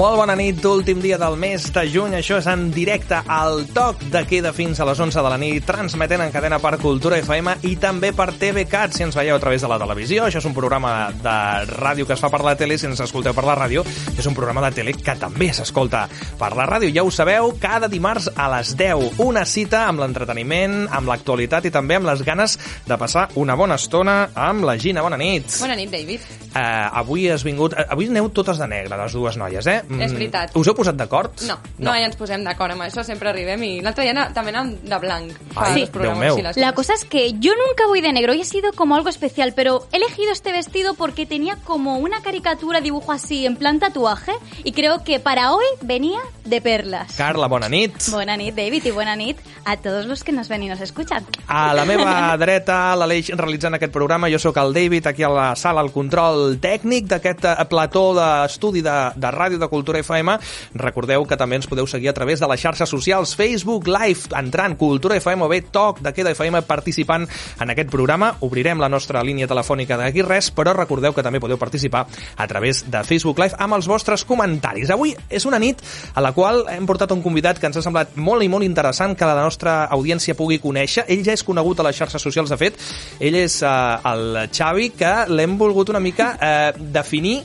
Molt 0.00 0.16
bona 0.16 0.32
nit, 0.32 0.64
últim 0.64 0.96
dia 1.04 1.18
del 1.20 1.34
mes 1.36 1.66
de 1.74 1.82
juny. 1.92 2.14
Això 2.16 2.38
és 2.40 2.46
en 2.48 2.70
directe 2.72 3.18
al 3.28 3.66
toc 3.76 4.00
de 4.08 4.22
queda 4.24 4.54
fins 4.56 4.78
a 4.80 4.86
les 4.88 4.96
11 5.04 5.20
de 5.20 5.28
la 5.28 5.36
nit, 5.36 5.66
transmetent 5.68 6.22
en 6.24 6.32
cadena 6.32 6.56
per 6.56 6.78
Cultura 6.80 7.18
FM 7.20 7.58
i 7.68 7.74
també 7.76 8.14
per 8.16 8.30
TVCAT, 8.32 8.96
si 8.96 9.04
ens 9.04 9.18
veieu 9.18 9.36
a 9.36 9.42
través 9.42 9.60
de 9.60 9.68
la 9.68 9.76
televisió. 9.82 10.24
Això 10.24 10.40
és 10.40 10.48
un 10.48 10.56
programa 10.56 11.10
de 11.12 11.36
ràdio 11.74 12.08
que 12.08 12.16
es 12.16 12.24
fa 12.24 12.32
per 12.32 12.40
la 12.46 12.56
tele, 12.56 12.80
si 12.80 12.88
ens 12.88 13.04
escolteu 13.04 13.36
per 13.36 13.44
la 13.44 13.58
ràdio, 13.60 13.84
és 14.16 14.24
un 14.24 14.38
programa 14.38 14.64
de 14.64 14.72
tele 14.80 14.96
que 14.96 15.18
també 15.20 15.50
s'escolta 15.52 16.06
per 16.40 16.54
la 16.56 16.64
ràdio. 16.70 16.94
Ja 16.96 17.04
ho 17.04 17.12
sabeu, 17.12 17.52
cada 17.60 17.92
dimarts 17.92 18.32
a 18.32 18.48
les 18.56 18.72
10, 18.80 19.20
una 19.20 19.44
cita 19.44 19.84
amb 19.84 20.00
l'entreteniment, 20.00 20.86
amb 20.88 21.12
l'actualitat 21.12 21.68
i 21.68 21.76
també 21.76 22.00
amb 22.00 22.08
les 22.08 22.24
ganes 22.24 22.56
de 22.88 22.96
passar 22.96 23.28
una 23.36 23.52
bona 23.52 23.76
estona 23.76 24.22
amb 24.32 24.64
la 24.64 24.80
Gina. 24.80 25.04
Bona 25.04 25.20
nit. 25.20 25.60
Bona 25.60 25.76
nit, 25.76 25.92
David. 25.92 26.39
Uh, 26.50 26.98
avui 26.98 27.28
has 27.30 27.44
vingut... 27.46 27.74
Uh, 27.78 27.84
avui 27.94 28.08
aneu 28.10 28.28
totes 28.34 28.58
de 28.58 28.66
negre, 28.66 28.96
les 28.98 29.12
dues 29.14 29.36
noies, 29.38 29.66
eh? 29.70 29.80
Mm, 29.88 30.00
És 30.02 30.12
veritat. 30.16 30.54
Us 30.58 30.66
heu 30.66 30.74
posat 30.74 30.96
d'acord? 30.98 31.30
No, 31.46 31.58
no, 31.78 31.92
ja 31.94 32.08
ens 32.08 32.16
posem 32.18 32.42
d'acord 32.42 32.74
amb 32.74 32.82
això, 32.88 33.04
sempre 33.06 33.30
arribem 33.30 33.62
i 33.62 33.70
l'altre 33.84 34.04
dia 34.08 34.26
també 34.34 34.50
anàvem 34.50 34.72
de 34.82 34.98
blanc. 35.04 35.36
Ai, 35.54 35.86
programes 35.86 36.26
Déu 36.26 36.36
meu. 36.40 36.42
les 36.48 36.56
La 36.58 36.72
cosa 36.74 36.94
es 36.94 37.04
que 37.04 37.32
yo 37.38 37.52
nunca 37.54 37.86
voy 37.86 38.00
de 38.00 38.12
negro, 38.12 38.32
hoy 38.32 38.40
ha 38.42 38.44
sido 38.44 38.72
como 38.72 38.96
algo 38.96 39.08
especial, 39.08 39.52
pero 39.54 39.86
he 39.92 39.96
elegido 39.98 40.32
este 40.32 40.50
vestido 40.52 40.94
porque 40.94 41.26
tenía 41.26 41.56
como 41.64 41.98
una 41.98 42.20
caricatura, 42.22 42.80
dibujo 42.80 43.12
así, 43.12 43.46
en 43.46 43.56
plan 43.56 43.78
tatuaje, 43.78 44.32
y 44.64 44.72
creo 44.72 45.04
que 45.04 45.20
para 45.20 45.52
hoy 45.52 45.64
venía 45.82 46.20
de 46.44 46.60
perlas. 46.60 47.14
Carla, 47.16 47.46
bona 47.46 47.68
nit. 47.68 47.94
Buena 48.10 48.36
nit, 48.36 48.54
David, 48.56 48.84
y 48.86 48.90
buena 48.90 49.14
nit 49.14 49.38
a 49.64 49.76
todos 49.76 50.06
los 50.06 50.24
que 50.24 50.32
nos 50.32 50.48
ven 50.48 50.64
y 50.64 50.68
nos 50.68 50.80
escuchan. 50.80 51.24
A 51.46 51.72
la 51.74 51.84
meva 51.84 52.36
dreta, 52.40 52.96
l'Aleix 52.96 53.30
realitzant 53.36 53.76
aquest 53.78 53.92
programa, 53.94 54.28
jo 54.32 54.38
sóc 54.42 54.56
el 54.58 54.74
David, 54.74 55.06
aquí 55.06 55.22
a 55.22 55.28
la 55.30 55.54
sala, 55.54 55.80
el 55.82 55.92
control 55.92 56.39
tècnic 56.62 57.08
d'aquest 57.10 57.46
eh, 57.48 57.54
plató 57.70 58.10
d'estudi 58.16 58.82
de, 58.84 58.96
de 59.16 59.32
ràdio 59.34 59.60
de 59.60 59.68
Cultura 59.70 60.00
FM. 60.02 60.36
Recordeu 60.80 61.26
que 61.28 61.38
també 61.40 61.60
ens 61.60 61.68
podeu 61.70 61.88
seguir 61.90 62.10
a 62.10 62.16
través 62.16 62.40
de 62.40 62.48
les 62.50 62.60
xarxes 62.60 62.90
socials, 62.90 63.34
Facebook 63.38 63.88
Live, 63.90 64.32
entrant 64.38 64.76
Cultura 64.80 65.18
FM 65.20 65.46
o 65.46 65.50
bé 65.50 65.62
Toc 65.62 66.00
de 66.04 66.12
Queda 66.16 66.34
FM 66.34 66.62
participant 66.68 67.26
en 67.60 67.74
aquest 67.74 67.90
programa. 67.92 68.32
Obrirem 68.46 68.80
la 68.80 68.90
nostra 68.92 69.22
línia 69.26 69.48
telefònica 69.50 69.98
d'aquí 70.00 70.24
res, 70.26 70.50
però 70.54 70.74
recordeu 70.76 71.14
que 71.16 71.24
també 71.26 71.40
podeu 71.42 71.58
participar 71.60 72.06
a 72.36 72.46
través 72.50 72.84
de 72.90 73.04
Facebook 73.04 73.38
Live 73.42 73.58
amb 73.58 73.78
els 73.78 73.88
vostres 73.90 74.24
comentaris. 74.24 74.90
Avui 74.90 75.14
és 75.28 75.46
una 75.46 75.60
nit 75.60 75.82
a 76.14 76.24
la 76.24 76.32
qual 76.36 76.64
hem 76.70 76.86
portat 76.88 77.12
un 77.14 77.22
convidat 77.22 77.58
que 77.60 77.68
ens 77.68 77.78
ha 77.78 77.84
semblat 77.84 78.16
molt 78.16 78.44
i 78.44 78.50
molt 78.52 78.66
interessant 78.66 79.16
que 79.16 79.28
la 79.28 79.38
nostra 79.38 79.84
audiència 79.92 80.36
pugui 80.38 80.60
conèixer. 80.62 81.06
Ell 81.08 81.24
ja 81.26 81.34
és 81.36 81.44
conegut 81.46 81.80
a 81.80 81.86
les 81.86 81.98
xarxes 81.98 82.22
socials, 82.22 82.50
de 82.50 82.58
fet. 82.60 82.78
Ell 83.20 83.36
és 83.38 83.60
eh, 83.62 84.12
el 84.12 84.40
Xavi, 84.50 84.90
que 84.98 85.12
l'hem 85.30 85.56
volgut 85.60 85.92
una 85.92 86.02
mica 86.02 86.29
eh, 86.36 86.72
definir 86.94 87.40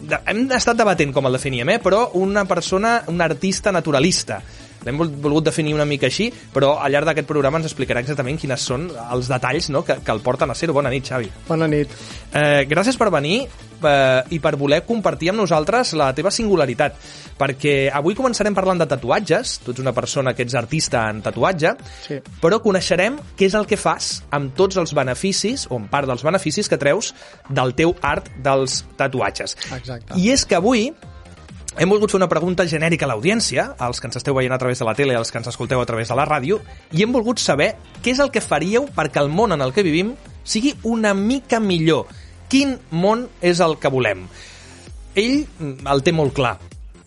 de, 0.00 0.18
hem 0.28 0.44
estat 0.56 0.76
debatent 0.76 1.12
com 1.14 1.26
el 1.28 1.36
definíem, 1.38 1.70
eh? 1.76 1.80
però 1.82 2.10
una 2.20 2.44
persona, 2.48 2.98
un 3.12 3.22
artista 3.24 3.72
naturalista. 3.72 4.40
L'hem 4.86 4.96
vol- 5.02 5.10
volgut 5.20 5.44
definir 5.50 5.74
una 5.74 5.84
mica 5.84 6.06
així, 6.06 6.30
però 6.54 6.76
al 6.80 6.92
llarg 6.94 7.10
d'aquest 7.10 7.26
programa 7.28 7.58
ens 7.60 7.66
explicarà 7.68 8.00
exactament 8.04 8.38
quines 8.40 8.62
són 8.62 8.88
els 9.10 9.28
detalls 9.28 9.68
no? 9.74 9.82
que, 9.84 9.98
que 10.04 10.12
el 10.14 10.20
porten 10.24 10.50
a 10.50 10.54
ser-ho. 10.54 10.72
Bona 10.76 10.90
nit, 10.92 11.04
Xavi. 11.10 11.28
Bona 11.48 11.66
nit. 11.68 11.90
Eh, 12.32 12.64
gràcies 12.70 12.96
per 13.00 13.10
venir 13.10 13.40
eh, 13.46 14.22
i 14.30 14.38
per 14.42 14.54
voler 14.56 14.82
compartir 14.86 15.32
amb 15.32 15.42
nosaltres 15.42 15.92
la 15.98 16.12
teva 16.16 16.30
singularitat, 16.30 16.94
perquè 17.36 17.74
avui 17.92 18.14
començarem 18.16 18.54
parlant 18.56 18.78
de 18.80 18.86
tatuatges, 18.88 19.58
tu 19.64 19.74
ets 19.74 19.82
una 19.82 19.92
persona 19.96 20.32
que 20.34 20.46
ets 20.46 20.54
artista 20.56 21.02
en 21.10 21.20
tatuatge, 21.24 21.74
Sí. 22.06 22.20
però 22.40 22.60
coneixerem 22.62 23.18
què 23.36 23.46
és 23.50 23.54
el 23.58 23.66
que 23.66 23.76
fas 23.76 24.22
amb 24.30 24.54
tots 24.56 24.76
els 24.80 24.94
beneficis, 24.94 25.66
o 25.70 25.76
en 25.80 25.88
part 25.92 26.06
dels 26.08 26.22
beneficis 26.24 26.68
que 26.70 26.78
treus 26.78 27.12
del 27.50 27.74
teu 27.74 27.94
art 28.02 28.30
dels 28.42 28.84
tatuatges. 28.96 29.56
Exacte. 29.76 30.14
I 30.16 30.30
és 30.30 30.46
que 30.46 30.54
avui 30.56 30.92
hem 31.78 31.90
volgut 31.92 32.12
fer 32.12 32.16
una 32.16 32.28
pregunta 32.28 32.64
genèrica 32.68 33.04
a 33.04 33.10
l'audiència, 33.10 33.66
als 33.78 34.00
que 34.00 34.08
ens 34.08 34.16
esteu 34.16 34.36
veient 34.36 34.54
a 34.54 34.58
través 34.60 34.80
de 34.80 34.86
la 34.88 34.94
tele, 34.96 35.16
als 35.16 35.32
que 35.32 35.36
ens 35.40 35.50
escolteu 35.50 35.80
a 35.82 35.88
través 35.88 36.08
de 36.08 36.16
la 36.16 36.24
ràdio, 36.24 36.60
i 36.92 37.04
hem 37.04 37.12
volgut 37.12 37.42
saber 37.42 37.74
què 38.02 38.14
és 38.14 38.22
el 38.22 38.32
que 38.32 38.40
faríeu 38.40 38.88
perquè 38.96 39.20
el 39.20 39.28
món 39.28 39.52
en 39.52 39.64
el 39.64 39.74
que 39.76 39.84
vivim 39.84 40.14
sigui 40.44 40.72
una 40.88 41.12
mica 41.14 41.60
millor. 41.60 42.06
Quin 42.48 42.78
món 42.90 43.26
és 43.42 43.60
el 43.60 43.76
que 43.82 43.92
volem? 43.92 44.24
Ell 45.16 45.42
mm, 45.44 45.84
el 45.92 46.02
té 46.06 46.14
molt 46.16 46.32
clar, 46.36 46.54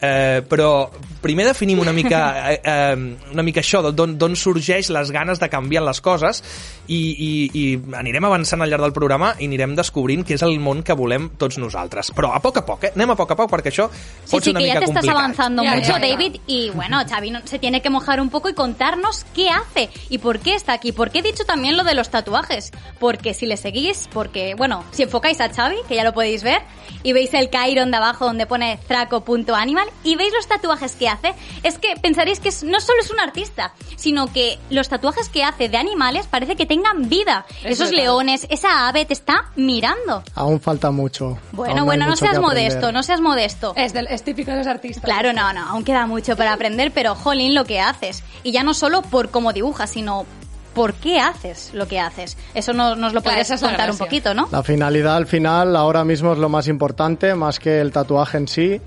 eh, 0.02 0.42
però 0.50 0.90
primer 1.22 1.48
definim 1.50 1.82
una 1.82 1.94
mica, 1.94 2.22
eh, 2.52 2.60
eh, 2.64 3.32
una 3.34 3.46
mica 3.46 3.64
això, 3.64 3.82
d'on 3.90 4.18
d'on 4.20 4.38
sorgeix 4.38 4.92
les 4.94 5.12
ganes 5.16 5.42
de 5.42 5.50
canviar 5.50 5.84
les 5.88 6.02
coses 6.02 6.44
i, 6.90 7.00
i, 7.14 7.32
i 7.54 7.64
anirem 7.96 8.26
avançant 8.26 8.64
al 8.66 8.72
llarg 8.72 8.82
del 8.88 8.94
programa 8.96 9.36
i 9.40 9.46
anirem 9.46 9.76
descobrint 9.78 10.24
què 10.26 10.34
és 10.36 10.44
el 10.46 10.58
món 10.60 10.82
que 10.84 10.96
volem 10.98 11.30
tots 11.38 11.60
nosaltres. 11.62 12.10
Però 12.18 12.32
a 12.34 12.40
poc 12.42 12.58
a 12.58 12.66
poc, 12.66 12.88
eh? 12.90 12.92
Anem 12.98 13.14
a 13.14 13.18
poc 13.20 13.32
a 13.32 13.38
poc 13.38 13.52
perquè 13.54 13.70
això 13.72 13.88
Sí, 13.94 14.32
pot 14.34 14.44
sí, 14.44 14.50
ser 14.50 14.56
una 14.56 14.60
que 14.62 14.68
ya 14.68 14.74
mica 14.74 14.80
te 14.80 14.86
estás 14.86 15.04
complicat. 15.06 15.18
avanzando 15.24 15.64
Ya, 15.64 15.76
mucho, 15.76 15.88
ya, 15.94 16.00
ya. 16.00 16.08
David. 16.10 16.36
Y 16.48 16.70
bueno, 16.72 17.00
Xavi 17.08 17.34
se 17.46 17.60
tiene 17.60 17.82
que 17.82 17.90
mojar 17.90 18.20
un 18.20 18.30
poco 18.30 18.50
y 18.50 18.54
contarnos 18.54 19.26
qué 19.36 19.50
hace 19.50 19.90
y 20.10 20.18
por 20.18 20.40
qué 20.40 20.56
está 20.56 20.74
aquí. 20.74 20.92
Porque 20.92 21.20
he 21.20 21.22
dicho 21.22 21.46
también 21.46 21.78
lo 21.78 21.84
de 21.84 21.94
los 21.94 22.10
tatuajes. 22.10 22.72
Porque 23.00 23.34
si 23.34 23.46
le 23.46 23.58
seguís, 23.58 24.10
porque, 24.12 24.56
bueno, 24.56 24.84
si 24.92 25.04
enfocáis 25.04 25.40
a 25.42 25.50
Xavi, 25.54 25.78
que 25.88 25.96
ya 25.96 26.04
lo 26.04 26.14
podéis 26.14 26.44
ver, 26.44 26.62
y 27.04 27.14
veis 27.14 27.34
el 27.34 27.50
Chiron 27.50 27.92
de 27.92 27.98
abajo 27.98 28.26
donde 28.26 28.46
pone 28.48 28.80
traco.animal, 28.88 29.88
y 30.04 30.16
veis 30.16 30.34
los 30.34 30.48
tatuajes 30.48 30.96
que 30.96 31.08
hace, 31.08 31.34
es 31.64 31.78
que 31.78 31.96
pensaréis 32.02 32.40
que 32.40 32.50
no 32.66 32.80
solo 32.82 33.00
es 33.02 33.10
un 33.12 33.20
artista, 33.20 33.74
sino 33.96 34.32
que 34.34 34.58
los 34.70 34.90
tatuajes 34.90 35.30
que 35.30 35.44
hace 35.44 35.70
de 35.70 35.78
animales 35.78 36.28
parece 36.28 36.56
que 36.56 36.66
tengan 36.82 37.10
vida. 37.10 37.46
Es 37.64 37.72
Esos 37.74 37.90
verdad. 37.90 38.04
leones, 38.04 38.48
esa 38.50 38.88
ave 38.88 39.06
te 39.06 39.14
está 39.14 39.46
mirando. 39.56 40.24
Aún 40.36 40.60
falta 40.60 40.92
mucho. 40.92 41.38
Bueno, 41.52 41.78
Aún 41.80 41.86
bueno, 41.86 42.06
no 42.08 42.16
seas 42.16 42.40
modesto, 42.40 42.92
no 42.92 43.04
seas 43.04 43.22
modesto. 43.22 43.74
Es, 43.76 43.94
del- 43.94 44.08
es 44.08 44.24
típico 44.24 44.52
de 44.52 44.58
los 44.58 44.68
artistas. 44.68 45.04
Claro, 45.04 45.34
no, 45.34 45.52
no, 45.54 45.66
aún 45.68 45.84
queda 45.84 46.06
mucho 46.08 46.36
para 46.36 46.54
aprender, 46.54 46.92
pero 46.94 47.16
jolín 47.16 47.54
lo 47.56 47.66
que 47.66 47.80
haces. 47.80 48.24
Y 48.44 48.52
ya 48.52 48.64
no 48.64 48.74
solo 48.74 49.02
por 49.02 49.30
cómo 49.30 49.54
dibujas, 49.54 49.90
sino 49.92 50.26
por 50.74 50.94
qué 50.94 51.20
haces 51.20 51.72
lo 51.74 51.88
que 51.88 52.00
haces. 52.00 52.38
Eso 52.54 52.74
no- 52.74 52.96
nos 52.96 53.14
lo 53.14 53.22
Claro, 53.22 53.38
podrías 53.40 53.62
la 53.62 53.68
contar 53.68 53.92
un 53.92 53.98
poquito, 53.98 54.34
¿no? 54.34 54.48
La 54.52 54.64
finalidad 54.64 55.16
al 55.18 55.28
final 55.28 55.76
ahora 55.76 56.04
mismo 56.06 56.32
es 56.34 56.40
lo 56.40 56.48
más 56.50 56.68
importante, 56.68 57.34
más 57.36 57.60
que 57.60 57.82
el 57.82 57.92
tatuaje 57.92 58.38
en 58.38 58.48
sí. 58.48 58.82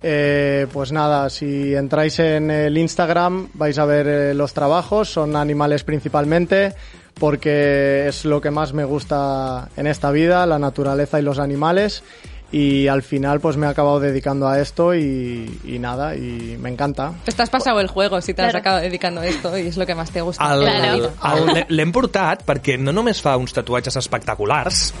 Eh, 0.00 0.68
pues 0.72 0.92
nada, 0.92 1.28
si 1.28 1.74
entráis 1.74 2.20
en 2.20 2.52
el 2.52 2.78
Instagram 2.78 3.48
vais 3.54 3.76
a 3.78 3.84
ver 3.84 4.06
eh, 4.06 4.34
los 4.34 4.54
trabajos, 4.54 5.08
son 5.12 5.34
animales 5.34 5.82
principalmente, 5.82 6.72
porque 7.18 8.06
es 8.08 8.24
lo 8.24 8.40
que 8.40 8.50
más 8.50 8.72
me 8.72 8.84
gusta 8.84 9.68
en 9.76 9.86
esta 9.86 10.10
vida, 10.10 10.46
la 10.46 10.58
naturaleza 10.58 11.18
y 11.18 11.22
los 11.22 11.38
animales. 11.38 12.02
Y 12.50 12.88
al 12.88 13.02
final 13.02 13.40
pues 13.40 13.58
me 13.58 13.66
he 13.66 13.68
acabado 13.68 14.00
dedicando 14.00 14.48
a 14.48 14.58
esto 14.58 14.94
y, 14.94 15.60
y 15.64 15.78
nada, 15.78 16.16
y 16.16 16.56
me 16.58 16.70
encanta. 16.70 17.12
Te 17.24 17.30
estás 17.30 17.50
pasado 17.50 17.78
el 17.80 17.88
juego 17.88 18.22
si 18.22 18.32
te 18.32 18.40
has 18.40 18.46
Claro. 18.52 18.58
acabado 18.60 18.82
dedicando 18.84 19.20
a 19.20 19.26
esto 19.26 19.58
y 19.58 19.66
es 19.66 19.76
lo 19.76 19.84
que 19.84 19.94
más 19.94 20.10
te 20.10 20.22
gusta. 20.22 20.54
El, 20.54 20.60
Claro. 20.64 21.12
el, 21.50 21.56
el, 21.58 21.66
L'hem 21.68 21.92
portat 21.92 22.46
perquè 22.48 22.78
no 22.80 22.94
només 22.96 23.20
fa 23.20 23.36
uns 23.36 23.52
tatuatges 23.52 24.00
espectaculars, 24.00 24.94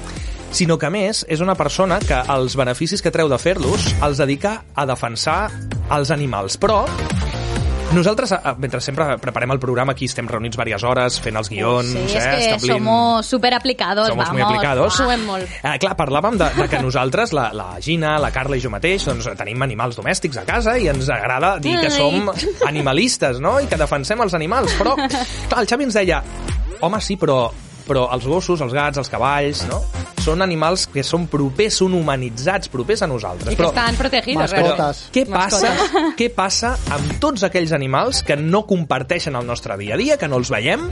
sinó 0.52 0.76
que 0.76 0.90
a 0.90 0.92
més 0.92 1.24
és 1.26 1.40
una 1.40 1.54
persona 1.56 1.98
que 2.04 2.20
els 2.36 2.52
beneficis 2.54 3.00
que 3.00 3.10
treu 3.10 3.32
de 3.32 3.38
fer-los 3.40 3.94
els 4.04 4.20
dedica 4.20 4.64
a 4.76 4.84
defensar 4.84 5.46
els 5.88 6.10
animals. 6.12 6.60
Però 6.60 6.82
nosaltres, 7.92 8.32
eh, 8.32 8.54
mentre 8.58 8.80
sempre 8.80 9.18
preparem 9.18 9.50
el 9.52 9.58
programa, 9.58 9.92
aquí 9.92 10.04
estem 10.04 10.26
reunits 10.28 10.56
diverses 10.56 10.84
hores 10.84 11.18
fent 11.24 11.38
els 11.40 11.48
guions, 11.50 11.88
sí, 11.88 11.98
eh, 11.98 12.04
es 12.06 12.12
que 12.12 12.54
establint... 12.54 12.74
somos 12.78 13.26
súper 13.26 13.54
aplicados, 13.54 14.08
Somos 14.08 14.26
vamos. 14.26 14.32
muy 14.32 14.42
aplicados. 14.42 14.94
Suem 14.94 15.24
molt. 15.26 15.48
Eh, 15.62 15.76
clar, 15.80 15.94
parlàvem 15.96 16.38
de, 16.40 16.50
de 16.56 16.68
que 16.68 16.82
nosaltres, 16.82 17.32
la, 17.36 17.48
la 17.56 17.70
Gina, 17.80 18.18
la 18.18 18.30
Carla 18.34 18.58
i 18.58 18.64
jo 18.64 18.70
mateix, 18.72 19.06
doncs, 19.08 19.30
tenim 19.38 19.62
animals 19.62 19.96
domèstics 19.98 20.40
a 20.42 20.44
casa 20.48 20.76
i 20.78 20.88
ens 20.88 21.08
agrada 21.12 21.56
dir 21.62 21.78
que 21.80 21.90
som 21.90 22.30
animalistes, 22.68 23.40
no?, 23.40 23.58
i 23.60 23.70
que 23.70 23.80
defensem 23.80 24.20
els 24.24 24.34
animals. 24.34 24.74
Però, 24.78 24.96
clar, 24.98 25.62
el 25.62 25.70
Xavi 25.70 25.88
ens 25.88 25.96
deia, 25.98 26.22
home, 26.80 27.00
sí, 27.00 27.16
però, 27.16 27.46
però 27.88 28.06
els 28.14 28.26
gossos, 28.28 28.60
els 28.64 28.76
gats, 28.76 29.00
els 29.00 29.10
cavalls, 29.12 29.64
no?, 29.70 29.80
són 30.28 30.42
animals 30.44 30.84
que 30.92 31.04
són 31.06 31.24
propers, 31.30 31.78
són 31.80 31.94
humanitzats, 31.96 32.68
propers 32.72 33.04
a 33.06 33.08
nosaltres. 33.08 33.52
I 33.52 33.56
que 33.56 33.62
però, 33.62 33.70
estan 33.72 33.96
protegidos. 33.96 34.52
Realment. 34.52 35.02
què 35.14 35.24
passa, 35.28 35.72
Mascotes. 35.72 36.14
què 36.18 36.28
passa 36.34 36.74
amb 36.96 37.14
tots 37.22 37.46
aquells 37.48 37.72
animals 37.76 38.22
que 38.26 38.36
no 38.36 38.64
comparteixen 38.68 39.38
el 39.38 39.46
nostre 39.48 39.78
dia 39.80 39.96
a 39.96 40.00
dia, 40.00 40.18
que 40.20 40.28
no 40.28 40.40
els 40.42 40.52
veiem, 40.52 40.84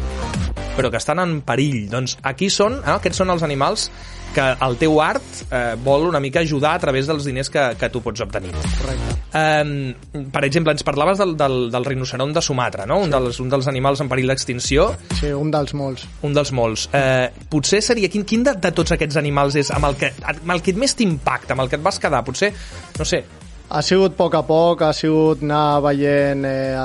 però 0.76 0.92
que 0.92 1.00
estan 1.00 1.20
en 1.20 1.40
perill? 1.44 1.86
Doncs 1.92 2.16
aquí 2.22 2.48
són, 2.52 2.80
eh, 2.80 2.94
aquests 2.96 3.24
són 3.24 3.34
els 3.34 3.44
animals 3.44 3.90
que 4.36 4.44
el 4.66 4.76
teu 4.80 4.98
art 5.00 5.42
eh, 5.48 5.74
vol 5.82 6.04
una 6.10 6.20
mica 6.20 6.42
ajudar 6.44 6.74
a 6.76 6.82
través 6.82 7.08
dels 7.08 7.24
diners 7.24 7.48
que, 7.52 7.62
que 7.80 7.88
tu 7.92 8.02
pots 8.04 8.20
obtenir. 8.26 8.52
Correcte. 8.82 9.14
Eh, 9.32 10.26
per 10.32 10.44
exemple, 10.44 10.74
ens 10.76 10.84
parlaves 10.86 11.18
del, 11.22 11.32
del, 11.40 11.56
del 11.72 11.88
rinoceron 11.88 12.34
de 12.36 12.42
Sumatra, 12.44 12.84
no? 12.88 13.00
un, 13.06 13.12
dels, 13.12 13.40
un 13.40 13.48
dels 13.52 13.68
animals 13.72 14.04
en 14.04 14.12
perill 14.12 14.28
d'extinció, 14.34 14.90
Sí, 15.16 15.32
un 15.32 15.50
dels 15.54 15.72
molts. 15.76 16.04
un 16.28 16.36
dels 16.36 16.52
molts. 16.56 16.88
Eh, 16.92 17.30
potser 17.50 17.80
seria... 17.84 18.12
Quin, 18.12 18.26
quin 18.28 18.44
de, 18.46 18.54
de 18.60 18.70
tots 18.76 18.92
aquests 18.94 19.16
animals 19.20 19.56
és 19.58 19.72
amb 19.74 19.88
el 19.88 19.96
que, 19.98 20.12
amb 20.22 20.52
el 20.54 20.62
que 20.64 20.76
més 20.78 20.94
t'impacta, 20.96 21.56
amb 21.56 21.64
el 21.64 21.72
que 21.72 21.80
et 21.80 21.84
vas 21.84 21.98
quedar? 22.02 22.22
Potser, 22.26 22.52
no 23.00 23.08
sé, 23.08 23.24
Ha 23.66 23.80
sigut 23.82 24.12
a 24.12 24.14
poc 24.14 24.34
a 24.38 24.44
poc, 24.46 24.82
ha 24.86 24.92
sigut 24.94 25.40
anar 25.42 25.80
veient 25.82 26.44
eh, 26.46 26.84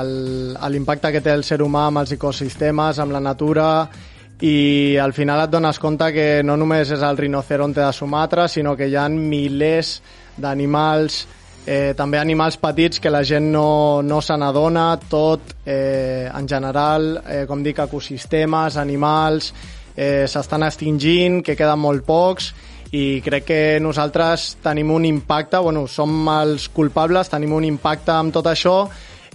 l'impacte 0.66 1.12
que 1.14 1.20
té 1.22 1.30
el 1.30 1.44
ser 1.46 1.60
humà 1.62 1.84
amb 1.92 2.00
els 2.00 2.10
ecosistemes, 2.16 2.98
amb 2.98 3.14
la 3.14 3.20
natura, 3.22 3.66
i 4.42 4.96
al 4.98 5.12
final 5.14 5.44
et 5.44 5.52
dones 5.52 5.78
compte 5.78 6.08
que 6.14 6.42
no 6.42 6.56
només 6.58 6.90
és 6.90 7.02
el 7.06 7.18
rinoceronte 7.18 7.80
de 7.80 7.92
Sumatra, 7.94 8.48
sinó 8.50 8.74
que 8.76 8.88
hi 8.90 8.96
ha 8.98 9.06
milers 9.08 10.00
d'animals 10.36 11.20
eh, 11.66 11.94
també 11.94 12.18
animals 12.18 12.56
petits 12.58 12.98
que 12.98 13.10
la 13.10 13.22
gent 13.22 13.52
no, 13.52 14.02
no 14.02 14.20
se 14.20 14.34
n'adona, 14.36 14.96
tot 15.08 15.54
eh, 15.64 16.26
en 16.26 16.48
general, 16.48 17.14
eh, 17.22 17.44
com 17.46 17.62
dic, 17.62 17.78
ecosistemes, 17.84 18.76
animals, 18.82 19.52
eh, 19.94 20.26
s'estan 20.26 20.66
extingint, 20.66 21.42
que 21.46 21.54
queden 21.54 21.78
molt 21.78 22.02
pocs, 22.06 22.52
i 22.92 23.22
crec 23.24 23.46
que 23.48 23.60
nosaltres 23.80 24.56
tenim 24.64 24.90
un 24.92 25.06
impacte, 25.08 25.62
bueno, 25.62 25.86
som 25.88 26.26
els 26.34 26.66
culpables, 26.68 27.30
tenim 27.30 27.54
un 27.56 27.64
impacte 27.64 28.12
amb 28.12 28.34
tot 28.34 28.50
això, 28.50 28.76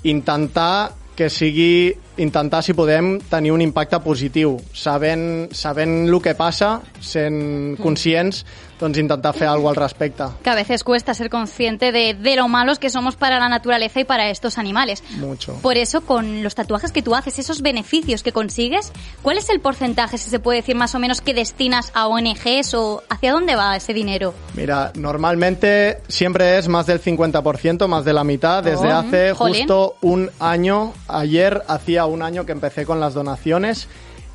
intentar 0.04 0.92
que 1.18 1.32
sigui 1.34 1.96
intentar, 2.18 2.64
si 2.64 2.74
podem, 2.74 3.20
tenir 3.30 3.52
un 3.52 3.62
impacte 3.62 4.00
positiu, 4.00 4.58
sabent, 4.74 5.52
sabent 5.54 6.08
el 6.10 6.22
que 6.22 6.34
passa, 6.36 6.82
sent 7.00 7.78
conscients, 7.82 8.44
doncs 8.78 9.00
intentar 9.02 9.34
fer 9.34 9.48
alguna 9.50 9.72
al 9.72 9.76
respecte. 9.76 10.24
Que 10.44 10.52
a 10.52 10.56
veces 10.56 10.84
cuesta 10.84 11.14
ser 11.16 11.30
consciente 11.32 11.92
de, 11.92 12.14
de 12.14 12.36
lo 12.36 12.48
malos 12.48 12.78
que 12.78 12.90
somos 12.92 13.16
para 13.16 13.40
la 13.40 13.50
naturaleza 13.50 14.00
y 14.00 14.04
para 14.04 14.30
estos 14.30 14.58
animales. 14.60 15.04
Mucho. 15.18 15.54
Por 15.64 15.78
eso, 15.78 16.02
con 16.02 16.44
los 16.44 16.54
tatuajes 16.54 16.92
que 16.92 17.02
tú 17.02 17.16
haces, 17.16 17.40
esos 17.40 17.62
beneficios 17.64 18.22
que 18.22 18.32
consigues, 18.32 18.92
¿cuál 19.24 19.38
es 19.40 19.50
el 19.50 19.60
porcentaje, 19.62 20.18
si 20.20 20.30
se 20.30 20.40
puede 20.40 20.60
decir 20.60 20.76
más 20.76 20.94
o 20.94 21.00
menos, 21.00 21.22
que 21.22 21.34
destinas 21.34 21.92
a 21.96 22.08
ONGs 22.08 22.74
o 22.76 23.04
hacia 23.10 23.32
dónde 23.32 23.56
va 23.56 23.76
ese 23.76 23.94
dinero? 23.94 24.34
Mira, 24.54 24.92
normalmente 24.96 26.00
siempre 26.08 26.58
es 26.58 26.68
más 26.68 26.86
del 26.86 27.02
50%, 27.02 27.88
más 27.88 28.06
de 28.06 28.14
la 28.14 28.24
mitad. 28.24 28.64
Desde 28.64 28.88
Oh, 28.94 28.98
hace 28.98 29.34
jolín. 29.34 29.56
justo 29.62 29.96
un 30.02 30.30
año, 30.40 30.94
ayer 31.08 31.64
hacía 31.68 32.06
un 32.08 32.22
año 32.22 32.46
que 32.46 32.52
empecé 32.52 32.86
con 32.86 33.00
las 33.00 33.14
donaciones 33.14 33.88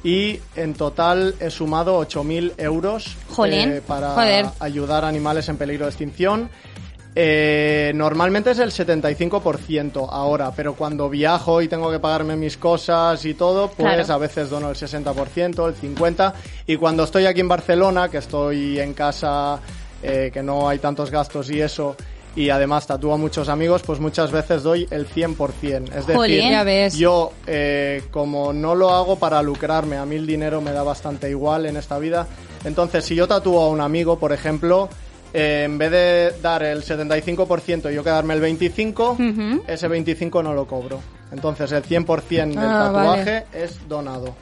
y 0.05 0.41
en 0.57 0.75
total 0.75 1.35
he 1.41 1.51
sumado 1.51 2.01
8.000 2.01 2.55
euros 2.59 3.17
eh, 3.47 3.83
para 3.87 4.11
Joder. 4.15 4.47
ayudar 4.59 5.05
a 5.05 5.09
animales 5.09 5.49
en 5.49 5.57
peligro 5.57 5.85
de 5.87 5.91
extinción. 5.91 6.51
Eh, 7.15 7.93
normalmente 7.95 8.53
es 8.53 8.59
el 8.59 8.71
75% 8.71 10.09
ahora, 10.11 10.51
pero 10.57 10.75
cuando 10.75 11.11
viajo 11.11 11.61
y 11.61 11.69
tengo 11.69 11.91
que 11.91 11.99
pagarme 11.99 12.37
mis 12.37 12.57
cosas 12.57 13.23
y 13.27 13.35
todo, 13.35 13.69
pues 13.69 13.95
Claro. 13.95 14.15
a 14.15 14.19
veces 14.19 14.49
dono 14.49 14.71
el 14.71 14.77
60%, 14.77 15.69
el 15.69 15.75
50%. 15.77 16.33
Y 16.67 16.77
cuando 16.77 17.05
estoy 17.05 17.27
aquí 17.27 17.41
en 17.41 17.49
Barcelona, 17.49 18.09
que 18.09 18.19
estoy 18.19 18.81
en 18.81 18.95
casa, 18.95 19.61
eh, 20.03 20.31
que 20.33 20.43
no 20.43 20.69
hay 20.69 20.79
tantos 20.79 21.11
gastos 21.11 21.51
y 21.51 21.61
eso, 21.61 21.97
y 22.35 22.51
además 22.51 22.87
tatúo 22.87 23.15
a 23.15 23.17
muchos 23.17 23.49
amigos, 23.49 23.83
pues 23.83 24.01
muchas 24.01 24.33
veces 24.33 24.63
doy 24.63 24.87
el 24.91 25.07
100%. 25.07 25.89
Es 25.89 26.07
decir, 26.07 26.17
Jolín. 26.17 26.51
Ya 26.51 26.65
ves. 26.65 26.97
yo, 26.97 27.33
eh, 27.47 28.03
como 28.11 28.53
no 28.53 28.75
lo 28.75 28.91
hago 28.91 29.19
para 29.19 29.43
lucrarme, 29.43 29.97
a 29.97 30.07
mí 30.07 30.17
el 30.17 30.27
dinero 30.27 30.61
me 30.61 30.73
da 30.73 30.83
bastante 30.83 31.29
igual 31.29 31.67
en 31.67 31.77
esta 31.77 31.99
vida. 31.99 32.27
Entonces, 32.65 33.05
si 33.05 33.15
yo 33.15 33.29
tatúo 33.29 33.63
a 33.63 33.69
un 33.69 33.81
amigo, 33.81 34.19
por 34.19 34.33
ejemplo, 34.33 34.89
eh, 35.35 35.63
en 35.65 35.79
vez 35.79 35.91
de 35.91 36.35
dar 36.41 36.63
el 36.63 36.83
75% 36.83 37.91
y 37.91 37.95
yo 37.95 38.05
quedarme 38.05 38.35
el 38.35 38.43
25%, 38.43 39.63
ese 39.67 39.89
25% 39.89 40.43
no 40.43 40.55
lo 40.55 40.67
cobro. 40.67 41.01
Entonces, 41.33 41.73
el 41.73 41.83
100% 41.83 42.49
del 42.51 42.59
Ah, 42.59 42.91
tatuaje 42.93 43.45
es 43.53 43.89
donado. 43.89 44.35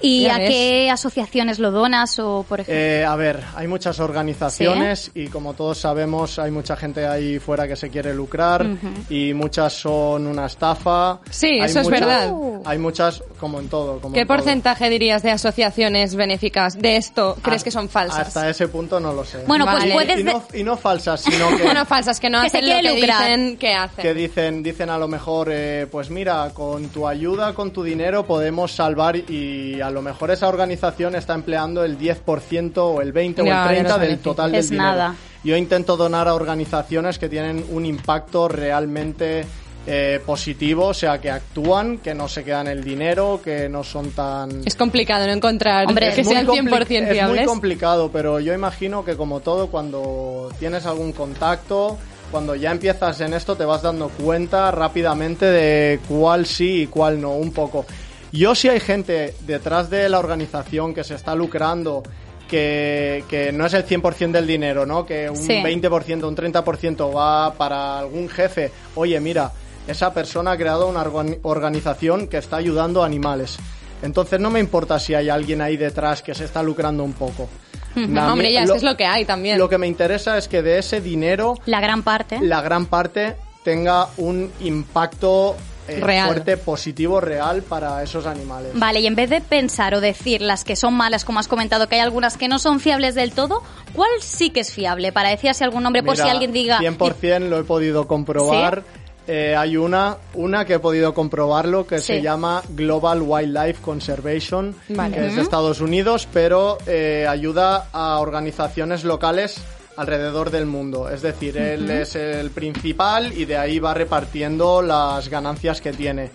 ¿Y 0.00 0.26
a 0.26 0.36
qué 0.36 0.90
asociaciones 0.90 1.58
lo 1.58 1.70
donas 1.70 2.18
o, 2.18 2.44
por 2.48 2.60
ejemplo? 2.60 2.78
Eh, 2.80 3.04
a 3.04 3.16
ver, 3.16 3.42
hay 3.56 3.66
muchas 3.66 3.98
organizaciones 4.00 5.10
y 5.14 5.28
como 5.28 5.54
todos 5.54 5.78
sabemos 5.78 6.38
hay 6.38 6.50
mucha 6.50 6.76
gente 6.76 7.06
ahí 7.06 7.38
fuera 7.38 7.66
que 7.66 7.76
se 7.76 7.88
quiere 7.90 8.12
lucrar 8.14 8.66
y 9.08 9.32
muchas 9.34 9.72
son 9.72 10.26
una 10.26 10.46
estafa. 10.46 11.20
Sí, 11.30 11.46
Hay 11.60 11.60
eso 11.70 11.80
es 11.80 11.86
muchas- 11.86 12.00
verdad. 12.00 12.32
Hay 12.66 12.78
muchas, 12.78 13.22
como 13.40 13.58
en 13.60 13.68
todo. 13.68 14.00
Como 14.00 14.14
¿Qué 14.14 14.20
en 14.20 14.26
todo. 14.26 14.36
porcentaje 14.36 14.90
dirías 14.90 15.22
de 15.22 15.30
asociaciones 15.30 16.14
benéficas 16.14 16.78
de 16.78 16.96
esto 16.96 17.36
crees 17.42 17.62
Ah, 17.62 17.64
que 17.64 17.70
son 17.70 17.88
falsas? 17.88 18.28
Hasta 18.28 18.48
ese 18.50 18.68
punto 18.68 19.00
no 19.00 19.12
lo 19.12 19.24
sé. 19.24 19.44
Bueno, 19.46 19.64
Vale. 19.64 19.92
pues 19.92 19.92
puedes... 20.06 20.20
y, 20.20 20.24
no, 20.24 20.42
y 20.52 20.62
no 20.62 20.76
falsas, 20.76 21.20
sino 21.22 21.48
que, 21.56 21.62
Bueno, 21.62 21.84
falsas, 21.86 22.20
que 22.20 22.28
no 22.30 22.42
Que 22.42 22.50
se 22.50 22.58
hacen 22.58 22.70
lo 22.70 22.90
que 22.90 22.94
lucrar. 23.00 23.22
dicen 23.22 23.56
que 23.56 23.74
hacen. 23.74 24.02
que 24.02 24.14
dicen, 24.14 24.62
dicen 24.62 24.90
a 24.90 24.98
lo 24.98 25.08
mejor, 25.08 25.48
eh, 25.50 25.86
pues 25.90 26.10
mira, 26.10 26.33
con 26.54 26.88
tu 26.88 27.06
ayuda, 27.08 27.54
con 27.54 27.70
tu 27.72 27.82
dinero 27.82 28.24
podemos 28.26 28.72
salvar 28.72 29.16
y 29.16 29.80
a 29.80 29.90
lo 29.90 30.02
mejor 30.02 30.30
esa 30.30 30.48
organización 30.48 31.14
está 31.14 31.34
empleando 31.34 31.84
el 31.84 31.98
10% 31.98 32.72
o 32.78 33.00
el 33.00 33.12
20 33.12 33.42
o 33.42 33.44
Ya, 33.44 33.50
el 33.50 33.56
ya 33.58 33.66
30 33.68 33.88
los 33.88 34.00
del 34.00 34.08
beneficios. 34.08 34.36
total 34.36 34.50
del 34.52 34.60
Es 34.60 34.70
dinero. 34.70 34.88
nada. 34.90 35.14
Yo 35.42 35.56
intento 35.56 35.96
donar 35.96 36.26
a 36.28 36.34
organizaciones 36.34 37.18
que 37.18 37.28
tienen 37.28 37.64
un 37.70 37.84
impacto 37.86 38.48
realmente 38.48 39.44
eh, 39.86 40.18
positivo, 40.24 40.86
o 40.86 40.94
sea, 40.94 41.20
que 41.20 41.30
actúan, 41.30 41.98
que 41.98 42.14
no 42.14 42.26
se 42.26 42.42
quedan 42.42 42.68
el 42.68 42.82
dinero, 42.82 43.40
que 43.44 43.68
no 43.68 43.84
son 43.84 44.12
tan... 44.12 44.62
Es 44.66 44.74
complicado 44.76 45.26
no 45.26 45.32
encontrar 45.34 45.86
Hombre, 45.86 46.10
que 46.14 46.22
es 46.22 46.26
sean 46.28 46.46
muy 46.46 46.56
100% 46.58 46.62
compli- 46.70 46.90
Es 46.94 47.02
muy 47.06 47.12
fiables. 47.14 47.46
complicado, 47.46 48.10
pero 48.10 48.40
yo 48.40 48.54
imagino 48.54 49.04
que 49.04 49.14
como 49.16 49.40
todo, 49.40 49.66
cuando 49.66 50.50
tienes 50.58 50.86
algún 50.86 51.12
contacto, 51.12 51.98
cuando 52.34 52.56
ya 52.56 52.72
empiezas 52.72 53.20
en 53.20 53.32
esto, 53.32 53.54
te 53.54 53.64
vas 53.64 53.80
dando 53.82 54.08
cuenta 54.08 54.72
rápidamente 54.72 55.46
de 55.46 56.00
cuál 56.08 56.46
sí 56.46 56.82
y 56.82 56.86
cuál 56.88 57.20
no, 57.20 57.30
un 57.30 57.52
poco. 57.52 57.86
Yo 58.32 58.56
si 58.56 58.68
hay 58.68 58.80
gente 58.80 59.36
detrás 59.46 59.88
de 59.88 60.08
la 60.08 60.18
organización 60.18 60.92
que 60.92 61.04
se 61.04 61.14
está 61.14 61.36
lucrando, 61.36 62.02
que, 62.48 63.22
que 63.28 63.52
no 63.52 63.64
es 63.66 63.74
el 63.74 63.86
100% 63.86 64.32
del 64.32 64.48
dinero, 64.48 64.84
¿no? 64.84 65.06
Que 65.06 65.30
un 65.30 65.36
Sí. 65.36 65.62
20%, 65.62 66.24
un 66.26 66.34
30% 66.36 67.14
va 67.16 67.54
para 67.54 68.00
algún 68.00 68.28
jefe. 68.28 68.72
Oye, 68.96 69.20
mira, 69.20 69.52
esa 69.86 70.12
persona 70.12 70.50
ha 70.50 70.56
creado 70.56 70.88
una 70.88 71.04
organi- 71.04 71.38
organización 71.42 72.26
que 72.26 72.38
está 72.38 72.56
ayudando 72.56 73.04
a 73.04 73.06
animales. 73.06 73.58
Entonces 74.02 74.40
no 74.40 74.50
me 74.50 74.58
importa 74.58 74.98
si 74.98 75.14
hay 75.14 75.28
alguien 75.28 75.60
ahí 75.60 75.76
detrás 75.76 76.20
que 76.20 76.34
se 76.34 76.46
está 76.46 76.64
lucrando 76.64 77.04
un 77.04 77.12
poco. 77.12 77.48
Na- 78.08 78.32
Hombre, 78.32 78.52
ya, 78.52 78.62
es 78.62 78.68
lo- 78.68 78.74
que 78.74 78.78
es 78.78 78.82
lo 78.84 78.96
que 78.96 79.06
hay 79.06 79.24
también. 79.24 79.58
Lo 79.58 79.68
que 79.68 79.78
me 79.78 79.86
interesa 79.86 80.36
es 80.38 80.48
que 80.48 80.62
de 80.62 80.78
ese 80.78 81.00
dinero 81.00 81.54
La 81.66 81.80
gran 81.80 82.02
parte. 82.02 82.38
la 82.40 82.60
gran 82.62 82.86
parte 82.86 83.36
tenga 83.62 84.08
un 84.18 84.50
impacto 84.60 85.56
eh, 85.88 86.00
Real. 86.00 86.26
fuerte, 86.28 86.56
positivo, 86.56 87.20
real 87.20 87.62
para 87.62 88.02
esos 88.02 88.24
animales. 88.26 88.70
Vale, 88.74 89.00
y 89.00 89.06
en 89.06 89.14
vez 89.14 89.28
de 89.28 89.40
pensar 89.42 89.94
o 89.94 90.00
decir 90.00 90.40
las 90.40 90.64
que 90.64 90.76
son 90.76 90.94
malas, 90.94 91.24
como 91.26 91.38
has 91.40 91.48
comentado, 91.48 91.88
que 91.88 91.96
hay 91.96 92.00
algunas 92.00 92.36
que 92.38 92.48
no 92.48 92.58
son 92.58 92.80
fiables 92.80 93.14
del 93.14 93.32
todo, 93.32 93.62
¿cuál 93.92 94.08
sí 94.20 94.48
que 94.50 94.60
es 94.60 94.72
fiable? 94.72 95.12
Para 95.12 95.28
decir 95.28 95.50
así 95.50 95.62
algún 95.62 95.82
nombre, 95.82 96.02
por 96.02 96.14
Mira, 96.14 96.24
si 96.24 96.30
alguien 96.30 96.52
diga... 96.52 96.78
100% 96.78 97.48
lo 97.48 97.58
he 97.58 97.64
podido 97.64 98.06
comprobar. 98.06 98.82
Eh, 99.26 99.56
hay 99.56 99.76
una, 99.78 100.18
una 100.34 100.64
que 100.66 100.74
he 100.74 100.78
podido 100.78 101.14
comprobarlo 101.14 101.86
que 101.86 101.98
Sí. 101.98 102.06
se 102.14 102.22
llama 102.22 102.62
Global 102.70 103.22
Wildlife 103.22 103.80
Conservation, 103.80 104.74
Vale. 104.90 105.14
que 105.16 105.26
es 105.28 105.36
de 105.36 105.42
Estados 105.42 105.80
Unidos, 105.80 106.28
pero 106.32 106.76
eh, 106.86 107.26
ayuda 107.28 107.88
a 107.92 108.18
organizaciones 108.18 109.02
locales 109.04 109.56
alrededor 109.96 110.50
del 110.50 110.66
mundo. 110.66 111.08
Es 111.08 111.22
decir, 111.22 111.56
él 111.56 111.88
es 111.88 112.16
el 112.16 112.50
principal 112.50 113.32
y 113.32 113.44
de 113.46 113.56
ahí 113.56 113.78
va 113.78 113.94
repartiendo 113.94 114.82
las 114.82 115.28
ganancias 115.30 115.80
que 115.80 115.92
tiene. 115.92 116.30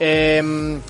Em, 0.00 0.80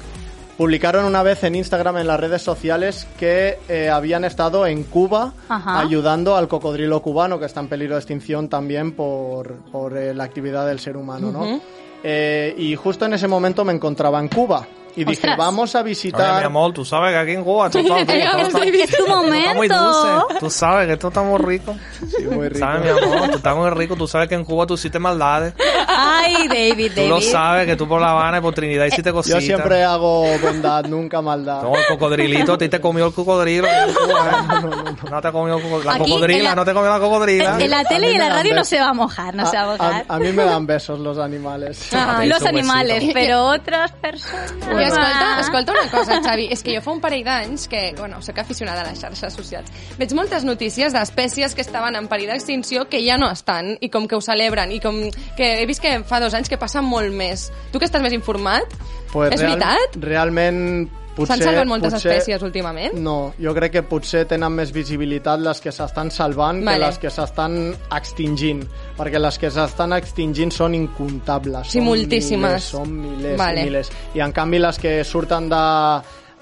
Publicaron 0.56 1.04
una 1.06 1.22
vez 1.22 1.42
en 1.44 1.54
Instagram, 1.54 1.96
en 1.98 2.06
las 2.06 2.20
redes 2.20 2.42
sociales, 2.42 3.06
que 3.18 3.58
eh, 3.68 3.88
habían 3.88 4.24
estado 4.24 4.66
en 4.66 4.84
Cuba 4.84 5.32
Ajá. 5.48 5.80
ayudando 5.80 6.36
al 6.36 6.46
cocodrilo 6.46 7.00
cubano, 7.00 7.38
que 7.40 7.46
está 7.46 7.60
en 7.60 7.68
peligro 7.68 7.94
de 7.94 8.00
extinción 8.00 8.48
también 8.48 8.92
por, 8.92 9.54
por 9.72 9.96
eh, 9.96 10.14
la 10.14 10.24
actividad 10.24 10.66
del 10.66 10.78
ser 10.78 10.96
humano, 10.96 11.32
¿no? 11.32 11.60
Eh, 12.04 12.54
y 12.58 12.76
justo 12.76 13.06
en 13.06 13.14
ese 13.14 13.28
momento 13.28 13.64
me 13.64 13.72
encontraba 13.72 14.20
en 14.20 14.28
Cuba. 14.28 14.66
Y 14.94 15.04
dije, 15.04 15.12
Ostras. 15.20 15.38
vamos 15.38 15.74
a 15.74 15.78
Oye, 15.80 15.88
visitar... 15.88 16.38
mi 16.40 16.44
amor, 16.44 16.70
tú 16.74 16.84
sabes 16.84 17.12
que 17.12 17.16
aquí 17.16 17.30
en 17.32 17.42
Cuba 17.44 17.70
todo, 17.70 17.80
está- 17.96 18.12
Es 18.12 18.90
tu 18.90 19.04
todo 19.06 19.24
está 19.32 19.54
muy 19.54 19.68
momento. 19.68 19.84
dulce. 20.28 20.38
Tú 20.38 20.50
sabes 20.50 20.86
que 20.86 20.92
esto 20.92 21.08
está 21.08 21.22
muy 21.22 21.38
rico. 21.38 21.74
Sí, 22.14 22.24
muy 22.26 22.48
rico. 22.48 22.58
¿Sabes, 22.58 22.82
mi 22.82 22.88
amor? 22.90 23.30
Tú 23.30 23.36
estás 23.38 23.56
muy 23.56 23.70
rico. 23.70 23.96
Tú 23.96 24.06
sabes 24.06 24.28
que 24.28 24.34
en 24.34 24.44
Cuba 24.44 24.66
tú 24.66 24.74
hiciste 24.74 24.98
maldades. 24.98 25.54
Ay, 25.96 26.48
David, 26.48 26.90
Tú 26.90 26.96
David. 26.96 27.08
lo 27.08 27.20
sabes, 27.20 27.66
que 27.66 27.76
tú 27.76 27.86
por 27.88 28.00
La 28.00 28.10
Habana 28.10 28.38
y 28.38 28.40
por 28.40 28.54
Trinidad 28.54 28.86
hiciste 28.86 29.10
Yo 29.10 29.14
cositas. 29.14 29.44
siempre 29.44 29.82
hago 29.84 30.24
bondad, 30.38 30.84
nunca 30.86 31.20
maldad. 31.20 31.62
No, 31.62 31.76
el 31.76 31.86
cocodrilito, 31.86 32.54
a 32.54 32.58
ti 32.58 32.68
te 32.68 32.80
comió 32.80 33.06
el 33.06 33.12
cocodrilo. 33.12 33.66
en 33.68 33.92
Cuba, 33.94 34.30
¿eh? 34.30 34.94
No 35.10 35.20
te 35.20 35.32
comió. 35.32 35.58
La 35.84 35.92
Aquí, 35.94 36.10
cocodrila, 36.12 36.50
la- 36.50 36.54
no 36.54 36.64
te 36.64 36.72
comió 36.72 36.90
la 36.90 36.98
cocodrila. 37.00 37.58
En 37.60 37.70
la 37.70 37.80
A 37.80 37.84
tele 37.84 38.10
y 38.10 38.14
en 38.14 38.18
la 38.20 38.28
radio 38.30 38.54
no 38.54 38.64
se 38.64 38.78
va 38.80 38.88
a 38.88 38.94
mojar, 38.94 39.34
no 39.34 39.46
se 39.46 39.56
va 39.56 39.62
a 39.62 39.64
a, 39.64 39.76
mojar. 39.76 40.04
a- 40.08 40.14
a 40.14 40.18
mí 40.18 40.32
me 40.32 40.44
dan 40.44 40.66
besos 40.66 40.98
los 41.00 41.18
animales. 41.18 41.88
Ah, 41.92 42.18
Te 42.20 42.26
Los 42.26 42.42
animales, 42.44 42.94
besito. 43.00 43.14
pero 43.14 43.44
otras 43.46 43.92
personas... 43.92 44.52
I 44.62 44.84
escolta, 44.84 45.40
escolta 45.40 45.72
una 45.72 45.90
cosa, 45.90 46.20
Xavi, 46.22 46.46
és 46.52 46.62
que 46.62 46.74
jo 46.76 46.80
fa 46.82 46.92
un 46.92 47.00
parell 47.00 47.24
d'anys 47.26 47.66
que, 47.68 47.94
bueno, 47.98 48.20
sóc 48.22 48.38
aficionada 48.38 48.82
a 48.82 48.86
les 48.90 49.00
xarxes 49.00 49.34
socials, 49.34 49.68
veig 49.98 50.12
moltes 50.16 50.44
notícies 50.44 50.92
d'espècies 50.94 51.54
que 51.54 51.60
estaven 51.62 51.96
en 51.98 52.06
perill 52.08 52.30
d'extinció 52.30 52.86
que 52.88 53.02
ja 53.04 53.18
no 53.18 53.28
estan, 53.30 53.76
i 53.80 53.90
com 53.90 54.06
que 54.08 54.16
ho 54.16 54.20
celebren, 54.24 54.72
i 54.72 54.80
com 54.80 54.96
que 55.36 55.62
he 55.62 55.66
vist 55.66 55.81
que 55.82 55.98
fa 56.08 56.20
dos 56.22 56.34
anys 56.38 56.48
que 56.48 56.56
passa 56.58 56.80
molt 56.82 57.12
més. 57.12 57.50
Tu 57.72 57.78
que 57.82 57.86
estàs 57.90 58.02
més 58.02 58.14
informat, 58.16 58.64
Pues 59.12 59.34
és 59.34 59.40
real- 59.42 59.58
veritat? 59.58 59.96
Realment, 60.00 60.88
potser... 61.12 61.34
S'han 61.36 61.42
salvat 61.44 61.66
moltes 61.68 61.92
potser- 61.92 62.12
espècies 62.14 62.42
últimament? 62.46 62.94
No, 62.96 63.34
jo 63.36 63.52
crec 63.52 63.72
que 63.74 63.82
potser 63.84 64.22
tenen 64.30 64.54
més 64.56 64.70
visibilitat 64.72 65.42
les 65.44 65.60
que 65.60 65.68
s'estan 65.74 66.08
salvant 66.10 66.62
Vale. 66.64 66.78
que 66.78 66.86
les 66.86 66.98
que 67.02 67.10
s'estan 67.12 67.58
extingint, 67.92 68.62
perquè 68.96 69.20
les 69.20 69.36
que 69.38 69.50
s'estan 69.52 69.92
extingint 69.98 70.50
són 70.54 70.74
incomptables. 70.78 71.68
Sí, 71.68 71.78
són 71.82 71.90
moltíssimes. 71.90 72.48
Milers, 72.48 72.70
són 72.72 72.96
milers 73.02 73.38
Vale. 73.38 73.60
i 73.60 73.64
milers. 73.68 73.92
I 74.14 74.24
en 74.24 74.32
canvi 74.32 74.58
les 74.64 74.78
que 74.78 74.96
surten 75.04 75.50
de 75.52 75.62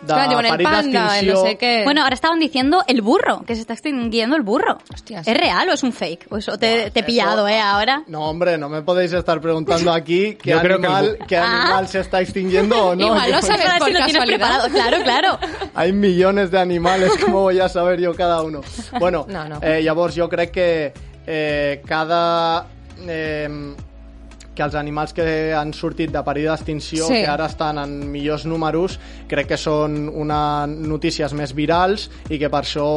el 0.03 0.63
panda, 0.63 1.19
el 1.19 1.29
no 1.29 1.43
sé. 1.43 1.83
Bueno, 1.85 2.03
ahora 2.03 2.15
estaban 2.15 2.39
diciendo 2.41 2.83
el 2.87 3.03
burro, 3.03 3.43
que 3.47 3.55
se 3.55 3.61
está 3.61 3.75
extinguiendo 3.75 4.37
el 4.37 4.43
burro. 4.43 4.79
Hostias. 4.93 5.27
¿Es 5.27 5.37
real 5.37 5.69
o 5.69 5.73
es 5.73 5.83
un 5.83 5.93
fake? 5.93 6.27
O 6.31 6.37
eso 6.39 6.59
te, 6.59 6.91
te 6.91 7.01
he 7.01 7.03
pillado, 7.03 7.47
¿eh? 7.49 7.61
Ahora. 7.61 8.03
No, 8.07 8.29
hombre, 8.29 8.57
no 8.59 8.69
me 8.69 8.83
podéis 8.83 9.13
estar 9.13 9.41
preguntando 9.41 9.93
aquí 9.93 10.35
qué 10.43 10.51
Yo 10.51 10.61
creo 10.61 10.81
que 10.81 10.87
el 10.87 10.93
animal, 10.93 11.19
qué 11.29 11.37
Ah. 11.37 11.61
animal 11.63 11.89
se 11.89 12.01
está 12.01 12.21
extinguiendo 12.21 12.89
o 12.89 12.95
no. 12.97 13.07
Igual 13.07 13.29
Yo- 13.31 13.37
lo 13.37 13.43
sabes 13.43 13.67
por 13.79 13.89
sí 13.89 13.93
lo 13.95 14.05
tienes 14.05 14.25
preparado. 14.25 14.69
Claro, 14.71 14.97
claro. 15.03 15.39
Hay 15.75 15.93
millones 15.93 16.51
de 16.51 16.59
animales, 16.61 17.13
¿cómo 17.25 17.43
voy 17.43 17.61
a 17.61 17.69
saber 17.69 18.01
yo 18.01 18.15
cada 18.15 18.43
uno? 18.43 18.61
Bueno, 18.99 19.27
No, 19.29 19.49
no. 19.49 19.59
Eh, 19.63 19.83
llavors 19.83 20.17
jo 20.17 20.29
crec 20.29 20.51
que 20.51 20.93
eh, 21.27 21.83
cada... 21.87 22.67
Eh, 23.07 23.75
que 24.61 24.67
els 24.69 24.77
animals 24.77 25.15
que 25.17 25.27
han 25.57 25.73
sortit 25.73 26.13
de 26.13 26.21
perill 26.27 26.51
d'extinció, 26.53 27.07
Sí. 27.09 27.23
que 27.25 27.33
ara 27.33 27.49
estan 27.49 27.81
en 27.81 27.99
millors 28.13 28.45
números, 28.45 28.99
crec 29.29 29.49
que 29.55 29.57
són 29.57 30.09
una 30.13 30.67
notícies 30.69 31.33
més 31.33 31.55
virals 31.57 32.11
i 32.29 32.39
que 32.39 32.51
per 32.53 32.61
això 32.67 32.89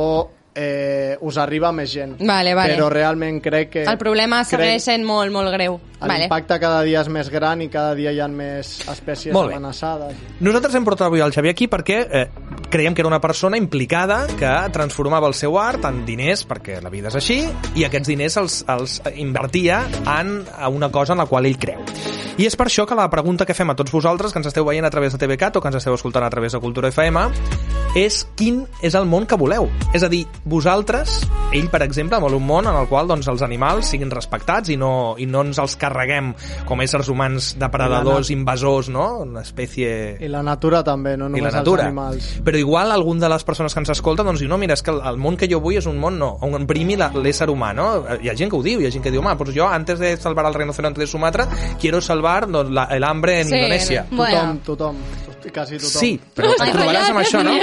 eh, 0.55 1.17
us 1.21 1.37
arriba 1.41 1.71
més 1.71 1.89
gent. 1.91 2.17
Vale, 2.19 2.53
vale. 2.53 2.75
Però 2.75 2.89
realment 2.91 3.39
crec 3.41 3.69
que... 3.73 3.83
El 3.89 3.97
problema 3.97 4.43
segueix 4.45 4.83
sent 4.85 5.05
molt, 5.07 5.31
molt 5.33 5.49
greu. 5.53 5.79
Vale. 5.99 6.25
L'impacte 6.25 6.59
cada 6.59 6.81
dia 6.83 7.01
és 7.01 7.09
més 7.09 7.29
gran 7.31 7.61
i 7.63 7.69
cada 7.73 7.95
dia 7.95 8.11
hi 8.11 8.19
ha 8.19 8.27
més 8.27 8.75
espècies 8.91 9.33
amenaçades. 9.35 10.19
Nosaltres 10.43 10.75
hem 10.75 10.85
portat 10.85 11.07
avui 11.07 11.23
el 11.23 11.33
Xavier 11.33 11.55
aquí 11.55 11.69
perquè 11.71 12.01
eh, 12.05 12.27
creiem 12.73 12.95
que 12.95 13.03
era 13.03 13.07
una 13.07 13.21
persona 13.21 13.55
implicada 13.55 14.25
que 14.39 14.51
transformava 14.73 15.27
el 15.29 15.35
seu 15.37 15.59
art 15.61 15.85
en 15.85 16.01
diners, 16.07 16.41
perquè 16.49 16.79
la 16.81 16.89
vida 16.89 17.11
és 17.13 17.19
així, 17.19 17.37
i 17.77 17.85
aquests 17.85 18.09
diners 18.09 18.39
els, 18.41 18.55
els 18.73 18.97
invertia 19.13 19.83
en 20.17 20.39
una 20.73 20.89
cosa 20.89 21.13
en 21.13 21.21
la 21.21 21.29
qual 21.29 21.45
ell 21.45 21.61
creu. 21.61 21.82
I 22.33 22.47
és 22.47 22.55
per 22.57 22.65
això 22.65 22.87
que 22.89 22.95
la 22.97 23.05
pregunta 23.13 23.45
que 23.45 23.53
fem 23.53 23.69
a 23.69 23.75
tots 23.77 23.93
vosaltres, 23.93 24.31
que 24.33 24.39
ens 24.41 24.47
esteu 24.49 24.65
veient 24.65 24.87
a 24.87 24.89
través 24.89 25.13
de 25.13 25.19
TVCAT 25.21 25.59
o 25.59 25.61
que 25.61 25.69
ens 25.69 25.77
esteu 25.77 25.93
escoltant 25.93 26.23
a 26.25 26.31
través 26.33 26.55
de 26.55 26.59
Cultura 26.59 26.89
FM, 26.89 27.27
és 27.93 28.23
quin 28.33 28.63
és 28.81 28.95
el 28.97 29.05
món 29.05 29.27
que 29.29 29.37
voleu. 29.37 29.67
És 29.93 30.01
a 30.01 30.09
dir, 30.09 30.23
vosaltres, 30.49 31.19
ell, 31.53 31.67
per 31.69 31.83
exemple, 31.85 32.17
vol 32.23 32.39
un 32.39 32.47
món 32.47 32.65
en 32.65 32.73
el 32.79 32.87
qual 32.89 33.05
doncs, 33.11 33.29
els 33.29 33.43
animals 33.45 33.91
siguin 33.93 34.09
respectats 34.09 34.71
i 34.73 34.79
no, 34.81 35.13
i 35.21 35.27
no 35.29 35.43
ens 35.45 35.59
els 35.61 35.75
carreguem 35.77 36.31
com 36.65 36.81
éssers 36.81 37.11
humans 37.13 37.51
depredadors, 37.61 38.31
invasors, 38.33 38.89
no? 38.89 39.05
Una 39.27 39.43
espècie 39.45 40.17
I 40.17 40.31
la 40.33 40.41
natura 40.41 40.81
també, 40.81 41.13
no 41.21 41.29
i 41.29 41.37
només 41.37 41.53
la 41.53 41.61
natura. 41.61 41.85
els 41.85 41.91
animals. 41.91 42.31
Però 42.49 42.57
igual 42.57 42.95
algun 42.97 43.21
de 43.21 43.29
les 43.29 43.45
persones 43.45 43.77
que 43.77 43.83
ens 43.85 43.93
escolta 43.93 44.25
doncs 44.25 44.41
diu, 44.41 44.49
no, 44.49 44.57
mira, 44.57 44.73
és 44.73 44.81
que 44.81 44.89
el, 44.95 45.03
el 45.05 45.21
món 45.21 45.37
que 45.37 45.51
jo 45.51 45.61
vull 45.61 45.77
és 45.77 45.85
un 45.85 46.01
món 46.01 46.17
no, 46.17 46.31
on 46.41 46.65
primi 46.65 46.97
l'ésser 46.97 47.51
humà, 47.53 47.75
no? 47.77 47.91
Hi 48.17 48.33
ha 48.33 48.37
gent 48.41 48.49
que 48.49 48.57
ho 48.57 48.65
diu, 48.65 48.81
hi 48.81 48.89
ha 48.89 48.93
gent 48.97 49.05
que 49.05 49.13
diu, 49.13 49.21
home, 49.21 49.37
pues 49.37 49.53
yo 49.53 49.69
antes 49.69 50.01
de 50.01 50.15
salvar 50.17 50.47
al 50.49 50.57
rinoceronte 50.57 51.05
de 51.05 51.05
Sumatra 51.05 51.45
quiero 51.77 52.01
salvar 52.01 52.22
doncs, 52.51 52.71
la, 52.71 52.85
el 52.95 53.03
hambre 53.03 53.41
en 53.41 53.47
Sí, 53.47 53.55
Indonesia. 53.55 54.05
no. 54.09 54.17
Bueno. 54.17 54.39
Tothom, 54.63 54.63
tothom, 54.63 54.97
quasi 55.53 55.77
tothom. 55.77 56.01
Sí, 56.01 56.11
però 56.35 56.53
et 56.53 56.61
Ai, 56.63 56.71
trobaràs 56.71 57.09
amb 57.11 57.19
això, 57.19 57.41
no? 57.43 57.53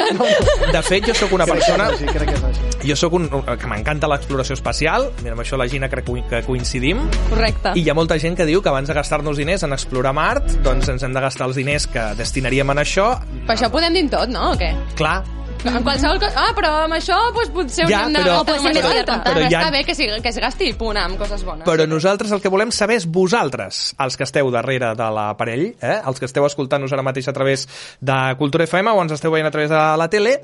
De 0.73 0.83
fet, 0.85 1.07
jo 1.09 1.14
sóc 1.17 1.33
una 1.33 1.47
Crec 1.49 1.57
que 1.57 1.62
és 1.62 1.67
persona... 1.71 1.87
així, 1.95 2.05
crec 2.12 2.29
que 2.29 2.35
és 2.37 2.45
així. 2.50 2.88
Jo 2.90 2.97
sóc 2.97 3.17
un... 3.17 3.29
que 3.31 3.67
m'encanta 3.73 4.09
l'exploració 4.12 4.55
espacial, 4.59 5.09
mira, 5.23 5.33
amb 5.33 5.43
això 5.45 5.57
la 5.61 5.67
Gina 5.69 5.88
crec 5.88 6.05
que 6.05 6.23
que 6.31 6.43
coincidim, 6.47 7.00
Correcte. 7.31 7.73
i 7.75 7.83
hi 7.85 7.90
ha 7.90 7.95
molta 7.95 8.19
gent 8.19 8.37
que 8.37 8.45
diu 8.47 8.61
que 8.62 8.69
abans 8.69 8.88
de 8.88 8.95
gastar-nos 8.95 9.37
diners 9.40 9.62
en 9.64 9.73
explorar 9.73 10.12
Mart, 10.14 10.47
doncs 10.64 10.88
ens 10.93 11.02
hem 11.02 11.12
de 11.17 11.21
gastar 11.21 11.47
els 11.49 11.57
diners 11.57 11.87
que 11.90 12.05
destinaríem 12.19 12.71
en 12.71 12.79
això. 12.85 13.11
Per 13.47 13.57
això 13.57 13.71
podem 13.73 13.95
dir 13.95 14.09
tot, 14.11 14.29
no? 14.29 14.52
O 14.52 14.57
què? 14.61 14.71
Clar, 14.97 15.23
En 15.64 15.83
qualsevol 15.85 16.19
cosa... 16.23 16.33
Ah, 16.40 16.52
però 16.57 16.71
amb 16.87 16.95
això 16.97 17.17
doncs, 17.35 17.50
potser 17.52 17.85
Ja, 17.90 18.05
hauríem 18.05 18.14
de 18.17 18.21
però- 18.23 18.37
gastar 18.38 18.55
Però- 18.57 18.73
però- 18.73 19.05
però 19.05 19.35
Però 19.35 19.45
ha- 19.45 19.49
està 19.50 19.71
bé 19.75 19.85
que, 19.85 19.95
sigui, 19.95 20.21
que 20.23 20.29
es 20.33 20.38
gasti, 20.40 20.73
punt, 20.75 20.97
amb 20.97 21.19
coses 21.21 21.45
bones. 21.45 21.67
Però 21.69 21.87
nosaltres 21.88 22.33
el 22.33 22.40
que 22.40 22.49
volem 22.49 22.71
saber 22.73 22.97
és 22.97 23.07
vosaltres, 23.07 23.95
els 23.99 24.17
que 24.17 24.25
esteu 24.25 24.50
darrere 24.50 24.95
de 24.97 25.11
l'aparell, 25.12 25.67
eh? 25.81 25.99
els 26.07 26.19
que 26.19 26.25
esteu 26.31 26.47
escoltant-nos 26.47 26.93
ara 26.93 27.02
mateix 27.02 27.29
a 27.29 27.33
través 27.37 27.67
de 28.00 28.19
Cultura 28.38 28.64
FM 28.64 28.90
o 28.90 29.02
ens 29.02 29.12
esteu 29.12 29.31
veient 29.33 29.47
a 29.49 29.50
través 29.50 29.69
de 29.71 29.81
la 30.00 30.09
tele, 30.09 30.40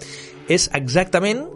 és 0.49 0.69
exactament 0.75 1.47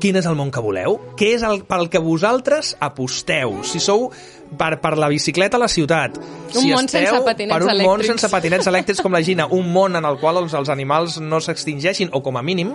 quin 0.00 0.16
és 0.16 0.24
el 0.24 0.34
món 0.38 0.50
que 0.50 0.60
voleu, 0.64 0.94
què 1.18 1.34
és 1.34 1.42
el 1.44 1.64
pel 1.68 1.90
que 1.92 1.98
vosaltres 2.00 2.74
aposteu, 2.80 3.58
si 3.68 3.80
sou 3.84 4.10
per, 4.58 4.80
per 4.80 4.96
la 4.98 5.08
bicicleta 5.08 5.56
a 5.56 5.60
la 5.60 5.68
ciutat, 5.68 6.18
Un 6.50 6.62
si 6.62 6.72
món 6.72 6.84
esteu 6.86 7.04
sense 7.06 7.24
patinets 7.24 7.52
per 7.54 7.62
un 7.62 7.68
món 7.68 8.00
elèctrics. 8.00 8.06
sense 8.10 8.28
patinets 8.32 8.66
elèctrics 8.66 9.00
com 9.02 9.12
la 9.12 9.22
Gina, 9.22 9.46
un 9.46 9.72
món 9.72 9.94
en 9.96 10.04
el 10.04 10.18
qual 10.18 10.38
els, 10.42 10.54
els 10.54 10.68
animals 10.68 11.20
no 11.20 11.38
s'extingeixin, 11.40 12.10
o 12.12 12.22
com 12.22 12.36
a 12.36 12.42
mínim, 12.42 12.72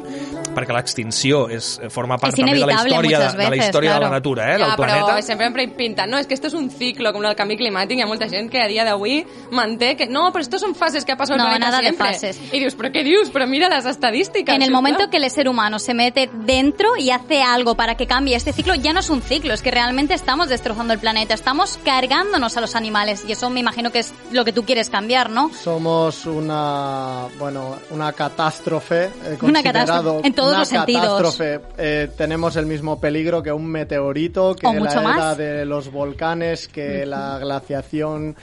perquè 0.55 0.71
l'extinció 0.73 1.49
és, 1.51 1.79
forma 1.91 2.17
part 2.17 2.33
És 2.33 2.39
també 2.39 2.57
de 2.59 2.65
la 2.65 2.73
història, 2.73 3.17
de, 3.19 3.23
muchas 3.25 3.35
de 3.37 3.43
la 3.43 3.49
veces, 3.49 3.65
història 3.67 3.89
de 3.91 3.97
claro. 3.97 4.05
la 4.11 4.17
natura, 4.19 4.45
eh, 4.47 4.57
ja, 4.59 4.65
del 4.67 4.75
planeta. 4.75 5.05
però 5.15 5.21
sempre 5.21 5.63
em 5.63 5.71
pinten, 5.75 6.09
no, 6.09 6.17
és 6.17 6.27
que 6.27 6.33
esto 6.33 6.47
es 6.47 6.53
un 6.53 6.69
ciclo, 6.69 7.11
com 7.13 7.25
el 7.25 7.35
canvi 7.35 7.57
climàtic, 7.57 7.97
hi 7.99 8.01
ha 8.01 8.07
molta 8.07 8.29
gent 8.29 8.49
que 8.49 8.61
a 8.61 8.67
dia 8.67 8.85
d'avui 8.85 9.25
manté 9.51 9.95
que 9.97 10.07
no, 10.07 10.31
però 10.31 10.41
esto 10.41 10.57
son 10.59 10.75
fases 10.75 11.03
que 11.05 11.11
ha 11.11 11.17
pasado 11.17 11.37
No, 11.37 11.43
el 11.45 11.49
planeta 11.57 11.71
nada 11.71 11.81
de 11.81 11.89
siempre. 11.89 12.13
fases. 12.13 12.39
Y 12.53 12.59
dius, 12.59 12.75
¿pero 12.75 12.91
qué 12.91 13.03
dius? 13.03 13.29
Pero 13.31 13.47
mira 13.47 13.67
las 13.69 13.85
estadísticas. 13.85 14.55
En 14.55 14.61
el 14.61 14.71
momento 14.71 15.09
que 15.09 15.17
el 15.17 15.29
ser 15.29 15.49
humano 15.49 15.79
se 15.79 15.93
mete 15.93 16.29
dentro 16.45 16.95
y 16.97 17.09
hace 17.09 17.41
algo 17.41 17.75
para 17.75 17.95
que 17.95 18.07
cambie 18.07 18.35
este 18.35 18.53
ciclo, 18.53 18.75
ya 18.75 18.93
no 18.93 18.99
es 19.01 19.09
un 19.09 19.21
ciclo, 19.21 19.53
es 19.53 19.61
que 19.61 19.71
realmente 19.71 20.13
estamos 20.13 20.47
destrozando 20.49 20.93
el 20.93 20.99
planeta, 20.99 21.33
estamos 21.33 21.64
cargándonos 21.83 22.55
a 22.57 22.61
los 22.61 22.75
animales 22.75 23.23
y 23.27 23.31
eso 23.33 23.49
me 23.49 23.59
imagino 23.59 23.91
que 23.91 23.99
es 23.99 24.13
lo 24.31 24.45
que 24.45 24.53
tú 24.53 24.63
quieres 24.63 24.89
cambiar, 24.89 25.29
¿no? 25.29 25.51
Somos 25.53 26.25
una, 26.25 27.25
bueno, 27.39 27.75
una 27.91 28.13
catástrofe. 28.13 29.05
eh, 29.05 29.37
Una 29.41 29.61
catástrofe, 29.63 30.27
en 30.27 30.33
todos 30.33 30.49
una 30.49 30.59
los 30.59 30.67
sentidos. 30.69 31.01
catástrofe. 31.03 31.61
Eh, 31.77 32.09
tenemos 32.17 32.55
el 32.55 32.65
mismo 32.65 32.99
peligro 32.99 33.41
que 33.43 33.51
un 33.51 33.65
meteorito, 33.67 34.55
que 34.55 34.67
O 34.67 34.73
la 34.73 34.91
era 34.91 35.01
más. 35.01 35.37
de 35.37 35.65
los 35.65 35.91
volcanes, 35.91 36.67
que 36.67 37.05
la 37.05 37.37
glaciación. 37.39 38.35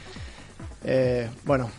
eh, 0.84 1.28
bueno, 1.44 1.70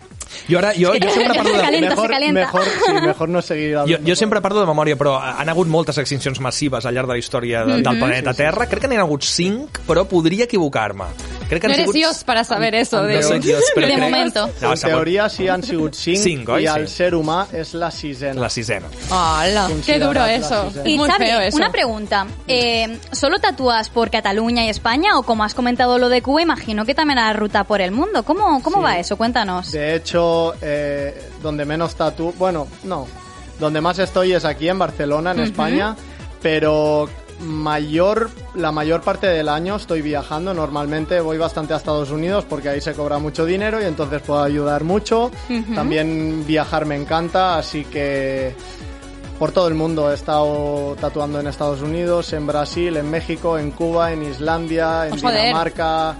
Jo, 0.50 0.58
ara, 0.60 0.74
jo, 0.74 0.94
jo 0.94 1.10
sempre 1.12 1.34
parlo 1.38 1.54
de... 1.58 1.62
Calienta, 1.62 1.90
se 1.90 1.96
mejor, 1.96 2.10
calienta. 2.12 2.40
mejor, 2.42 2.64
sí, 2.86 2.92
mejor 3.08 3.30
no 3.30 3.42
seguir 3.42 3.78
Jo, 3.88 3.98
jo 4.06 4.16
sempre 4.16 4.42
parlo 4.42 4.60
de 4.62 4.68
memòria, 4.68 4.98
però 4.98 5.18
han 5.22 5.50
hagut 5.50 5.68
moltes 5.68 5.98
extincions 5.98 6.40
massives 6.40 6.86
al 6.86 6.94
llarg 6.96 7.08
de 7.08 7.14
la 7.14 7.20
història 7.20 7.64
de, 7.66 7.82
del 7.82 8.00
planeta 8.00 8.34
Terra. 8.34 8.68
Crec 8.68 8.82
que 8.82 8.88
n'hi 8.88 8.98
ha 8.98 9.02
hagut 9.06 9.24
cinc, 9.24 9.80
però 9.88 10.06
podria 10.10 10.46
equivocar-me. 10.46 11.06
Crec 11.50 11.62
que 11.62 11.68
No 11.68 11.74
han 11.74 11.80
eres 11.80 11.86
sigut... 11.92 11.96
Dios 11.96 12.24
para 12.24 12.44
saber 12.44 12.76
eso. 12.76 13.02
No 13.02 13.08
de- 13.08 13.22
soy 13.24 13.40
Dios, 13.40 13.64
però 13.76 13.88
De 13.88 13.94
crec... 13.94 14.04
momento. 14.04 14.50
No, 14.62 14.74
en 14.74 14.80
teoria 14.80 15.30
sí 15.30 15.48
han 15.48 15.64
sigut 15.64 15.94
cinc, 15.94 16.18
Cinc, 16.24 16.50
oi? 16.50 16.64
i 16.64 16.68
el 16.68 16.88
Sí. 16.88 16.96
ser 17.04 17.14
humà 17.16 17.46
és 17.54 17.74
la 17.74 17.90
sisena. 17.92 18.40
La 18.42 18.50
sisena. 18.50 18.88
Hola, 19.10 19.70
qué 19.86 20.00
duro 20.00 20.26
eso. 20.26 20.72
la. 20.76 20.90
Y 20.90 20.98
Muy 20.98 21.10
Xavi, 21.10 21.26
feo 21.26 21.40
eso. 21.40 21.58
una 21.58 21.72
pregunta. 21.72 22.26
Eh, 22.48 22.98
¿Solo 23.12 23.40
tatúas 23.40 23.90
por 23.90 24.10
Cataluña 24.10 24.66
y 24.66 24.70
España 24.70 25.18
o 25.18 25.24
como 25.24 25.44
has 25.44 25.54
comentado 25.54 25.98
lo 25.98 26.10
de 26.10 26.22
Cuba, 26.22 26.42
imagino 26.42 26.86
que 26.86 26.96
también 26.96 27.20
hará 27.20 27.34
ruta 27.34 27.64
por 27.66 27.82
el 27.82 27.92
mundo? 27.92 28.24
¿Cómo, 28.24 28.62
cómo 28.64 28.78
Sí. 28.78 28.84
va 28.84 28.98
eso? 28.98 29.18
Cuéntanos. 29.18 29.72
De 29.72 29.96
hecho, 29.96 30.23
eh, 30.62 31.30
donde 31.42 31.66
menos 31.66 31.96
tatu, 31.96 32.34
bueno, 32.38 32.68
no, 32.84 33.08
donde 33.60 33.82
más 33.82 34.00
estoy 34.00 34.34
es 34.34 34.46
aquí 34.46 34.70
en 34.70 34.80
Barcelona, 34.80 35.32
en 35.32 35.40
España, 35.40 35.96
pero 36.42 37.08
mayor, 37.40 38.30
la 38.56 38.72
mayor 38.72 39.02
parte 39.02 39.28
del 39.28 39.50
año 39.50 39.76
estoy 39.76 40.02
viajando. 40.02 40.54
Normalmente 40.54 41.20
voy 41.20 41.38
bastante 41.38 41.74
a 41.74 41.78
Estados 41.78 42.12
Unidos 42.12 42.46
porque 42.48 42.70
ahí 42.70 42.82
se 42.82 42.94
cobra 42.94 43.20
mucho 43.20 43.46
dinero 43.46 43.82
y 43.82 43.86
entonces 43.86 44.22
puedo 44.22 44.42
ayudar 44.42 44.84
mucho. 44.84 45.32
También 45.76 46.46
viajar 46.46 46.86
me 46.86 46.96
encanta, 46.96 47.58
así 47.58 47.86
que 47.86 48.56
por 49.40 49.52
todo 49.52 49.68
el 49.68 49.74
mundo 49.74 50.12
he 50.12 50.16
estado 50.16 50.96
tatuando 51.02 51.40
en 51.40 51.48
Estados 51.48 51.82
Unidos, 51.82 52.32
en 52.34 52.48
Brasil, 52.48 52.96
en 52.98 53.10
México, 53.10 53.58
en 53.58 53.72
Cuba, 53.72 54.14
en 54.14 54.24
Islandia, 54.24 55.08
en 55.08 55.14
Oh. 55.14 55.32
Dinamarca. 55.32 56.16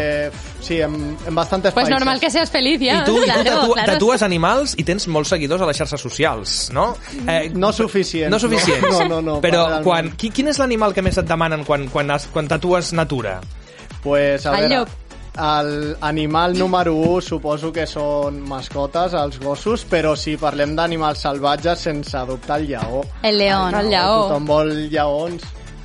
Eh, 0.00 0.30
sí, 0.60 0.80
en, 0.80 1.16
en 1.26 1.34
bastantes 1.34 1.72
Pues 1.72 1.84
países. 1.84 1.98
normal 1.98 2.20
que 2.20 2.30
seas 2.30 2.50
feliz 2.50 2.80
ya. 2.80 3.00
I 3.02 3.04
tu, 3.04 3.16
i 3.16 3.20
tu 3.20 3.24
Claro, 3.24 3.44
tatu 3.44 3.72
claro. 3.72 3.92
tatues 3.92 4.22
animals 4.22 4.74
i 4.78 4.84
tens 4.84 5.06
molts 5.08 5.28
seguidors 5.30 5.62
a 5.62 5.66
les 5.66 5.76
xarxes 5.76 6.00
socials, 6.00 6.70
no? 6.72 6.94
Eh, 7.26 7.50
No 7.54 7.72
suficients. 7.72 8.30
No 8.30 8.38
suficients. 8.38 8.88
No, 9.00 9.08
no, 9.08 9.20
no, 9.22 9.40
Però 9.40 9.66
realment. 9.66 9.84
quan, 9.84 10.10
qui, 10.16 10.30
quin 10.30 10.48
és 10.48 10.58
l'animal 10.58 10.94
que 10.94 11.02
més 11.02 11.18
et 11.18 11.26
demanen 11.26 11.64
quan, 11.64 11.88
quan, 11.88 12.10
has, 12.10 12.26
quan 12.32 12.46
tatues 12.48 12.92
natura? 12.92 13.40
Pues 14.02 14.46
a 14.46 14.54
El 14.54 14.68
veure, 14.68 14.74
llop. 14.76 14.88
el 15.38 15.96
animal 16.00 16.58
número 16.58 16.94
1 16.94 17.20
suposo 17.22 17.72
que 17.72 17.86
són 17.86 18.40
mascotes, 18.48 19.12
els 19.14 19.38
gossos, 19.40 19.84
però 19.88 20.16
si 20.16 20.36
parlem 20.36 20.74
d'animals 20.76 21.20
salvatges, 21.20 21.78
sense 21.86 22.18
dubte 22.26 22.52
el 22.56 22.66
lleó. 22.68 23.02
El 23.22 23.38
león. 23.38 23.74
El 23.74 23.88
lleó. 23.90 24.22
Tothom 24.28 24.46
vol 24.46 24.72
lleons, 24.90 25.42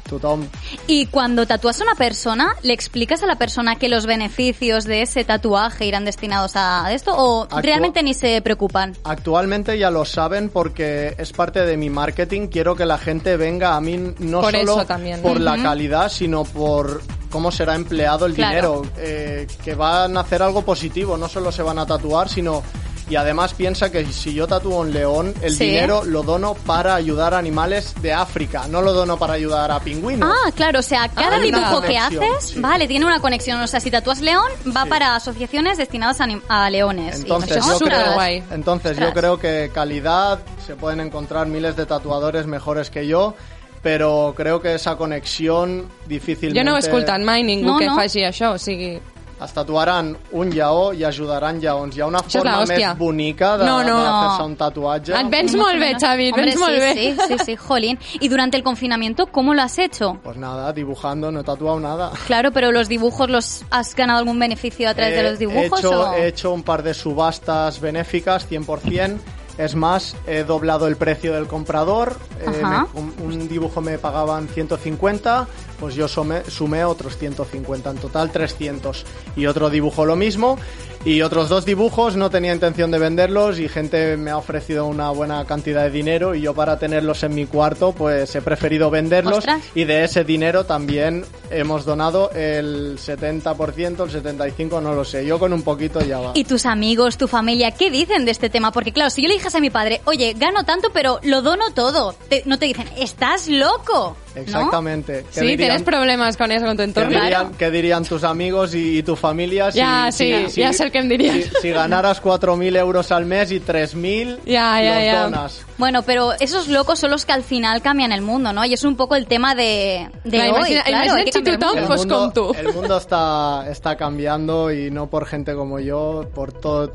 tothom. 0.10 0.46
Y 0.88 1.08
cuando 1.08 1.46
tatúas 1.46 1.80
a 1.82 1.84
una 1.84 1.96
persona, 1.96 2.56
¿le 2.62 2.74
explicas 2.74 3.24
a 3.24 3.26
la 3.28 3.36
persona 3.38 3.76
que 3.78 3.90
los 3.90 4.06
beneficios 4.06 4.86
de 4.86 5.02
ese 5.02 5.24
tatuaje 5.24 5.86
irán 5.86 6.06
destinados 6.06 6.54
a 6.56 6.92
esto 6.94 7.14
o 7.16 7.46
Actua- 7.48 7.62
realmente 7.62 8.04
ni 8.04 8.14
se 8.14 8.42
preocupan? 8.42 8.96
Actualmente 9.04 9.78
ya 9.78 9.90
lo 9.90 10.06
saben 10.06 10.50
porque 10.50 11.16
es 11.18 11.32
parte 11.34 11.66
de 11.66 11.78
mi 11.78 11.90
marketing. 11.90 12.48
Quiero 12.48 12.76
que 12.76 12.86
la 12.86 12.98
gente 12.98 13.38
venga 13.38 13.76
a 13.76 13.82
mí 13.82 13.98
no 14.20 14.42
Por 14.42 14.52
solo 14.56 14.86
por 15.22 15.40
la 15.42 15.58
calidad, 15.62 16.10
sino 16.10 16.44
por 16.44 17.02
cómo 17.30 17.52
será 17.52 17.76
empleado 17.76 18.26
el 18.26 18.34
Claro. 18.34 18.82
dinero. 18.84 18.92
Eh, 18.98 19.48
que 19.64 19.76
van 19.76 20.16
a 20.16 20.22
hacer 20.22 20.42
algo 20.42 20.62
positivo, 20.64 21.18
no 21.18 21.28
solo 21.28 21.52
se 21.52 21.62
van 21.64 21.80
a 21.80 21.86
tatuar, 21.86 22.30
sino 22.30 22.64
Y 23.08 23.18
además 23.18 23.54
piensa 23.54 23.92
que 23.92 24.04
si 24.12 24.34
yo 24.34 24.48
tatúo 24.48 24.80
un 24.80 24.92
león, 24.92 25.34
el 25.44 25.54
Sí. 25.54 25.66
dinero 25.66 26.04
lo 26.04 26.24
dono 26.24 26.56
para 26.56 26.96
ayudar 26.96 27.36
a 27.36 27.38
animales 27.38 27.94
de 28.02 28.12
África, 28.14 28.68
no 28.68 28.82
lo 28.82 28.94
dono 28.94 29.18
para 29.18 29.34
ayudar 29.34 29.70
a 29.72 29.80
pingüinos. 29.80 30.28
Ah, 30.28 30.52
claro, 30.52 30.80
o 30.80 30.82
sea, 30.82 31.08
cada 31.10 31.36
hay 31.36 31.50
una 31.50 31.60
dibujo 31.60 31.82
que 31.84 31.98
haces, 32.00 32.46
sí. 32.54 32.60
vale, 32.60 32.88
tiene 32.88 33.06
una 33.06 33.20
conexión. 33.20 33.62
O 33.62 33.68
sea, 33.68 33.80
si 33.80 33.92
tatúas 33.92 34.22
león, 34.22 34.48
va 34.76 34.84
Sí. 34.86 34.90
para 34.90 35.16
asociaciones 35.16 35.78
destinadas 35.78 36.18
a, 36.50 36.70
leones. 36.72 37.20
Y 37.20 37.22
Entonces, 37.22 37.58
eso 37.58 37.80
yo 37.80 37.86
creo, 37.86 38.14
guay. 38.16 38.44
entonces 38.52 38.98
yo 38.98 39.14
creo 39.14 39.38
que 39.40 39.70
calidad 39.72 40.40
se 40.66 40.76
pueden 40.76 41.00
encontrar 41.00 41.46
miles 41.46 41.76
de 41.76 41.86
tatuadores 41.86 42.48
mejores 42.48 42.90
que 42.90 43.06
yo, 43.06 43.36
pero 43.84 44.34
creo 44.36 44.60
que 44.62 44.74
esa 44.74 44.96
conexión 44.98 45.88
difícilmente... 46.08 46.60
Jo 46.60 46.66
no 46.72 46.76
escoltat 46.76 47.22
mai 47.22 47.44
ningú 47.44 47.74
No, 47.74 47.78
que 47.78 47.86
no. 47.86 47.96
faci 47.96 48.24
això, 48.26 48.54
o 48.54 48.58
sigui... 48.58 49.00
Es 49.44 49.52
tatuaran 49.52 50.18
un 50.32 50.50
lleó 50.50 50.94
i 50.94 51.04
ajudaran 51.04 51.60
lleons. 51.60 51.96
Hi 51.98 52.02
ha 52.02 52.06
una 52.08 52.20
Això 52.20 52.28
és 52.28 52.34
forma 52.38 52.62
l'hòstia. 52.62 52.90
més 52.94 52.98
bonica 52.98 53.58
de, 53.58 53.66
No, 53.66 53.84
no. 53.84 53.98
de 54.00 54.06
fer-se 54.30 54.44
un 54.44 54.56
tatuatge. 54.56 55.14
Et 55.20 55.30
vens 55.30 55.56
molt 55.56 55.78
bé, 55.78 55.90
Xavi, 56.00 56.28
et 56.28 56.34
Hombre, 56.34 56.46
vens 56.46 56.60
molt 56.60 56.74
sí, 56.74 56.80
bé. 56.80 56.94
Sí, 56.94 57.18
sí, 57.28 57.38
sí, 57.46 57.56
jolín. 57.58 58.00
Y 58.22 58.30
durante 58.30 58.56
el 58.56 58.64
confinamiento, 58.64 59.28
¿cómo 59.28 59.54
lo 59.54 59.62
has 59.62 59.78
hecho? 59.78 60.18
Pues 60.24 60.38
nada, 60.38 60.72
dibujando, 60.72 61.32
no 61.34 61.42
he 61.42 61.44
tatuado 61.44 61.80
nada. 61.82 62.12
Claro, 62.28 62.52
pero 62.54 62.72
los 62.72 62.88
dibujos, 62.88 63.30
los 63.30 63.64
¿has 63.72 63.94
ganado 63.94 64.20
algún 64.20 64.40
beneficio 64.40 64.90
a 64.90 64.94
través 64.94 65.16
de 65.16 65.20
Eh, 65.20 65.30
los 65.30 65.38
dibujos? 65.40 65.64
He 65.84 65.88
hecho, 65.88 66.02
o- 66.02 66.14
he 66.14 66.28
hecho 66.28 66.54
un 66.54 66.64
par 66.64 66.82
de 66.82 66.94
subastas 66.94 67.82
benéficas, 67.82 68.46
100%. 68.48 69.20
Es 69.58 69.74
más, 69.74 70.18
he 70.28 70.44
doblado 70.44 70.86
el 70.86 70.98
precio 70.98 71.34
del 71.34 71.48
comprador. 71.48 72.18
Eh, 72.42 72.62
Ajá. 72.62 72.88
me- 72.94 73.00
un, 73.02 73.14
un 73.24 73.48
dibujo 73.48 73.80
me 73.80 73.98
pagaban 73.98 74.50
150, 74.50 75.48
pues 75.80 75.96
yo 75.96 76.08
sumé, 76.08 76.44
sumé 76.50 76.84
otros 76.86 77.18
150, 77.18 77.90
en 77.92 77.98
total 77.98 78.32
300. 78.32 79.06
Y 79.36 79.46
otro 79.48 79.70
dibujo 79.70 80.06
lo 80.06 80.16
mismo. 80.16 80.58
Y 81.04 81.22
otros 81.22 81.50
dos 81.50 81.66
dibujos 81.66 82.16
no 82.16 82.32
tenía 82.32 82.52
intención 82.52 82.90
de 82.90 82.98
venderlos 82.98 83.60
y 83.60 83.70
gente 83.70 84.18
me 84.18 84.32
ha 84.32 84.38
ofrecido 84.38 84.88
una 84.88 85.12
buena 85.12 85.46
cantidad 85.46 85.84
de 85.84 85.92
dinero 85.92 86.34
y 86.34 86.42
yo 86.42 86.56
para 86.56 86.80
tenerlos 86.80 87.22
en 87.22 87.36
mi 87.36 87.46
cuarto 87.46 87.92
pues 87.92 88.34
he 88.36 88.42
preferido 88.42 88.90
venderlos 88.90 89.38
Ostras. 89.38 89.62
y 89.76 89.84
de 89.84 90.04
ese 90.04 90.24
dinero 90.24 90.66
también 90.66 91.24
hemos 91.52 91.86
donado 91.86 92.32
el 92.32 92.98
70%, 92.98 94.04
el 94.04 94.24
75%, 94.24 94.82
no 94.82 94.96
lo 94.96 95.06
sé. 95.06 95.24
Yo 95.28 95.38
con 95.38 95.54
un 95.54 95.62
poquito 95.62 96.02
ya 96.02 96.18
va. 96.20 96.32
¿Y 96.34 96.44
tus 96.46 96.66
amigos, 96.66 97.18
tu 97.20 97.28
familia, 97.28 97.70
qué 97.70 97.92
dicen 97.92 98.26
de 98.26 98.32
este 98.32 98.50
tema? 98.50 98.72
Porque 98.72 98.92
claro, 98.92 99.12
si 99.12 99.22
yo 99.22 99.28
le 99.28 99.36
dijese 99.36 99.58
a 99.60 99.62
mi 99.62 99.70
padre, 99.70 100.02
oye, 100.06 100.34
gano 100.36 100.64
tanto, 100.64 100.90
pero 100.92 101.20
lo 101.22 101.44
dono 101.44 101.66
todo, 101.76 102.16
te- 102.30 102.42
no 102.48 102.58
te 102.58 102.66
dicen, 102.66 102.88
estás 102.98 103.48
loco. 103.48 104.18
¿No? 104.36 104.42
Exactamente. 104.42 105.26
¿Qué 105.34 105.40
Sí, 105.40 105.46
dirían- 105.46 105.58
tienes 105.58 105.82
problemes 105.84 106.38
con 106.38 106.52
eso, 106.52 106.66
con 106.66 106.76
tu 106.76 106.84
¿Qué 106.84 106.84
entorno. 106.84 107.22
dirían, 107.22 107.52
qué 107.58 107.72
dirían 107.72 108.04
tus 108.04 108.24
amigos 108.24 108.76
y, 108.76 108.98
y 109.00 109.04
tu 109.04 109.16
familia 109.16 109.72
si, 109.72 109.78
Ya, 109.80 110.12
sí, 110.12 110.46
ya 110.56 110.74
sé 110.74 110.84
el 110.86 110.92
que 110.92 111.00
em 111.00 111.08
dirían. 111.10 111.42
Si, 111.42 111.50
si 111.62 111.70
ganaras 111.72 112.22
4.000 112.22 112.76
euros 112.78 113.12
al 113.12 113.26
mes 113.26 113.52
y 113.52 113.60
3.000 113.60 114.40
Ya, 114.46 114.82
ya, 114.82 115.24
donas? 115.24 115.66
Bueno, 115.78 116.04
pero 116.04 116.34
esos 116.40 116.68
locos 116.68 117.00
son 117.00 117.12
los 117.12 117.26
que 117.26 117.34
al 117.34 117.44
final 117.44 117.82
cambian 117.82 118.12
el 118.12 118.22
mundo, 118.22 118.54
¿no? 118.54 118.64
Y 118.66 118.74
es 118.74 118.84
un 118.84 118.96
poco 118.96 119.16
el 119.16 119.28
tema 119.28 119.56
de, 119.56 120.10
de 120.24 120.30
Clar, 120.38 120.50
hoy. 120.52 120.56
imagina- 120.58 120.84
claro, 120.84 121.16
que 121.16 121.50
el 121.50 121.60
mundo. 121.60 121.88
Pues 121.88 122.00
mundo, 122.00 122.20
con 122.20 122.34
tú. 122.34 122.56
el 122.58 122.74
mundo 122.74 122.98
está, 122.98 123.66
está 123.70 123.96
cambiando 123.96 124.72
y 124.72 124.92
no 124.92 125.08
por 125.10 125.26
gente 125.26 125.54
como 125.56 125.80
yo, 125.80 126.30
por 126.34 126.52
to- 126.54 126.94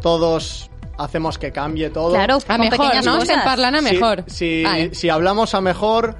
todos 0.00 0.70
hacemos 0.96 1.38
que 1.38 1.52
cambie 1.52 1.90
todo. 1.90 2.12
Claro, 2.12 2.38
A 2.48 2.58
mejor, 2.58 2.86
no? 3.04 3.12
cosas. 3.12 3.28
Estem 3.28 3.44
parlant 3.44 3.76
a 3.76 3.78
Si- 3.78 3.84
mejor. 3.94 4.24
Si, 4.26 4.62
Vale. 4.64 4.94
si 4.94 5.08
hablamos 5.08 5.54
a 5.54 5.60
mejor, 5.60 6.16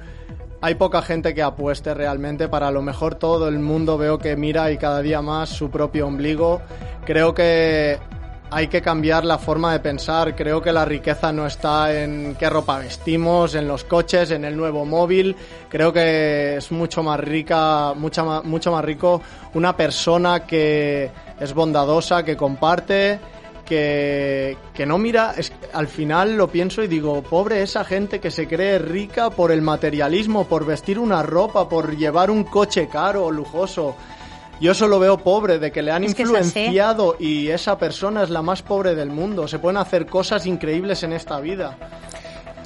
hay 0.61 0.75
poca 0.75 1.01
gente 1.01 1.33
que 1.33 1.41
apueste 1.41 1.93
realmente. 1.93 2.47
Para 2.47 2.71
lo 2.71 2.81
mejor 2.81 3.15
todo 3.15 3.47
el 3.47 3.59
mundo 3.59 3.97
veo 3.97 4.17
que 4.19 4.35
mira 4.35 4.71
y 4.71 4.77
cada 4.77 5.01
día 5.01 5.21
más 5.21 5.49
su 5.49 5.69
propio 5.69 6.07
ombligo. 6.07 6.61
Creo 7.05 7.33
que 7.33 7.97
hay 8.51 8.67
que 8.67 8.81
cambiar 8.81 9.25
la 9.25 9.37
forma 9.37 9.71
de 9.71 9.79
pensar. 9.79 10.35
Creo 10.35 10.61
que 10.61 10.73
la 10.73 10.85
riqueza 10.85 11.31
no 11.31 11.45
está 11.45 11.93
en 11.93 12.35
qué 12.37 12.49
ropa 12.49 12.79
vestimos, 12.79 13.55
en 13.55 13.67
los 13.67 13.83
coches, 13.83 14.31
en 14.31 14.43
el 14.43 14.57
nuevo 14.57 14.85
móvil. 14.85 15.35
Creo 15.69 15.93
que 15.93 16.57
es 16.57 16.71
mucho 16.71 17.03
más 17.03 17.19
rica, 17.19 17.93
mucha 17.95 18.41
mucho 18.41 18.71
más 18.71 18.83
rico 18.83 19.21
una 19.53 19.75
persona 19.75 20.45
que 20.45 21.09
es 21.39 21.53
bondadosa, 21.53 22.23
que 22.23 22.35
comparte 22.35 23.19
que, 23.69 24.57
que 24.73 24.85
no 24.85 24.97
mira, 24.97 25.33
es, 25.37 25.53
al 25.73 25.87
final 25.87 26.35
lo 26.35 26.47
pienso 26.49 26.83
y 26.83 26.87
digo, 26.87 27.21
pobre 27.21 27.61
esa 27.61 27.85
gente 27.85 28.19
que 28.19 28.31
se 28.31 28.47
cree 28.47 28.79
rica 28.79 29.29
por 29.29 29.51
el 29.51 29.61
materialismo, 29.61 30.45
por 30.47 30.65
vestir 30.65 30.99
una 30.99 31.21
ropa, 31.23 31.69
por 31.69 31.95
llevar 31.95 32.31
un 32.31 32.43
coche 32.43 32.89
caro 32.89 33.25
o 33.25 33.31
lujoso. 33.31 33.95
Yo 34.59 34.73
eso 34.73 34.87
lo 34.87 34.99
veo 34.99 35.17
pobre, 35.19 35.57
de 35.59 35.71
que 35.71 35.81
le 35.81 35.91
han 35.91 36.03
Es 36.03 36.15
que 36.15 36.23
influenciado 36.23 37.15
y 37.17 37.47
esa 37.47 37.77
persona 37.77 38.23
es 38.23 38.29
la 38.29 38.41
más 38.41 38.61
pobre 38.61 38.93
del 38.95 39.09
mundo. 39.09 39.47
Se 39.47 39.57
pueden 39.59 39.77
hacer 39.77 40.05
cosas 40.07 40.45
increíbles 40.45 41.03
en 41.03 41.13
esta 41.13 41.39
vida. 41.39 41.77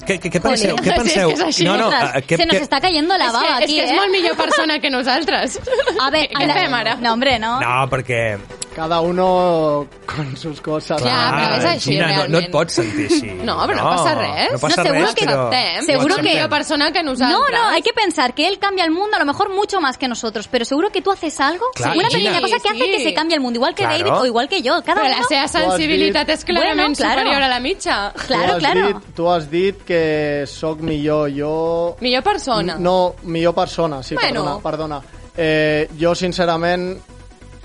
Què, 0.08 0.18
què, 0.20 0.28
què 0.34 0.42
penseu? 0.42 0.76
Què 0.76 0.90
Sí, 0.90 0.96
penseu? 1.00 1.30
és 1.30 1.40
que 1.40 1.50
és 1.50 1.60
no, 1.64 1.78
no, 1.78 1.92
se 1.92 2.46
nos 2.46 2.56
què- 2.58 2.62
está 2.66 2.82
cayendo 2.82 3.16
la 3.16 3.28
És 3.28 3.34
baba 3.34 3.46
que, 3.60 3.64
aquí, 3.64 3.78
és 3.80 3.86
que 3.86 3.86
és 3.86 3.92
¿eh? 3.92 4.00
molt 4.02 4.12
millor 4.18 4.36
persona 4.36 4.80
que 4.80 4.90
nosaltres. 4.90 5.60
A 6.02 6.10
ver, 6.10 6.26
Què 6.34 6.48
la- 6.50 6.58
fem 6.58 6.74
ara? 6.74 6.96
No, 7.00 7.14
hombre, 7.14 7.38
no. 7.40 7.60
No, 7.62 7.76
perquè... 7.94 8.38
Cada 8.74 9.02
uno 9.02 9.86
con 10.08 10.36
sus 10.36 10.60
cosas. 10.60 11.00
Clar, 11.00 11.34
però 11.36 11.58
és 11.60 11.66
així, 11.66 11.92
Gina, 11.92 12.08
no, 12.08 12.14
no 12.14 12.18
realment. 12.24 12.46
et 12.46 12.52
pots 12.52 12.74
sentir 12.74 13.06
així. 13.06 13.28
No, 13.44 13.58
però 13.68 13.76
no 13.78 13.84
passa 13.92 14.16
res. 14.16 14.52
No 14.54 14.58
passa 14.60 14.78
No, 14.82 14.84
seguro 14.90 15.06
res, 15.06 15.14
que 15.16 15.26
però... 15.28 15.48
acceptem. 15.48 15.86
Seguro 15.86 16.16
que- 16.16 16.22
millor 16.24 16.50
persona 16.50 16.92
que 16.92 17.04
nosaltres. 17.04 17.38
No, 17.40 17.50
no, 17.58 17.70
hay 17.70 17.82
que 17.84 17.94
pensar 17.94 18.34
que 18.34 18.48
él 18.48 18.58
cambia 18.58 18.84
el 18.86 18.92
mundo 18.92 19.16
a 19.16 19.20
lo 19.20 19.26
mejor 19.26 19.50
mucho 19.54 19.80
más 19.80 19.98
que 20.00 20.08
nosotros, 20.08 20.48
pero 20.48 20.66
seguro 20.66 20.90
que 20.90 21.02
tú 21.04 21.12
haces 21.12 21.40
algo, 21.40 21.66
Claro, 21.76 22.00
una 22.00 22.08
Gina. 22.10 22.32
pequeña 22.32 22.42
cosa 22.42 22.60
que 22.60 22.70
hace 22.70 22.84
Sí. 22.86 22.92
que 22.98 23.04
se 23.04 23.14
cambie 23.14 23.36
el 23.36 23.42
mundo, 23.42 23.58
igual 23.58 23.76
que 23.76 23.84
Claro. 23.84 23.98
David 24.10 24.22
o 24.22 24.26
igual 24.26 24.50
que 24.50 24.62
yo. 24.64 24.82
Cada 24.84 25.02
Però 25.02 25.08
uno... 25.08 25.18
la 25.20 25.24
seva 25.28 25.48
sensibilitat 25.48 26.30
és 26.30 26.44
clarament 26.44 26.76
Bueno, 26.76 26.96
claro. 26.96 27.22
superior 27.22 27.42
a 27.44 27.48
la 27.48 27.60
mitja. 27.60 28.12
Tu 28.14 28.26
Claro, 28.28 28.54
has 28.54 28.58
claro. 28.60 28.88
Dit, 28.88 28.98
tu 29.16 29.30
has 29.30 29.50
dit 29.52 29.84
que 29.86 30.46
sóc 30.48 30.80
millor. 30.82 31.30
Jo 31.32 31.96
Millor 32.02 32.24
persona. 32.24 32.76
No, 32.80 33.14
millor 33.24 33.54
persona, 33.54 34.02
sí, 34.02 34.16
Bueno. 34.16 34.60
perdona. 34.62 35.00
perdona. 35.00 35.02
Eh, 35.38 35.90
jo, 36.00 36.14
sincerament, 36.16 37.00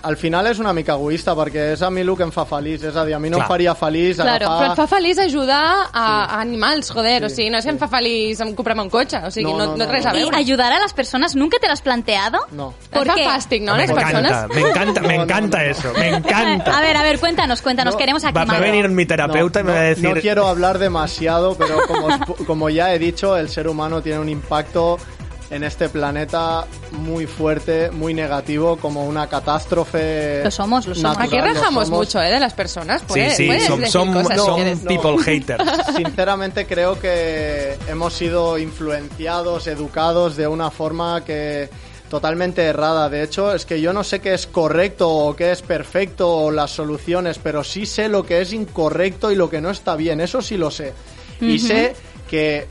al 0.08 0.16
final 0.16 0.46
és 0.48 0.58
una 0.62 0.72
mica 0.72 0.94
egoista, 0.96 1.34
perquè 1.36 1.74
és 1.74 1.82
a 1.84 1.90
mi 1.92 2.00
el 2.00 2.14
que 2.16 2.24
em 2.24 2.30
fa 2.32 2.46
feliç. 2.48 2.86
És 2.88 2.96
a 2.96 3.04
dir, 3.04 3.12
a 3.12 3.18
mi 3.20 3.28
no 3.28 3.36
Clar. 3.36 3.44
em 3.46 3.52
faria 3.52 3.74
feliç 3.76 4.16
Claro, 4.16 4.46
Però 4.46 4.52
agafar... 4.54 4.70
et 4.70 4.78
fa 4.80 4.86
feliç 4.96 5.18
ajudar 5.26 5.64
a, 5.92 6.04
a 6.24 6.40
animals, 6.40 6.88
joder. 6.94 7.18
Sí. 7.20 7.26
O 7.26 7.34
sigui, 7.34 7.50
no 7.52 7.58
és 7.60 7.66
que 7.68 7.74
em 7.74 7.80
fa 7.80 7.90
feliç 7.92 8.40
em 8.40 8.54
un 8.56 8.90
cotxe. 8.90 9.20
O 9.26 9.30
sigui, 9.30 9.44
No, 9.50 9.58
no, 9.58 9.66
no, 9.66 9.76
no, 9.76 9.84
no, 9.84 9.90
res 9.92 10.06
a 10.06 10.12
veure. 10.12 10.36
ayudar 10.36 10.72
a 10.72 10.78
las 10.78 10.94
personas, 10.94 11.36
¿nunca 11.36 11.58
te 11.60 11.66
lo 11.66 11.74
has 11.74 11.82
planteado? 11.82 12.38
No. 12.52 12.72
Fa 12.90 13.04
qué? 13.04 13.26
fàstic, 13.26 13.62
no, 13.62 13.74
me 13.74 13.82
les 13.82 13.90
encanta, 13.90 14.10
persones? 14.10 14.56
me 14.56 14.68
encanta, 14.70 15.00
me 15.02 15.14
encanta 15.14 15.64
eso, 15.64 15.92
me 15.92 16.08
encanta. 16.08 16.78
A 16.78 16.80
ver, 16.80 16.96
a 16.96 17.02
ver, 17.02 17.18
cuéntanos, 17.20 17.60
cuéntanos, 17.60 17.94
No, 17.94 17.98
queremos 17.98 18.24
aquí 18.24 18.34
Va, 18.34 18.42
a 18.42 18.60
venir 18.60 18.88
mi 18.88 19.04
terapeuta 19.04 19.62
No, 19.62 19.68
y 19.68 19.72
me 19.72 19.72
va 19.78 19.80
a 19.80 19.88
decir... 19.88 20.08
no 20.08 20.20
quiero 20.20 20.46
hablar 20.46 20.78
demasiado, 20.78 21.54
pero 21.56 21.86
como, 21.86 22.08
como 22.46 22.70
ya 22.70 22.94
he 22.94 22.98
dicho, 22.98 23.36
el 23.36 23.48
ser 23.50 23.68
humano 23.68 24.00
tiene 24.00 24.20
un 24.20 24.28
impacto 24.28 24.98
en 25.50 25.64
este 25.64 25.88
planeta 25.88 26.66
muy 26.92 27.26
fuerte, 27.26 27.90
muy 27.90 28.12
negativo, 28.14 28.76
como 28.76 29.06
una 29.06 29.28
catástrofe. 29.28 30.42
Lo 30.44 30.50
somos, 30.50 30.86
lo 30.86 30.94
somos. 30.94 31.16
natural, 31.18 31.26
Aquí 31.44 31.54
rajamos 31.54 31.86
somos. 31.88 32.00
mucho, 32.00 32.20
¿eh? 32.22 32.30
De 32.30 32.40
las 32.40 32.52
personas. 32.52 33.00
Sí, 33.00 33.06
Puedes, 33.08 33.36
sí, 33.36 33.46
puedes 33.46 33.64
si 33.64 33.98
quieres. 34.54 34.80
people 34.80 35.22
haters. 35.24 35.64
Sinceramente 35.96 36.66
creo 36.66 36.98
que 37.00 37.76
hemos 37.88 38.12
sido 38.12 38.58
influenciados, 38.58 39.66
educados 39.66 40.36
de 40.36 40.46
una 40.46 40.70
forma 40.70 41.24
que 41.24 41.68
totalmente 42.10 42.62
errada. 42.64 43.08
De 43.08 43.22
hecho, 43.22 43.54
es 43.54 43.64
que 43.64 43.80
yo 43.80 43.92
no 43.92 44.04
sé 44.04 44.20
qué 44.20 44.34
es 44.34 44.46
correcto 44.46 45.08
o 45.10 45.36
qué 45.36 45.52
es 45.52 45.62
perfecto 45.62 46.30
o 46.30 46.50
las 46.50 46.70
soluciones, 46.70 47.38
pero 47.38 47.64
sí 47.64 47.86
sé 47.86 48.08
lo 48.08 48.24
que 48.24 48.40
es 48.40 48.52
incorrecto 48.52 49.30
y 49.30 49.34
lo 49.36 49.48
que 49.48 49.60
no 49.60 49.70
está 49.70 49.96
bien. 49.96 50.20
Eso 50.20 50.42
sí 50.42 50.56
lo 50.56 50.70
sé. 50.70 50.92
Y 51.40 51.58
sé 51.58 51.94
que 52.28 52.66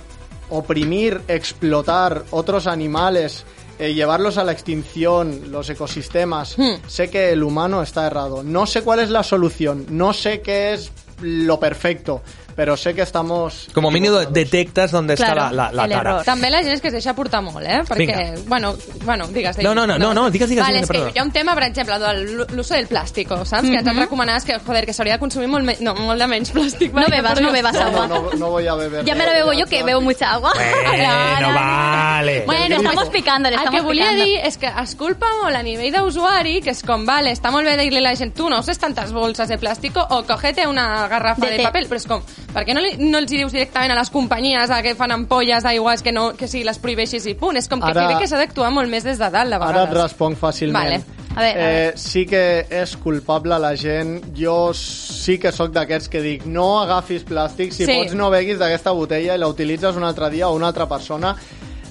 oprimir, 0.49 1.21
explotar 1.27 2.23
otros 2.31 2.67
animales, 2.67 3.45
eh, 3.79 3.93
llevarlos 3.93 4.37
a 4.37 4.43
la 4.43 4.51
extinción, 4.51 5.51
los 5.51 5.69
ecosistemas, 5.69 6.55
sé 6.87 7.09
que 7.09 7.31
el 7.31 7.43
humano 7.43 7.81
está 7.81 8.07
errado. 8.07 8.43
No 8.43 8.65
sé 8.65 8.81
cuál 8.81 8.99
es 8.99 9.09
la 9.09 9.23
solución, 9.23 9.85
no 9.89 10.13
sé 10.13 10.41
qué 10.41 10.73
es 10.73 10.91
lo 11.21 11.59
perfecto, 11.59 12.21
pero 12.57 12.75
sé 12.75 12.95
que 12.95 13.03
estamos... 13.03 13.67
Como 13.71 13.91
mínimo 13.91 14.17
detectas 14.17 14.89
dónde 14.89 15.13
está 15.13 15.27
Claro, 15.27 15.55
la, 15.55 15.71
la, 15.71 15.85
la 15.85 15.95
tara. 15.95 16.13
També 16.25 16.49
la 16.49 16.63
gent 16.65 16.73
és 16.73 16.81
que 16.81 16.89
es 16.89 16.95
deixa 16.95 17.13
portar 17.13 17.43
molt, 17.45 17.61
eh? 17.61 17.83
Perquè, 17.85 18.15
Vinga. 18.17 18.41
bueno, 18.49 18.71
bueno, 19.05 19.27
digues. 19.27 19.59
No, 19.61 19.75
no, 19.77 19.85
no, 19.85 19.99
no, 20.01 20.09
no, 20.17 20.23
digues, 20.33 20.49
digues, 20.49 20.65
Vale, 20.65 20.81
digues, 20.81 20.89
és 20.89 21.03
que 21.13 21.13
hi 21.13 21.21
ha 21.21 21.25
un 21.27 21.31
tema, 21.35 21.53
per 21.53 21.67
exemple, 21.67 21.99
de 22.01 22.47
l'ús 22.57 22.71
del 22.73 22.87
plàstico, 22.89 23.37
saps? 23.45 23.69
Que 23.69 23.77
ens 23.77 23.87
han 23.91 24.01
recomanat 24.01 24.43
que, 24.47 24.57
joder, 24.57 24.87
que 24.89 24.95
s'hauria 24.97 25.19
de 25.19 25.21
consumir 25.21 25.51
molt, 25.53 25.67
me 25.69 25.75
no, 25.85 25.93
molt 26.01 26.17
de 26.17 26.27
menys 26.33 26.49
plàstic. 26.55 26.97
No 26.97 27.05
bebas, 27.13 27.41
no 27.45 27.51
bebas 27.53 27.77
agua. 27.77 28.07
no, 28.07 28.23
no, 28.23 28.39
no 28.41 28.49
voy 28.49 28.65
a 28.65 28.73
beber. 28.73 29.05
Ya 29.05 29.13
me 29.13 29.27
la 29.29 29.33
bebo 29.33 29.53
yo, 29.53 29.67
que 29.67 29.83
bebo 29.83 30.01
mucha 30.01 30.33
agua. 30.33 30.51
Bueno, 30.57 31.53
vale. 31.53 32.43
Bueno, 32.47 32.75
estamos 32.77 33.09
picando, 33.09 33.49
le 33.51 33.55
El 33.55 33.61
estamos 33.61 33.79
que 33.81 33.85
volia 33.85 34.11
dir 34.13 34.39
és 34.41 34.57
que 34.57 34.73
es 34.81 34.95
culpa 34.95 35.29
molt 35.43 35.55
a 35.55 35.61
nivell 35.61 35.93
d'usuari, 35.93 36.57
que 36.65 36.73
és 36.73 36.81
com, 36.81 37.05
vale, 37.05 37.35
està 37.37 37.51
molt 37.53 37.69
bé 37.69 37.77
dir-li 37.77 38.01
a 38.01 38.07
la 38.09 38.15
gent, 38.17 38.33
tu 38.33 38.49
no 38.49 38.59
uses 38.65 38.79
tantes 38.81 39.13
bolses 39.13 39.47
de 39.47 39.59
plàstico 39.61 40.01
o 40.01 40.23
cogete 40.25 40.65
una 40.67 41.07
garrafa 41.07 41.45
De 41.45 41.51
de, 41.51 41.57
té. 41.61 41.69
paper, 41.69 41.85
però 41.87 42.01
és 42.01 42.07
com, 42.09 42.23
per 42.57 42.63
què 42.65 42.73
no, 42.73 42.81
li, 42.81 42.95
no 42.97 43.19
els 43.21 43.29
hi 43.31 43.37
dius 43.43 43.53
directament 43.53 43.91
a 43.93 43.99
les 43.99 44.09
companyies 44.09 44.71
a 44.73 44.79
que 44.81 44.95
fan 44.97 45.11
ampolles 45.13 45.61
d'aigües 45.67 46.01
que, 46.01 46.11
no, 46.15 46.31
que 46.37 46.47
si 46.49 46.63
les 46.65 46.79
prohibeixis 46.81 47.27
i 47.29 47.35
punt? 47.37 47.59
És 47.61 47.67
com 47.69 47.79
que 47.83 47.91
Ara- 47.91 48.07
crec 48.07 48.23
que 48.25 48.27
s'ha 48.31 48.39
d'actuar 48.41 48.71
molt 48.73 48.89
més 48.89 49.05
des 49.05 49.19
de 49.21 49.29
dalt, 49.29 49.51
de 49.53 49.59
Ara 49.59 49.69
et 49.69 49.75
vegades. 49.91 50.01
responc 50.01 50.39
fàcilment. 50.41 50.73
Vale. 50.73 51.03
A 51.37 51.41
veure, 51.43 51.61
a 51.61 51.67
Eh, 51.89 51.91
sí 52.01 52.25
que 52.25 52.65
és 52.67 52.95
culpable 52.97 53.59
la 53.61 53.75
gent. 53.77 54.23
Jo 54.35 54.73
sí 54.73 55.37
que 55.37 55.51
sóc 55.53 55.69
d'aquests 55.71 56.09
que 56.09 56.19
dic 56.23 56.45
no 56.49 56.79
agafis 56.81 57.23
plàstic, 57.23 57.71
si 57.71 57.85
Sí. 57.85 57.93
pots 57.93 58.15
no 58.17 58.31
beguis 58.31 58.57
d'aquesta 58.57 58.89
botella 58.91 59.35
i 59.35 59.37
la 59.37 59.47
utilitzes 59.47 59.95
un 59.95 60.03
altre 60.03 60.31
dia 60.31 60.49
o 60.49 60.55
una 60.55 60.65
altra 60.71 60.87
persona. 60.89 61.35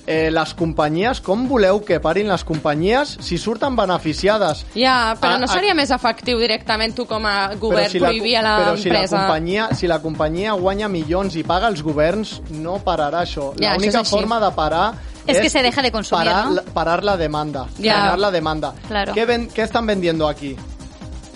Eh, 0.06 0.30
les 0.30 0.54
companyies, 0.54 1.20
com 1.20 1.48
voleu 1.48 1.80
que 1.84 1.98
parin 1.98 2.28
les 2.30 2.44
companyies 2.44 3.16
si 3.20 3.38
surten 3.38 3.74
beneficiades? 3.74 4.64
Ja, 4.76 5.16
però 5.20 5.34
A- 5.34 5.38
no 5.38 5.44
a- 5.46 5.48
seria 5.48 5.74
més 5.74 5.90
efectiu 5.90 6.38
directament 6.38 6.94
tu 6.94 7.06
com 7.06 7.26
a 7.26 7.50
govern 7.58 7.90
si 7.90 7.98
la, 7.98 8.06
prohibir 8.08 8.36
a 8.36 8.42
però 8.42 8.76
si 8.76 8.88
la, 8.88 9.00
l'empresa? 9.00 9.16
companyia, 9.18 9.68
si 9.74 9.88
la 9.88 9.98
companyia 10.00 10.52
guanya 10.52 10.86
milions 10.88 11.34
i 11.34 11.42
paga 11.42 11.66
els 11.66 11.82
governs, 11.82 12.40
no 12.50 12.78
pararà 12.84 13.22
això. 13.24 13.52
Ja, 13.58 13.74
L'única 13.74 14.04
forma 14.04 14.38
de 14.38 14.52
parar 14.54 14.94
Es 15.26 15.40
que 15.40 15.50
se 15.50 15.60
deje 15.60 15.82
de 15.82 15.90
consumir, 15.90 16.24
parar, 16.30 16.62
parar 16.72 17.02
la 17.02 17.16
demanda. 17.16 17.66
Ya. 17.78 17.94
Parar 17.96 18.18
la 18.20 18.30
demanda. 18.30 18.74
Claro. 18.86 19.12
¿Qué, 19.12 19.24
ven- 19.24 19.48
¿Qué 19.48 19.62
están 19.62 19.84
vendiendo 19.86 20.28
aquí? 20.28 20.54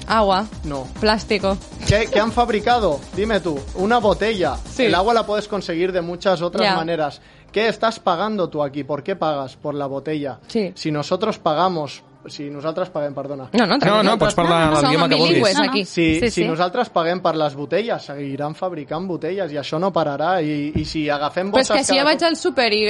Agua, 0.06 0.46
No. 0.64 0.86
plástico. 0.98 1.56
¿Qué, 1.86 2.08
qué 2.12 2.18
han 2.18 2.32
fabricado? 2.32 3.00
Dime 3.14 3.38
tú. 3.40 3.58
Una 3.74 3.98
botella. 3.98 4.56
Sí. 4.72 4.84
El 4.86 4.94
agua 4.94 5.14
la 5.14 5.24
puedes 5.24 5.46
conseguir 5.46 5.92
de 5.92 6.00
muchas 6.00 6.42
otras 6.42 6.64
Ya. 6.66 6.74
maneras. 6.74 7.20
¿Qué 7.52 7.68
estás 7.68 7.98
pagando 7.98 8.48
tú 8.48 8.62
aquí? 8.62 8.84
¿Por 8.84 9.02
qué 9.02 9.16
pagas? 9.16 9.56
Por 9.56 9.74
la 9.74 9.86
botella. 9.86 10.38
Sí. 10.46 10.72
Si 10.74 10.90
nosotros 10.90 11.38
pagamos... 11.38 12.02
Si 12.28 12.50
nosaltres 12.50 12.90
paguem, 12.90 13.14
perdona. 13.14 13.48
No, 13.52 13.66
no, 13.66 13.78
No, 13.78 14.02
no, 14.02 14.18
pots 14.18 14.34
parlar 14.34 14.74
Som 14.76 14.84
l'idioma 14.90 15.08
que 15.08 15.16
vulguis. 15.16 15.54
No, 15.54 15.64
no. 15.64 15.70
aquí. 15.70 15.84
Si, 15.86 16.20
Sí, 16.20 16.28
si 16.28 16.30
sí. 16.30 16.44
nosaltres 16.44 16.90
paguem 16.90 17.20
per 17.22 17.34
les 17.36 17.54
botelles, 17.54 18.02
seguiran 18.04 18.54
fabricant 18.54 19.06
botelles 19.08 19.50
i 19.52 19.56
això 19.56 19.78
no 19.80 19.90
pararà. 19.92 20.42
I, 20.42 20.72
i 20.76 20.84
si 20.84 21.08
agafem 21.08 21.50
Però 21.50 21.60
és 21.62 21.68
bosses... 21.70 21.86
que 21.86 21.92
si 21.92 21.98
jo 21.98 22.04
vaig 22.04 22.22
al 22.22 22.36
súper 22.36 22.72
i, 22.74 22.82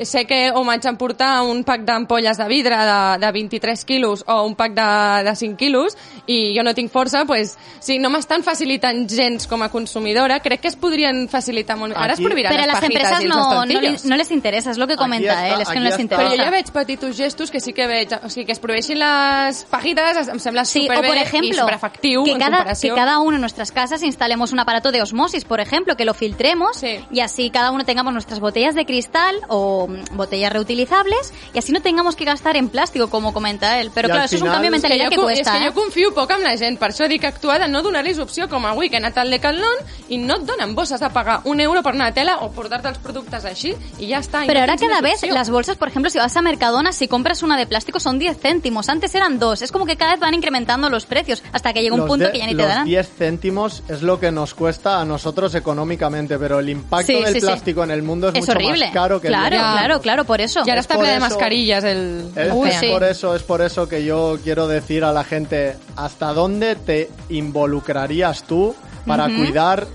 i 0.00 0.04
sé 0.06 0.24
que 0.24 0.50
o 0.54 0.62
m'haig 0.64 0.82
d'emportar 0.82 1.42
un 1.42 1.64
pack 1.64 1.82
d'ampolles 1.82 2.38
de 2.38 2.46
vidre 2.48 2.76
de, 2.76 3.18
de 3.26 3.32
23 3.32 3.84
quilos 3.84 4.24
o 4.26 4.42
un 4.46 4.54
pack 4.54 4.72
de, 4.78 5.24
de 5.30 5.34
5 5.36 5.56
quilos 5.56 5.96
i 6.26 6.54
jo 6.56 6.62
no 6.62 6.72
tinc 6.74 6.90
força, 6.92 7.24
pues, 7.26 7.56
si 7.80 7.98
no 7.98 8.08
m'estan 8.10 8.42
facilitant 8.46 9.08
gens 9.10 9.46
com 9.48 9.62
a 9.62 9.68
consumidora, 9.68 10.38
crec 10.40 10.60
que 10.60 10.68
es 10.68 10.76
podrien 10.76 11.28
facilitar 11.28 11.76
molt. 11.76 11.94
Ara 11.96 12.14
es 12.14 12.20
prohibiran 12.20 12.52
Pero 12.52 12.62
a 12.62 12.66
les 12.66 12.72
las 12.74 12.80
fajitas 12.80 13.02
empresas 13.02 13.22
i 13.22 13.26
els 13.26 13.34
no, 13.34 13.64
no, 13.66 13.80
li- 13.80 13.96
no 14.10 14.16
les 14.16 14.30
interesa, 14.30 14.70
es 14.70 14.78
lo 14.78 14.86
que 14.86 14.96
comenta 14.96 15.32
está, 15.32 15.54
él, 15.56 15.60
es 15.62 15.68
que 15.68 15.74
no 15.78 15.84
les 15.84 15.92
está. 15.92 16.02
interesa. 16.02 16.30
Però 16.30 16.36
jo 16.38 16.44
ja 16.44 16.50
veig 16.50 16.70
petits 16.72 17.16
gestos 17.16 17.50
que 17.50 17.60
sí 17.60 17.72
que 17.72 17.86
veig, 17.86 18.08
o 18.22 18.28
sigui, 18.30 18.46
que 18.46 18.52
es 18.52 18.58
prohibeixin 18.76 18.98
les 19.00 19.64
fajitas, 19.64 20.28
em 20.28 20.38
sembla 20.38 20.64
Sí, 20.64 20.80
o 20.80 20.82
superbé 20.82 21.08
por 21.08 21.16
i 21.16 21.20
ejemplo, 21.20 21.60
superefectiu 21.62 22.24
que 22.24 22.32
en 22.32 22.38
cada, 22.38 22.50
que 22.50 22.56
comparació. 22.58 22.94
cada 22.94 23.18
uno 23.20 23.36
en 23.36 23.40
nuestras 23.40 23.72
casas 23.72 24.02
instalemos 24.02 24.52
un 24.52 24.60
aparato 24.60 24.92
de 24.92 25.00
osmosis, 25.02 25.44
por 25.44 25.60
ejemplo, 25.60 25.96
que 25.96 26.04
lo 26.04 26.14
filtremos 26.14 26.76
Sí. 26.78 27.00
y 27.10 27.20
así 27.20 27.50
cada 27.50 27.70
uno 27.70 27.84
tengamos 27.84 28.12
nuestras 28.12 28.40
botellas 28.40 28.74
de 28.74 28.84
cristal 28.84 29.36
o 29.48 29.88
mm, 29.88 30.16
botellas 30.16 30.52
reutilizables 30.52 31.32
y 31.54 31.58
así 31.58 31.72
no 31.72 31.80
tengamos 31.80 32.16
que 32.16 32.24
gastar 32.24 32.56
en 32.56 32.68
plástico, 32.68 33.08
como 33.08 33.32
comenta 33.32 33.80
él. 33.80 33.90
Pero 33.94 34.08
Y 34.08 34.10
claro, 34.10 34.20
al 34.22 34.26
eso 34.26 34.36
es 34.36 34.42
un 34.42 34.48
final- 34.48 34.54
cambio 34.62 34.70
de 34.70 34.76
És 34.76 34.82
que, 34.92 35.04
jo, 35.04 35.10
que 35.10 35.16
cuesta. 35.16 35.40
és 35.54 35.58
que 35.60 35.64
¿eh? 35.64 35.68
jo 35.68 35.74
confio 35.74 36.14
poc 36.14 36.30
en 36.32 36.42
la 36.42 36.56
gent, 36.56 36.78
per 36.78 36.90
això 36.90 37.08
dic 37.08 37.24
actuar 37.24 37.60
de 37.60 37.68
no 37.68 37.82
donar-los 37.82 38.18
opció 38.18 38.48
com 38.48 38.64
avui, 38.66 38.88
que 38.90 38.96
he 38.96 38.98
anat 38.98 39.16
al 39.18 39.30
Decathlon 39.30 39.76
i 40.08 40.18
no 40.18 40.36
et 40.36 40.42
donen 40.42 40.74
bosses 40.74 41.00
a 41.02 41.08
pagar 41.10 41.40
un 41.44 41.60
euro 41.60 41.82
per 41.82 41.94
una 41.94 42.12
tela 42.12 42.38
o 42.40 42.50
portar-te 42.52 42.88
els 42.88 42.98
productes 42.98 43.44
així 43.44 43.74
i 43.98 44.08
ja 44.08 44.18
està. 44.20 44.44
i 44.44 44.46
Pero 44.46 44.60
no 44.60 44.64
ahora 44.64 44.76
tens 44.76 44.90
cada 44.90 45.00
vez 45.00 45.22
las 45.22 45.50
bolsas, 45.50 45.76
por 45.76 45.88
ejemplo, 45.88 46.10
si 46.10 46.18
vas 46.18 46.36
a 46.36 46.42
Mercadona, 46.42 46.92
si 46.92 47.08
compras 47.08 47.42
una 47.42 47.56
de 47.56 47.66
plástico 47.66 48.00
son 48.00 48.18
10 48.18 48.38
céntimos. 48.40 48.65
Antes 48.66 49.14
eran 49.14 49.38
2. 49.38 49.62
Es 49.62 49.72
como 49.72 49.86
que 49.86 49.96
cada 49.96 50.12
vez 50.12 50.20
van 50.20 50.34
incrementando 50.34 50.90
los 50.90 51.06
precios 51.06 51.42
hasta 51.52 51.72
que 51.72 51.82
llega 51.82 51.94
un 51.94 52.00
Los 52.00 52.08
punto 52.08 52.26
de- 52.26 52.32
que 52.32 52.38
ya 52.38 52.46
ni 52.46 52.52
te 52.52 52.58
los 52.58 52.68
darán. 52.68 52.84
10 52.86 53.08
céntimos 53.16 53.82
es 53.88 54.02
lo 54.02 54.18
que 54.20 54.30
nos 54.32 54.54
cuesta 54.54 55.00
a 55.00 55.04
nosotros 55.04 55.54
económicamente, 55.54 56.38
pero 56.38 56.58
el 56.58 56.68
impacto 56.68 57.06
Sí, 57.06 57.14
del 57.14 57.26
sí, 57.34 57.40
sí. 57.40 57.46
plástico 57.46 57.84
en 57.84 57.90
el 57.92 58.02
mundo 58.02 58.28
es, 58.28 58.34
Es 58.34 58.40
mucho 58.40 58.52
horrible. 58.52 58.86
más 58.86 58.94
caro 58.94 59.20
que 59.20 59.28
el 59.28 59.32
claro, 59.32 59.50
de- 59.50 59.56
Ya. 59.62 59.72
claro, 59.72 60.00
claro, 60.00 60.24
por 60.24 60.40
eso. 60.40 60.64
Està 60.64 60.94
por 60.94 61.04
ple 61.04 61.12
de 61.14 61.20
mascarillas 61.20 61.84
el 61.84 62.30
Es, 62.36 62.52
Uy, 62.52 62.68
es 62.70 62.80
sí. 62.80 62.88
por 62.90 63.04
eso, 63.04 63.34
es 63.36 63.42
por 63.42 63.60
eso 63.62 63.88
que 63.88 64.04
yo 64.04 64.38
quiero 64.42 64.66
decir 64.68 65.04
a 65.04 65.12
la 65.12 65.24
gente 65.24 65.76
hasta 65.96 66.32
dónde 66.32 66.74
te 66.76 67.08
involucrarías 67.30 68.42
tú 68.44 68.74
para 69.06 69.26
cuidar 69.26 69.86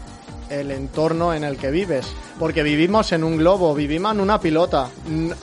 el 0.50 0.72
entorno 0.72 1.34
en 1.34 1.44
el 1.44 1.58
que 1.58 1.72
vives. 1.72 2.06
Porque 2.42 2.64
vivimos 2.64 3.12
en 3.12 3.24
un 3.24 3.38
globo, 3.38 3.76
vivimos 3.76 4.14
en 4.16 4.20
una 4.20 4.40
pilota. 4.42 4.88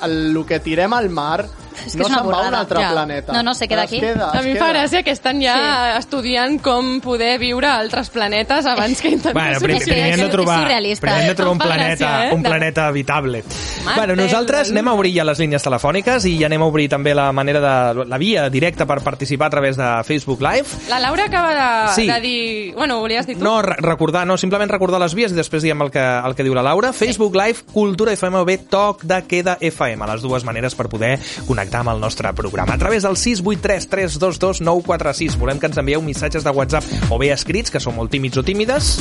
El 0.03 0.45
que 0.49 0.59
tirem 0.59 0.93
al 0.93 1.09
mar 1.11 1.47
És 1.87 1.93
que 1.95 2.03
no 2.03 2.09
se'n 2.09 2.27
va 2.27 2.41
a 2.43 2.49
un 2.49 2.55
altre 2.59 2.81
Ja. 2.83 2.89
planeta. 2.91 3.33
No, 3.33 3.41
no, 3.47 3.53
se 3.55 3.69
queda 3.69 3.85
Es 3.85 3.93
aquí. 3.93 4.01
Queda, 4.01 4.33
A 4.33 4.39
es 4.41 4.45
mi 4.45 4.51
em 4.51 4.57
queda. 4.57 4.65
fa 4.67 4.73
gràcia 4.73 5.05
que 5.07 5.13
estan 5.13 5.39
ja 5.41 5.97
estudiant 5.97 6.57
com 6.61 6.97
poder 7.01 7.37
viure 7.39 7.69
a 7.69 7.77
altres 7.79 8.11
planetes 8.11 8.67
abans 8.67 9.01
que 9.01 9.13
intentar 9.15 9.33
Bueno, 9.33 9.61
prim, 9.61 9.79
sí, 9.79 9.85
primer 9.93 10.09
hem 10.15 10.19
de 10.19 10.27
és 10.27 10.31
trobar, 10.33 10.57
primer 10.67 11.21
hem 11.23 11.29
de 11.29 11.35
trobar 11.39 11.53
un 11.53 11.59
planeta, 11.61 12.09
gràcia, 12.09 12.31
eh? 12.31 12.35
un 12.35 12.43
planeta 12.43 12.87
habitable. 12.89 13.45
Marte, 13.85 14.01
bueno, 14.01 14.17
nosaltres 14.17 14.73
anem 14.73 14.89
a 14.89 14.93
obrir 14.99 15.15
ja 15.21 15.25
les 15.25 15.39
línies 15.39 15.63
telefòniques 15.63 16.27
i 16.27 16.35
anem 16.45 16.63
a 16.63 16.67
obrir 16.67 16.89
també 16.91 17.15
la 17.15 17.31
manera 17.31 17.61
de 17.63 18.05
la 18.11 18.19
via 18.19 18.51
directa 18.51 18.85
per 18.85 18.99
participar 19.07 19.47
a 19.47 19.51
través 19.51 19.77
de 19.79 19.87
Facebook 20.03 20.43
Live. 20.43 20.67
La 20.89 20.99
Laura 20.99 21.27
acaba 21.27 21.55
de, 21.55 21.95
Sí. 21.95 22.09
de 22.11 22.21
dir... 22.21 22.75
Bueno, 22.75 22.97
ho 22.99 23.01
volies 23.07 23.25
dir 23.25 23.39
tu? 23.39 23.45
No, 23.45 23.63
re- 23.63 23.77
recordar, 23.79 24.27
no, 24.27 24.37
simplement 24.37 24.69
recordar 24.69 24.99
les 24.99 25.15
vies 25.15 25.31
i 25.31 25.37
després 25.37 25.63
diem 25.63 25.81
el 25.81 25.93
que, 25.93 26.03
el 26.03 26.35
que 26.35 26.43
diu 26.43 26.55
la 26.59 26.63
Laura. 26.67 26.88
Facebook 26.93 27.35
Live, 27.37 27.65
Cultura 27.73 28.13
FM 28.13 28.37
o 28.39 28.45
bé 28.45 28.59
Toc 28.59 29.03
de 29.03 29.23
Queda 29.27 29.57
FM, 29.61 30.07
les 30.07 30.23
dues 30.23 30.45
maneres 30.45 30.75
per 30.75 30.89
poder 30.89 31.19
connectar 31.47 31.81
amb 31.81 31.91
el 31.95 32.01
nostre 32.01 32.33
programa. 32.35 32.75
A 32.75 32.79
través 32.79 33.03
del 33.05 33.17
683 33.17 33.89
322 33.89 34.61
946. 34.61 35.39
Volem 35.39 35.59
que 35.59 35.67
ens 35.67 35.79
envieu 35.79 36.03
missatges 36.03 36.45
de 36.45 36.51
WhatsApp 36.51 36.85
o 37.11 37.19
bé 37.19 37.33
escrits, 37.35 37.71
que 37.71 37.81
són 37.81 37.97
molt 37.97 38.11
tímids 38.11 38.39
o 38.39 38.43
tímides. 38.45 38.97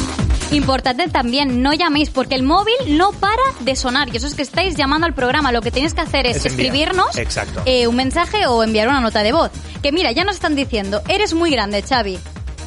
Importante 0.52 1.08
también, 1.10 1.62
no 1.62 1.74
llaméis 1.74 2.10
porque 2.10 2.36
el 2.36 2.44
móvil 2.44 2.98
no 2.98 3.12
para 3.12 3.44
de 3.60 3.76
sonar 3.76 4.08
y 4.14 4.18
eso 4.18 4.28
es 4.28 4.34
que 4.34 4.42
estáis 4.44 4.76
llamando 4.78 5.06
al 5.06 5.14
programa. 5.14 5.52
Lo 5.52 5.62
que 5.62 5.72
tenéis 5.72 5.94
que 5.94 6.02
hacer 6.02 6.26
es, 6.26 6.38
Es 6.38 6.46
escribirnos 6.46 7.18
Exacto. 7.18 7.62
eh, 7.66 7.88
un 7.88 7.96
mensaje 7.96 8.48
o 8.48 8.64
enviar 8.64 8.88
una 8.88 9.02
nota 9.02 9.24
de 9.24 9.34
voz. 9.34 9.52
Que 9.82 9.92
mira, 9.92 10.12
ya 10.12 10.24
nos 10.24 10.36
están 10.36 10.56
diciendo, 10.56 11.02
eres 11.10 11.34
muy 11.34 11.52
grande, 11.52 11.82
Xavi. 11.84 12.18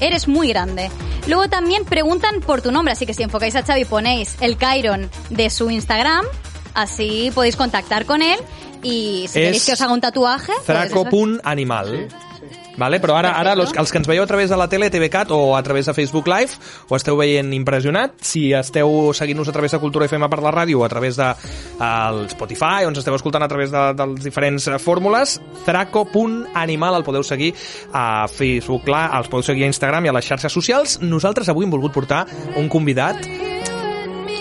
Eres 0.00 0.28
muy 0.28 0.48
grande. 0.48 0.90
Luego 1.26 1.48
también 1.48 1.84
preguntan 1.84 2.40
por 2.40 2.62
tu 2.62 2.72
nombre, 2.72 2.92
así 2.92 3.06
que 3.06 3.14
si 3.14 3.22
enfocáis 3.22 3.54
a 3.56 3.62
Xavi 3.62 3.84
ponéis 3.84 4.36
el 4.40 4.58
Chiron 4.58 5.10
de 5.28 5.50
su 5.50 5.70
Instagram, 5.70 6.24
así 6.74 7.30
podéis 7.34 7.56
contactar 7.56 8.06
con 8.06 8.22
él 8.22 8.38
y 8.82 9.26
si 9.28 9.38
Es 9.40 9.44
queréis 9.44 9.66
que 9.66 9.72
os 9.72 9.80
haga 9.80 9.92
un 9.92 10.00
tatuaje... 10.00 10.52
pues 10.86 10.92
eso. 12.06 12.29
Vale? 12.80 12.96
Però 13.00 13.18
ara, 13.18 13.34
ara 13.36 13.52
los, 13.58 13.74
els 13.76 13.92
que 13.92 14.00
ens 14.00 14.08
veieu 14.08 14.24
a 14.24 14.28
través 14.30 14.48
de 14.48 14.56
la 14.56 14.66
tele, 14.72 14.88
TVCAT 14.88 15.34
o 15.36 15.54
a 15.56 15.62
través 15.62 15.84
de 15.84 15.92
Facebook 15.92 16.30
Live, 16.32 16.56
ho 16.88 16.96
esteu 16.96 17.18
veient 17.18 17.52
impressionat. 17.52 18.14
Si 18.24 18.46
esteu 18.56 19.12
seguint-nos 19.16 19.50
a 19.50 19.52
través 19.52 19.76
de 19.76 19.80
Cultura 19.82 20.08
FM 20.08 20.30
per 20.32 20.40
la 20.40 20.54
ràdio 20.54 20.80
o 20.80 20.86
a 20.86 20.88
través 20.88 21.20
de 21.20 21.28
el 21.84 22.22
Spotify, 22.32 22.86
o 22.86 22.88
ens 22.88 23.02
esteu 23.02 23.18
escoltant 23.18 23.44
a 23.44 23.50
través 23.52 23.74
de, 23.74 23.84
de 23.92 24.06
les 24.14 24.24
diferents 24.24 24.70
fórmules, 24.80 25.36
zraco.animal 25.66 26.96
el 26.96 27.04
podeu 27.04 27.26
seguir 27.26 27.52
a 27.92 28.24
Facebook 28.32 28.88
Live, 28.88 29.12
els 29.20 29.28
podeu 29.28 29.50
seguir 29.52 29.68
a 29.68 29.72
Instagram 29.74 30.08
i 30.08 30.14
a 30.14 30.16
les 30.16 30.32
xarxes 30.32 30.56
socials. 30.56 30.96
Nosaltres 31.04 31.52
avui 31.52 31.68
hem 31.68 31.76
volgut 31.76 31.92
portar 31.92 32.24
un 32.56 32.72
convidat 32.72 33.28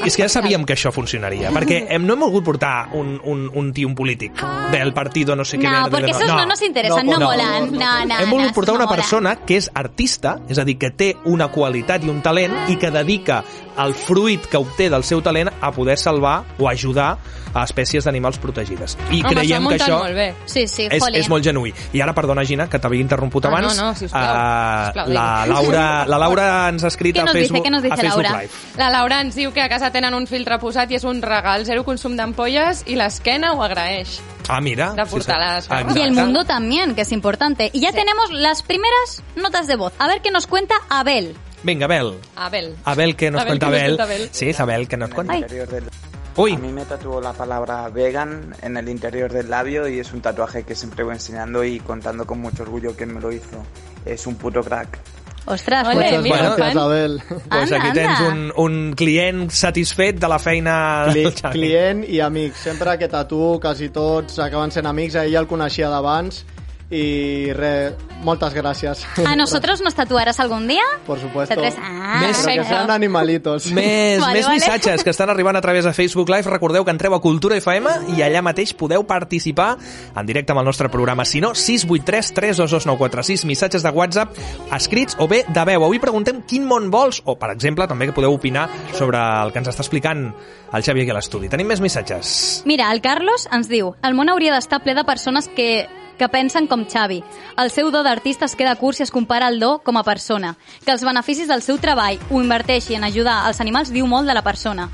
és 0.05 0.15
que 0.15 0.23
ja 0.23 0.29
sabíem 0.29 0.63
que 0.65 0.73
això 0.73 0.91
funcionaria, 0.95 1.51
perquè 1.55 1.85
hem, 1.89 2.05
no 2.07 2.15
hem 2.15 2.23
volgut 2.27 2.43
portar 2.45 2.89
un, 2.97 3.19
un, 3.23 3.47
un 3.53 3.71
tio, 3.73 3.87
un 3.89 3.95
polític 3.95 4.39
del 4.71 4.93
partido 4.93 5.35
no 5.35 5.45
sé 5.45 5.57
què 5.59 5.63
No, 5.69 5.89
verde. 5.89 5.89
porque 5.91 6.11
esos 6.11 6.27
no 6.27 6.45
nos 6.45 6.61
interesan, 6.61 7.05
no 7.05 7.19
molan. 7.19 7.71
No, 7.71 8.05
no, 8.05 8.19
hem 8.19 8.29
no, 8.29 8.35
volgut 8.35 8.53
portar 8.53 8.75
no 8.75 8.83
una 8.83 8.89
persona 8.89 9.35
que 9.45 9.57
és 9.57 9.69
artista, 9.73 10.37
és 10.49 10.59
a 10.59 10.65
dir, 10.65 10.77
que 10.79 10.91
té 10.91 11.13
una 11.25 11.49
qualitat 11.51 12.03
i 12.05 12.09
un 12.09 12.21
talent 12.25 12.55
i 12.69 12.77
que 12.79 12.91
dedica 12.91 13.43
el 13.79 13.93
fruit 13.95 14.43
que 14.51 14.57
obté 14.59 14.89
del 14.91 15.05
seu 15.07 15.21
talent 15.23 15.49
a 15.61 15.71
poder 15.71 15.97
salvar 15.97 16.43
o 16.59 16.67
ajudar 16.67 17.17
a 17.53 17.63
espècies 17.63 18.03
d'animals 18.05 18.37
protegides. 18.37 18.97
I 19.09 19.21
Home, 19.23 19.31
creiem 19.33 19.67
que 19.71 19.77
això 19.79 20.01
molt 20.03 20.13
bé. 20.17 20.27
Sí, 20.45 20.67
sí, 20.67 20.85
és, 20.91 21.03
és 21.17 21.29
molt 21.31 21.43
genuí. 21.47 21.71
I 21.95 22.01
ara, 22.03 22.13
perdona, 22.13 22.43
Gina, 22.45 22.67
que 22.69 22.77
t'havia 22.77 23.01
interromput 23.01 23.45
Ah, 23.45 23.49
no, 23.49 23.57
abans. 23.57 23.77
no, 23.79 23.87
sisplau. 23.95 24.21
Eh, 24.21 24.85
Sisplau, 24.89 25.07
la. 25.15 25.45
Laura, 25.49 25.85
la 26.05 26.19
Laura 26.21 26.49
ens 26.73 26.83
ha 26.83 26.91
escrit 26.91 27.17
a? 27.17 27.25
Facebook, 27.31 27.63
dice 27.63 27.87
a 27.93 27.97
Facebook 27.97 28.23
Laura? 28.23 28.41
Live. 28.41 28.53
La 28.77 28.89
Laura 28.89 29.21
ens 29.21 29.35
diu 29.35 29.53
que 29.55 29.61
a 29.61 29.69
casa 29.69 29.88
tenen 29.91 30.13
un 30.13 30.27
filtre 30.27 30.57
posat 30.59 30.91
i 30.91 30.95
és 30.95 31.03
un 31.03 31.21
regal, 31.21 31.65
zero 31.65 31.83
consum 31.85 32.15
d'ampolles 32.17 32.83
i 32.87 32.95
l'esquena 32.95 33.53
ho 33.53 33.63
agraeix. 33.63 34.19
Ah, 34.47 34.61
mira. 34.61 34.93
De 34.93 35.05
portar 35.05 35.37
les 35.39 35.67
Ah, 35.69 35.83
coses. 35.83 35.97
Y 35.97 36.01
el 36.01 36.11
mundo 36.13 36.43
también, 36.45 36.95
que 36.95 37.01
es 37.01 37.11
importante. 37.11 37.69
Y 37.73 37.79
ya 37.81 37.91
tenemos 37.91 38.31
las 38.31 38.63
primeras 38.63 39.21
notas 39.35 39.67
de 39.67 39.75
voz. 39.75 39.93
A 39.99 40.07
ver 40.07 40.21
qué 40.21 40.31
nos 40.31 40.47
cuenta 40.47 40.75
Abel. 40.89 41.35
Venga, 41.63 41.85
Abel. 41.85 42.15
Abel. 42.35 42.75
Abel, 42.85 43.15
que 43.15 43.31
nos 43.31 43.41
Abel, 43.41 43.59
cuenta 43.59 43.65
que 43.67 43.71
nos 43.71 43.79
Abel. 43.81 43.95
cuenta 43.97 44.03
Abel. 44.03 44.29
Sí, 44.31 44.49
es 44.49 44.59
Abel, 44.59 44.87
que 44.87 44.97
nos 44.97 45.09
cuenta. 45.09 45.33
Del- 45.35 45.89
Uy, 46.35 46.53
A 46.53 46.57
mí 46.57 46.71
me 46.71 46.85
tatuó 46.85 47.19
la 47.19 47.33
palabra 47.33 47.89
vegan 47.89 48.55
en 48.61 48.77
el 48.77 48.87
interior 48.87 49.29
del 49.33 49.49
labio 49.49 49.89
y 49.89 49.99
es 49.99 50.13
un 50.13 50.21
tatuaje 50.21 50.63
que 50.63 50.73
siempre 50.73 51.03
voy 51.03 51.15
enseñando 51.15 51.65
y 51.65 51.79
contando 51.81 52.25
con 52.25 52.39
mucho 52.39 52.63
orgullo 52.63 52.95
quién 52.95 53.13
me 53.13 53.19
lo 53.19 53.29
hizo. 53.31 53.65
Es 54.05 54.25
un 54.25 54.35
puto 54.35 54.61
crack. 54.63 54.99
Ostras, 55.45 55.87
Ole, 55.87 55.95
pues, 56.09 56.21
mira, 56.21 56.37
gracias, 56.55 56.73
fan. 56.73 56.77
Abel. 56.77 57.21
pues 57.27 57.41
Anda, 57.49 57.77
aquí 57.77 57.91
tens 57.93 58.19
anda. 58.19 58.29
un, 58.29 58.53
un 58.55 58.93
client 58.93 59.49
satisfet 59.49 60.19
de 60.19 60.27
la 60.27 60.37
feina 60.37 61.05
Cli 61.11 61.23
del 61.23 61.33
Xavi. 61.33 61.53
client 61.59 62.03
i 62.07 62.19
amic. 62.19 62.53
Sempre 62.53 62.97
que 62.99 63.07
tatuo, 63.07 63.59
quasi 63.59 63.89
tots 63.89 64.37
acaben 64.39 64.71
sent 64.71 64.85
amics. 64.85 65.15
Ell 65.15 65.35
el 65.35 65.47
coneixia 65.47 65.89
d'abans 65.89 66.43
Y 66.91 67.53
re, 67.53 67.95
moltes 68.23 68.53
gràcies. 68.55 69.05
¿A 69.23 69.35
nosotros 69.35 69.79
nos 69.81 69.93
tatuarás 69.93 70.39
algún 70.39 70.67
día? 70.67 70.81
Por 71.05 71.19
supuesto. 71.19 71.53
T3. 71.53 71.75
Ah, 71.77 72.21
Més- 72.23 72.41
Però 72.43 72.63
que 72.63 72.63
sean 72.67 72.89
animalitos. 72.89 73.67
Més, 73.77 74.19
Vale, 74.19 74.33
més 74.39 74.45
vale. 74.47 74.55
missatges 74.55 75.03
que 75.03 75.11
estan 75.11 75.29
arribant 75.29 75.55
a 75.55 75.61
través 75.61 75.85
de 75.85 75.93
Facebook 75.93 76.27
Live. 76.29 76.49
Recordeu 76.49 76.83
que 76.83 76.89
entreu 76.89 77.13
a 77.13 77.21
Cultura 77.21 77.57
FM 77.61 78.15
i 78.17 78.23
allà 78.25 78.41
mateix 78.41 78.73
podeu 78.73 79.05
participar 79.05 79.75
en 80.17 80.25
directe 80.25 80.51
amb 80.51 80.63
el 80.63 80.65
nostre 80.65 80.89
programa. 80.89 81.25
Si 81.25 81.39
no, 81.39 81.53
683 81.53 82.33
322 82.33 82.87
946, 82.87 83.45
missatges 83.45 83.83
de 83.85 83.89
WhatsApp 83.93 84.33
escrits 84.73 85.15
o 85.19 85.27
bé 85.27 85.43
de 85.47 85.65
veu. 85.69 85.85
Avui 85.85 85.99
preguntem 86.01 86.41
quin 86.41 86.65
món 86.65 86.89
vols, 86.89 87.21
o 87.25 87.37
per 87.37 87.51
exemple, 87.53 87.85
també 87.87 88.07
que 88.09 88.17
podeu 88.17 88.33
opinar 88.33 88.65
sobre 88.97 89.19
el 89.21 89.53
que 89.53 89.59
ens 89.61 89.69
està 89.69 89.85
explicant 89.85 90.31
el 90.73 90.81
Xavi 90.83 91.05
aquí 91.05 91.13
a 91.13 91.19
l'estudi. 91.19 91.49
Tenim 91.53 91.69
més 91.69 91.81
missatges. 91.85 92.63
Mira, 92.65 92.89
el 92.91 93.01
Carlos 93.05 93.45
ens 93.53 93.69
diu 93.69 93.93
el 94.01 94.17
món 94.17 94.29
hauria 94.33 94.57
d'estar 94.57 94.81
ple 94.81 94.97
de 94.97 95.05
persones 95.05 95.47
que 95.53 95.85
que 96.19 96.27
pensen 96.29 96.67
com 96.67 96.83
Xavi. 96.85 97.23
El 97.57 97.71
seu 97.71 97.89
do 97.89 98.03
d'artista 98.03 98.45
es 98.45 98.55
queda 98.59 98.75
curt 98.75 98.97
si 98.99 99.03
es 99.07 99.11
compara 99.11 99.47
el 99.47 99.59
do 99.59 99.79
com 99.81 99.97
a 99.97 100.03
persona. 100.03 100.57
Que 100.85 100.91
els 100.93 101.03
beneficis 101.07 101.47
del 101.47 101.63
seu 101.65 101.79
treball 101.79 102.19
ho 102.29 102.41
inverteixi 102.43 102.99
en 102.99 103.07
ajudar 103.07 103.45
als 103.47 103.61
animals 103.63 103.89
diu 103.95 104.05
molt 104.05 104.27
de 104.27 104.35
la 104.37 104.43
persona. 104.43 104.89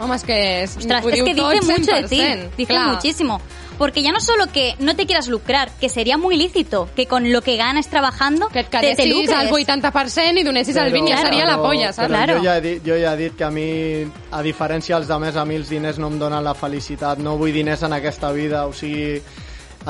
Home, 0.00 0.16
és 0.18 0.24
que... 0.26 0.36
És, 0.64 0.76
Ostras, 0.76 1.04
ho 1.04 1.08
es 1.08 1.14
diu 1.14 1.24
que 1.24 1.34
dice 1.38 1.60
mucho 1.62 1.92
de 1.94 2.02
ti, 2.10 2.18
100%, 2.18 2.50
dice 2.58 2.72
clar. 2.72 2.88
muchísimo. 2.96 3.40
Porque 3.78 4.02
ya 4.04 4.12
no 4.12 4.20
solo 4.20 4.46
que 4.52 4.74
no 4.78 4.94
te 4.94 5.04
quieras 5.04 5.26
lucrar, 5.26 5.68
que 5.80 5.88
sería 5.88 6.16
muy 6.16 6.36
lícito 6.36 6.88
que 6.94 7.06
con 7.06 7.32
lo 7.32 7.42
que 7.42 7.56
ganes 7.56 7.88
trabajando 7.88 8.46
Que 8.48 8.60
et 8.60 8.70
te, 8.70 8.78
te 8.80 8.94
quedessis 8.96 9.30
al 9.32 9.48
lucres. 9.50 9.66
80% 9.68 10.38
i 10.38 10.44
donessis 10.44 10.76
el 10.76 10.92
20, 10.92 11.10
ja 11.10 11.16
Claro. 11.16 11.28
seria 11.28 11.46
la 11.46 11.56
polla, 11.62 11.92
saps? 11.92 12.08
però 12.08 12.24
Claro. 12.24 12.38
Jo 12.38 12.44
ja, 12.44 12.56
he 12.58 12.60
dit, 12.60 12.82
jo 12.86 12.94
ja 12.98 13.14
he 13.14 13.16
dit 13.16 13.34
que 13.36 13.44
a 13.44 13.50
mi, 13.50 14.04
a 14.30 14.42
diferència 14.42 14.98
dels 14.98 15.10
altres, 15.10 15.36
a 15.36 15.44
mi 15.44 15.56
els 15.56 15.68
diners 15.70 15.98
no 15.98 16.06
em 16.06 16.18
donen 16.20 16.42
la 16.44 16.54
felicitat. 16.54 17.18
No 17.18 17.36
vull 17.36 17.52
diners 17.52 17.82
en 17.82 17.92
aquesta 17.94 18.30
vida. 18.32 18.66
O 18.66 18.72
sigui, 18.72 19.20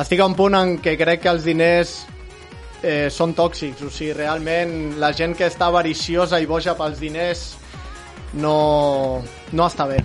estic 0.02 0.20
a 0.20 0.26
un 0.26 0.34
punt 0.34 0.56
en 0.58 0.76
què 0.82 0.96
crec 0.98 1.22
que 1.24 1.30
els 1.30 1.46
diners 1.46 1.94
eh, 2.82 3.08
són 3.10 3.34
tòxics. 3.36 3.84
O 3.86 3.92
sigui, 3.92 4.12
realment, 4.16 4.98
la 5.00 5.12
gent 5.16 5.36
que 5.38 5.48
està 5.48 5.70
avariciosa 5.70 6.40
i 6.42 6.50
boja 6.50 6.76
pels 6.78 7.00
diners 7.02 7.46
no, 8.40 9.22
no 9.52 9.66
està 9.66 9.88
bé. 9.90 10.02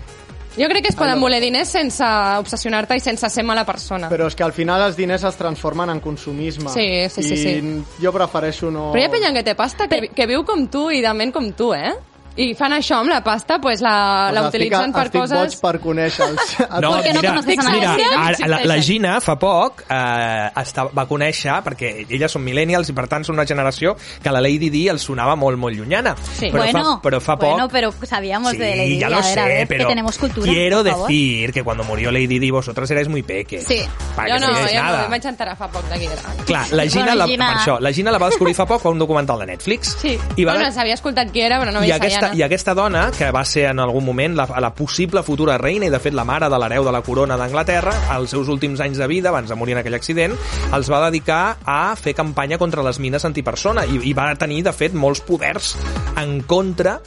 Jo 0.59 0.67
crec 0.67 0.83
que 0.83 0.89
es 0.91 0.97
poden 0.97 1.21
voler 1.21 1.37
diners 1.39 1.69
sense 1.71 2.03
obsessionar-te 2.41 2.97
i 2.97 3.03
sense 3.03 3.29
ser 3.31 3.45
mala 3.47 3.63
persona. 3.67 4.09
Però 4.11 4.27
és 4.27 4.35
que 4.35 4.43
al 4.43 4.51
final 4.51 4.81
els 4.87 4.97
diners 4.97 5.23
es 5.29 5.37
transformen 5.39 5.93
en 5.93 6.01
consumisme. 6.03 6.71
Sí, 6.73 7.05
sí, 7.07 7.23
sí, 7.23 7.35
I 7.37 7.37
sí. 7.37 8.01
jo 8.01 8.11
prefereixo 8.15 8.71
no... 8.73 8.89
Però 8.91 9.03
hi 9.03 9.07
ha 9.07 9.13
penya 9.13 9.31
que 9.37 9.45
té 9.45 9.55
pasta 9.55 9.87
que, 9.87 10.09
que 10.15 10.27
viu 10.27 10.43
com 10.47 10.65
tu 10.67 10.89
i 10.91 11.03
de 11.05 11.13
ment 11.15 11.31
com 11.35 11.51
tu, 11.55 11.71
eh? 11.77 11.93
I 12.39 12.53
fan 12.55 12.71
això 12.71 13.01
amb 13.01 13.09
la 13.11 13.19
pasta, 13.23 13.57
pues 13.59 13.81
la, 13.83 14.29
la 14.31 14.45
estic- 14.45 14.53
utilitzen 14.53 14.93
per 14.95 15.03
estic 15.09 15.19
coses... 15.21 15.37
boig 15.39 15.55
per 15.59 15.79
conèixer-los. 15.83 16.53
No, 16.79 16.91
Perquè 16.95 17.11
no 17.13 17.19
mira, 17.21 17.31
conoces 17.33 17.59
a 17.59 17.71
mira, 17.73 17.87
nadie. 17.89 18.05
ara, 18.15 18.47
la, 18.47 18.59
la. 18.69 18.77
Gina 18.79 19.17
fa 19.19 19.35
poc 19.41 19.81
eh, 19.89 20.45
està, 20.61 20.85
va 20.95 21.03
conèixer, 21.09 21.57
perquè 21.65 21.89
elles 22.07 22.31
són 22.31 22.43
millennials 22.45 22.87
i 22.89 22.95
per 22.95 23.07
tant 23.11 23.25
són 23.27 23.35
una 23.35 23.45
generació 23.49 23.95
que 24.23 24.31
la 24.31 24.39
Lady 24.39 24.69
Di 24.71 24.85
els 24.87 25.03
sonava 25.03 25.35
molt, 25.35 25.59
molt 25.59 25.75
llunyana. 25.75 26.15
Sí. 26.37 26.47
Però, 26.53 26.63
bueno, 26.63 26.83
fa, 26.95 27.01
però 27.09 27.19
fa 27.19 27.35
poc... 27.35 27.49
bueno, 27.57 27.67
pero 27.67 27.91
sabíamos 28.07 28.53
de 28.57 28.75
Lady 28.75 28.89
Di. 28.95 28.99
ya 28.99 29.07
A 29.07 29.09
lo 29.09 29.15
ver, 29.17 29.25
sé, 29.25 29.39
a 29.39 29.45
ver, 29.45 29.67
pero 29.67 29.83
que 29.83 29.89
tenemos 29.91 30.17
cultura. 30.17 30.51
quiero 30.51 30.83
decir 30.83 31.51
que 31.51 31.63
cuando 31.63 31.83
murió 31.83 32.11
Lady 32.11 32.39
Di 32.39 32.51
vosotros 32.51 32.89
erais 32.91 33.09
muy 33.09 33.23
peques. 33.23 33.65
Sí. 33.65 33.81
Para 34.15 34.33
Jo 34.33 34.39
no, 34.39 34.47
no, 34.47 34.53
jo 34.59 34.65
no, 34.75 34.83
nada. 34.83 35.03
em 35.05 35.11
vaig 35.11 35.25
enterar 35.25 35.57
fa 35.57 35.67
poc 35.67 35.83
era. 35.91 36.15
Clar, 36.45 36.65
la 36.71 36.87
Gina, 36.87 37.03
Bueno, 37.03 37.15
la, 37.15 37.27
Gina- 37.27 37.47
per 37.51 37.57
això, 37.59 37.79
la 37.81 37.91
Gina 37.93 38.11
la 38.11 38.17
va 38.17 38.29
descobrir 38.29 38.55
fa 38.55 38.65
poc 38.65 38.85
a 38.85 38.89
un 38.89 38.99
documental 38.99 39.39
de 39.39 39.45
Netflix. 39.47 39.97
Sí, 39.99 40.17
I 40.37 40.45
va, 40.45 40.53
bueno, 40.55 40.71
s'havia 40.71 40.93
escoltat 40.95 41.31
qui 41.33 41.41
era, 41.41 41.59
però 41.59 41.71
no 41.73 41.83
i 41.83 41.89
veia 41.89 41.99
I 42.35 42.43
aquesta 42.45 42.75
dona, 42.77 43.09
que 43.15 43.31
va 43.35 43.43
ser 43.47 43.65
en 43.69 43.79
algun 43.81 44.05
moment 44.05 44.35
la, 44.37 44.45
la 44.61 44.71
possible 44.75 45.23
futura 45.25 45.57
reina 45.61 45.87
i 45.87 45.93
de 45.93 46.01
fet 46.01 46.15
la 46.15 46.25
mare 46.27 46.49
de 46.51 46.59
l'hereu 46.61 46.85
de 46.85 46.93
la 46.93 47.03
corona 47.05 47.37
d'Anglaterra, 47.39 47.93
als 48.15 48.35
seus 48.35 48.49
últims 48.51 48.81
anys 48.85 49.01
de 49.01 49.07
vida, 49.09 49.29
abans 49.33 49.49
de 49.49 49.57
morir 49.59 49.77
en 49.77 49.83
aquell 49.83 49.97
accident, 49.97 50.35
els 50.75 50.91
va 50.91 51.03
dedicar 51.07 51.57
a 51.65 51.95
fer 51.99 52.15
campanya 52.17 52.59
contra 52.61 52.85
les 52.85 52.99
mines 52.99 53.25
antipersona 53.25 53.85
i, 53.89 54.01
i 54.09 54.13
va 54.17 54.31
tenir, 54.39 54.63
de 54.67 54.75
fet, 54.75 54.93
molts 54.93 55.23
poders 55.25 55.75
en 56.19 56.39
contra 56.47 56.99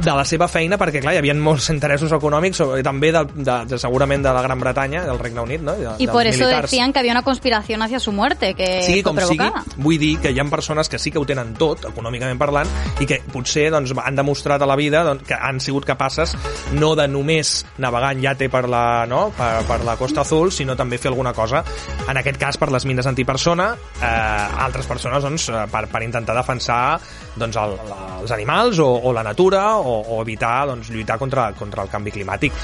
de 0.00 0.12
la 0.16 0.24
seva 0.24 0.48
feina, 0.48 0.78
perquè 0.80 1.02
clar, 1.02 1.14
hi 1.14 1.20
havia 1.20 1.34
molts 1.36 1.68
interessos 1.72 2.12
econòmics, 2.16 2.62
també 2.84 3.10
de, 3.12 3.24
de, 3.34 3.56
de, 3.68 3.78
segurament 3.80 4.24
de 4.24 4.32
la 4.32 4.42
Gran 4.42 4.60
Bretanya, 4.60 5.04
del 5.04 5.18
Regne 5.20 5.42
Unit, 5.44 5.64
no? 5.66 5.74
De, 5.76 5.88
dels 5.98 6.12
por 6.12 6.26
eso 6.26 6.44
militars. 6.44 6.70
decían 6.70 6.92
que 6.92 7.00
había 7.00 7.12
una 7.12 7.22
conspiración 7.22 7.82
hacia 7.82 8.00
su 8.00 8.12
muerte, 8.12 8.54
que 8.54 8.82
sigui 8.82 9.02
fue 9.02 9.12
com 9.12 9.20
sigui, 9.20 9.36
provocada. 9.36 9.64
vull 9.76 9.98
dir 10.00 10.14
que 10.20 10.32
hi 10.32 10.40
ha 10.40 10.44
persones 10.50 10.88
que 10.88 10.98
sí 10.98 11.10
que 11.10 11.20
ho 11.20 11.26
tenen 11.28 11.52
tot, 11.54 11.84
econòmicament 11.90 12.40
parlant, 12.40 12.70
i 13.00 13.06
que 13.06 13.20
potser 13.32 13.68
doncs, 13.70 13.92
han 14.00 14.16
demostrat 14.16 14.62
a 14.62 14.68
la 14.68 14.76
vida 14.76 15.04
doncs, 15.04 15.26
que 15.28 15.36
han 15.36 15.60
sigut 15.60 15.84
capaces 15.84 16.36
no 16.72 16.94
de 16.96 17.06
només 17.08 17.66
navegar 17.78 18.14
en 18.16 18.24
yate 18.24 18.48
per 18.48 18.66
la, 18.68 19.04
no? 19.06 19.28
per, 19.36 19.52
per 19.68 19.82
la 19.84 19.96
Costa 20.00 20.24
Azul, 20.24 20.50
sinó 20.52 20.76
també 20.76 20.98
fer 20.98 21.12
alguna 21.12 21.34
cosa, 21.36 21.62
en 22.08 22.16
aquest 22.16 22.40
cas 22.40 22.58
per 22.60 22.70
les 22.72 22.86
mines 22.88 23.06
antipersona, 23.06 23.74
eh, 24.00 24.62
altres 24.64 24.88
persones 24.88 25.22
doncs, 25.22 25.50
eh, 25.50 25.66
per, 25.70 25.86
per 25.92 26.02
intentar 26.06 26.36
defensar 26.40 26.98
doncs, 27.40 27.58
el, 27.60 27.76
la, 27.88 28.00
els 28.20 28.36
animals 28.36 28.82
o, 28.84 28.90
o 29.04 29.14
la 29.16 29.24
natura 29.26 29.64
o, 29.80 30.00
o 30.00 30.20
evitar 30.22 30.68
doncs, 30.70 30.92
lluitar 30.92 31.18
contra, 31.18 31.50
contra 31.58 31.86
el 31.86 31.92
canvi 31.92 32.14
climàtic 32.14 32.56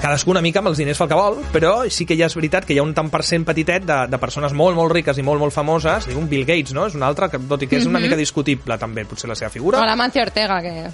cadascú 0.00 0.30
una 0.30 0.40
mica 0.40 0.60
amb 0.60 0.68
els 0.70 0.78
diners 0.78 0.98
fa 0.98 1.04
el 1.04 1.10
que 1.10 1.16
vol, 1.18 1.38
però 1.52 1.72
sí 1.90 2.06
que 2.06 2.16
ja 2.16 2.26
és 2.30 2.34
veritat 2.36 2.64
que 2.64 2.72
hi 2.74 2.78
ha 2.80 2.84
un 2.84 2.94
tant 2.96 3.10
per 3.12 3.22
cent 3.26 3.44
petitet 3.44 3.84
de, 3.84 3.96
de 4.08 4.18
persones 4.22 4.52
molt, 4.56 4.76
molt 4.76 4.92
riques 4.94 5.18
i 5.18 5.24
molt, 5.26 5.40
molt 5.42 5.52
famoses, 5.52 6.06
dic 6.08 6.16
un 6.16 6.28
Bill 6.30 6.44
Gates, 6.48 6.72
no? 6.76 6.86
És 6.86 6.94
un 6.96 7.02
altre, 7.02 7.28
que, 7.32 7.38
tot 7.50 7.62
i 7.64 7.68
que 7.68 7.76
és 7.80 7.86
una 7.88 8.00
mica 8.00 8.16
discutible 8.16 8.78
també, 8.78 9.04
potser 9.04 9.28
la 9.28 9.36
seva 9.36 9.50
figura. 9.50 9.80
O 9.80 9.84
la 9.86 9.96
Mancio 9.96 10.22
Ortega, 10.22 10.60
que 10.62 10.88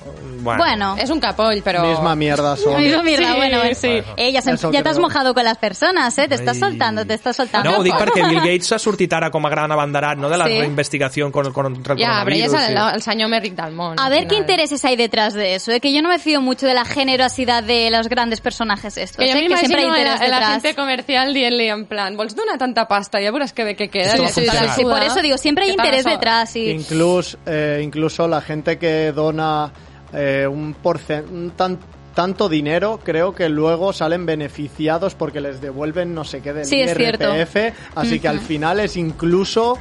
Bueno, 0.47 0.95
és 0.99 1.11
un 1.11 1.19
capoll, 1.19 1.59
però... 1.65 1.83
Misma 1.89 2.15
mierda 2.15 2.57
son. 2.57 2.77
Amigo, 2.77 3.03
mira, 3.03 3.33
Sí, 3.33 3.37
bueno, 3.37 3.59
sí. 3.75 3.89
Eh, 4.17 4.31
ya, 4.33 4.41
se- 4.43 4.53
Eso 4.53 4.71
ya 4.71 4.83
te 4.83 4.89
has 4.91 4.99
mojado 4.99 5.35
con 5.35 5.43
las 5.45 5.59
personas, 5.59 6.17
¿eh? 6.19 6.29
Te 6.29 6.37
estás 6.37 6.55
Ai. 6.57 6.61
soltando, 6.61 7.05
te 7.05 7.15
estás 7.15 7.35
soltando. 7.37 7.71
No, 7.71 7.79
ho 7.79 7.83
dic 7.83 7.95
perquè 7.99 8.23
Bill 8.29 8.39
Gates 8.41 8.71
ha 8.73 8.79
sortit 8.79 9.13
ara 9.13 9.31
com 9.31 9.45
a 9.45 9.51
gran 9.51 9.73
abanderat 9.73 10.19
no, 10.19 10.29
de 10.29 10.39
la 10.39 10.47
Sí. 10.47 10.61
reinvestigació 10.61 11.33
con, 11.33 11.53
contra 11.53 11.95
el 11.95 12.01
Ja, 12.01 12.23
però 12.25 12.37
ell 12.37 12.43
és 12.45 12.51
coronavirus. 12.53 12.69
el, 12.69 12.93
i- 12.93 12.95
el 12.95 13.03
senyor 13.03 13.29
més 13.33 13.43
ric 13.43 13.55
del 13.59 13.73
món. 13.75 13.99
A 13.99 14.09
ver 14.09 14.27
qué 14.29 14.37
intereses 14.37 14.85
hay 14.85 14.95
detrás 14.97 15.35
de 15.35 15.55
eso, 15.57 15.73
¿eh? 15.73 15.81
que 15.81 15.93
yo 15.93 16.01
no 16.03 16.09
me 16.11 16.19
fío 16.21 16.41
mucho 16.41 16.67
de 16.67 16.75
la 16.75 16.85
generosidad 16.85 17.65
de 17.65 17.91
los 17.91 18.09
grandes 18.09 18.41
personajes 18.41 18.86
estos, 18.97 19.17
Que 19.19 19.33
jo 19.33 19.39
¿eh? 19.39 19.49
que 19.49 19.57
siempre 19.59 19.81
hay 19.83 19.87
m'imagino 19.87 19.89
interés 20.07 20.21
la, 20.21 20.29
la 20.29 20.37
detrás. 20.39 20.63
gente 20.63 20.75
comercial 20.75 21.35
dient-li 21.35 21.69
en 21.69 21.87
plan, 21.87 22.17
vols 22.17 22.35
donar 22.37 22.59
tanta 22.59 22.87
pasta? 22.87 23.19
Ja 23.21 23.33
veuràs 23.35 23.53
que 23.53 23.65
bé 23.65 23.75
que 23.75 23.89
queda. 23.91 24.15
A 24.15 24.17
funcionar. 24.17 24.71
Sí, 24.75 24.83
suda. 24.83 24.95
por 24.95 25.03
eso 25.03 25.21
digo, 25.23 25.37
siempre 25.39 25.65
hay 25.65 25.71
interés 25.73 26.05
detrás. 26.05 26.55
Y... 26.57 26.71
Incluso, 26.71 27.39
eh, 27.47 27.81
incluso 27.83 28.29
la 28.29 28.41
gente 28.41 28.79
que 28.79 29.11
dona 29.13 29.73
eh, 30.13 30.47
un, 30.47 30.75
porcen 30.75 31.25
un 31.33 31.51
tan- 31.51 31.79
tanto 32.15 32.49
dinero, 32.49 33.01
creo 33.05 33.35
que 33.35 33.49
luego 33.51 33.93
salen 33.93 34.25
beneficiados 34.25 35.15
porque 35.15 35.41
les 35.41 35.61
devuelven 35.61 36.15
no 36.15 36.25
sé 36.25 36.41
qué 36.41 36.53
del 36.55 36.65
Sí. 36.65 36.77
IRPF, 36.79 37.75
así 37.95 38.21
que 38.21 38.29
al 38.29 38.41
final 38.41 38.81
es 38.81 38.97
incluso... 38.97 39.77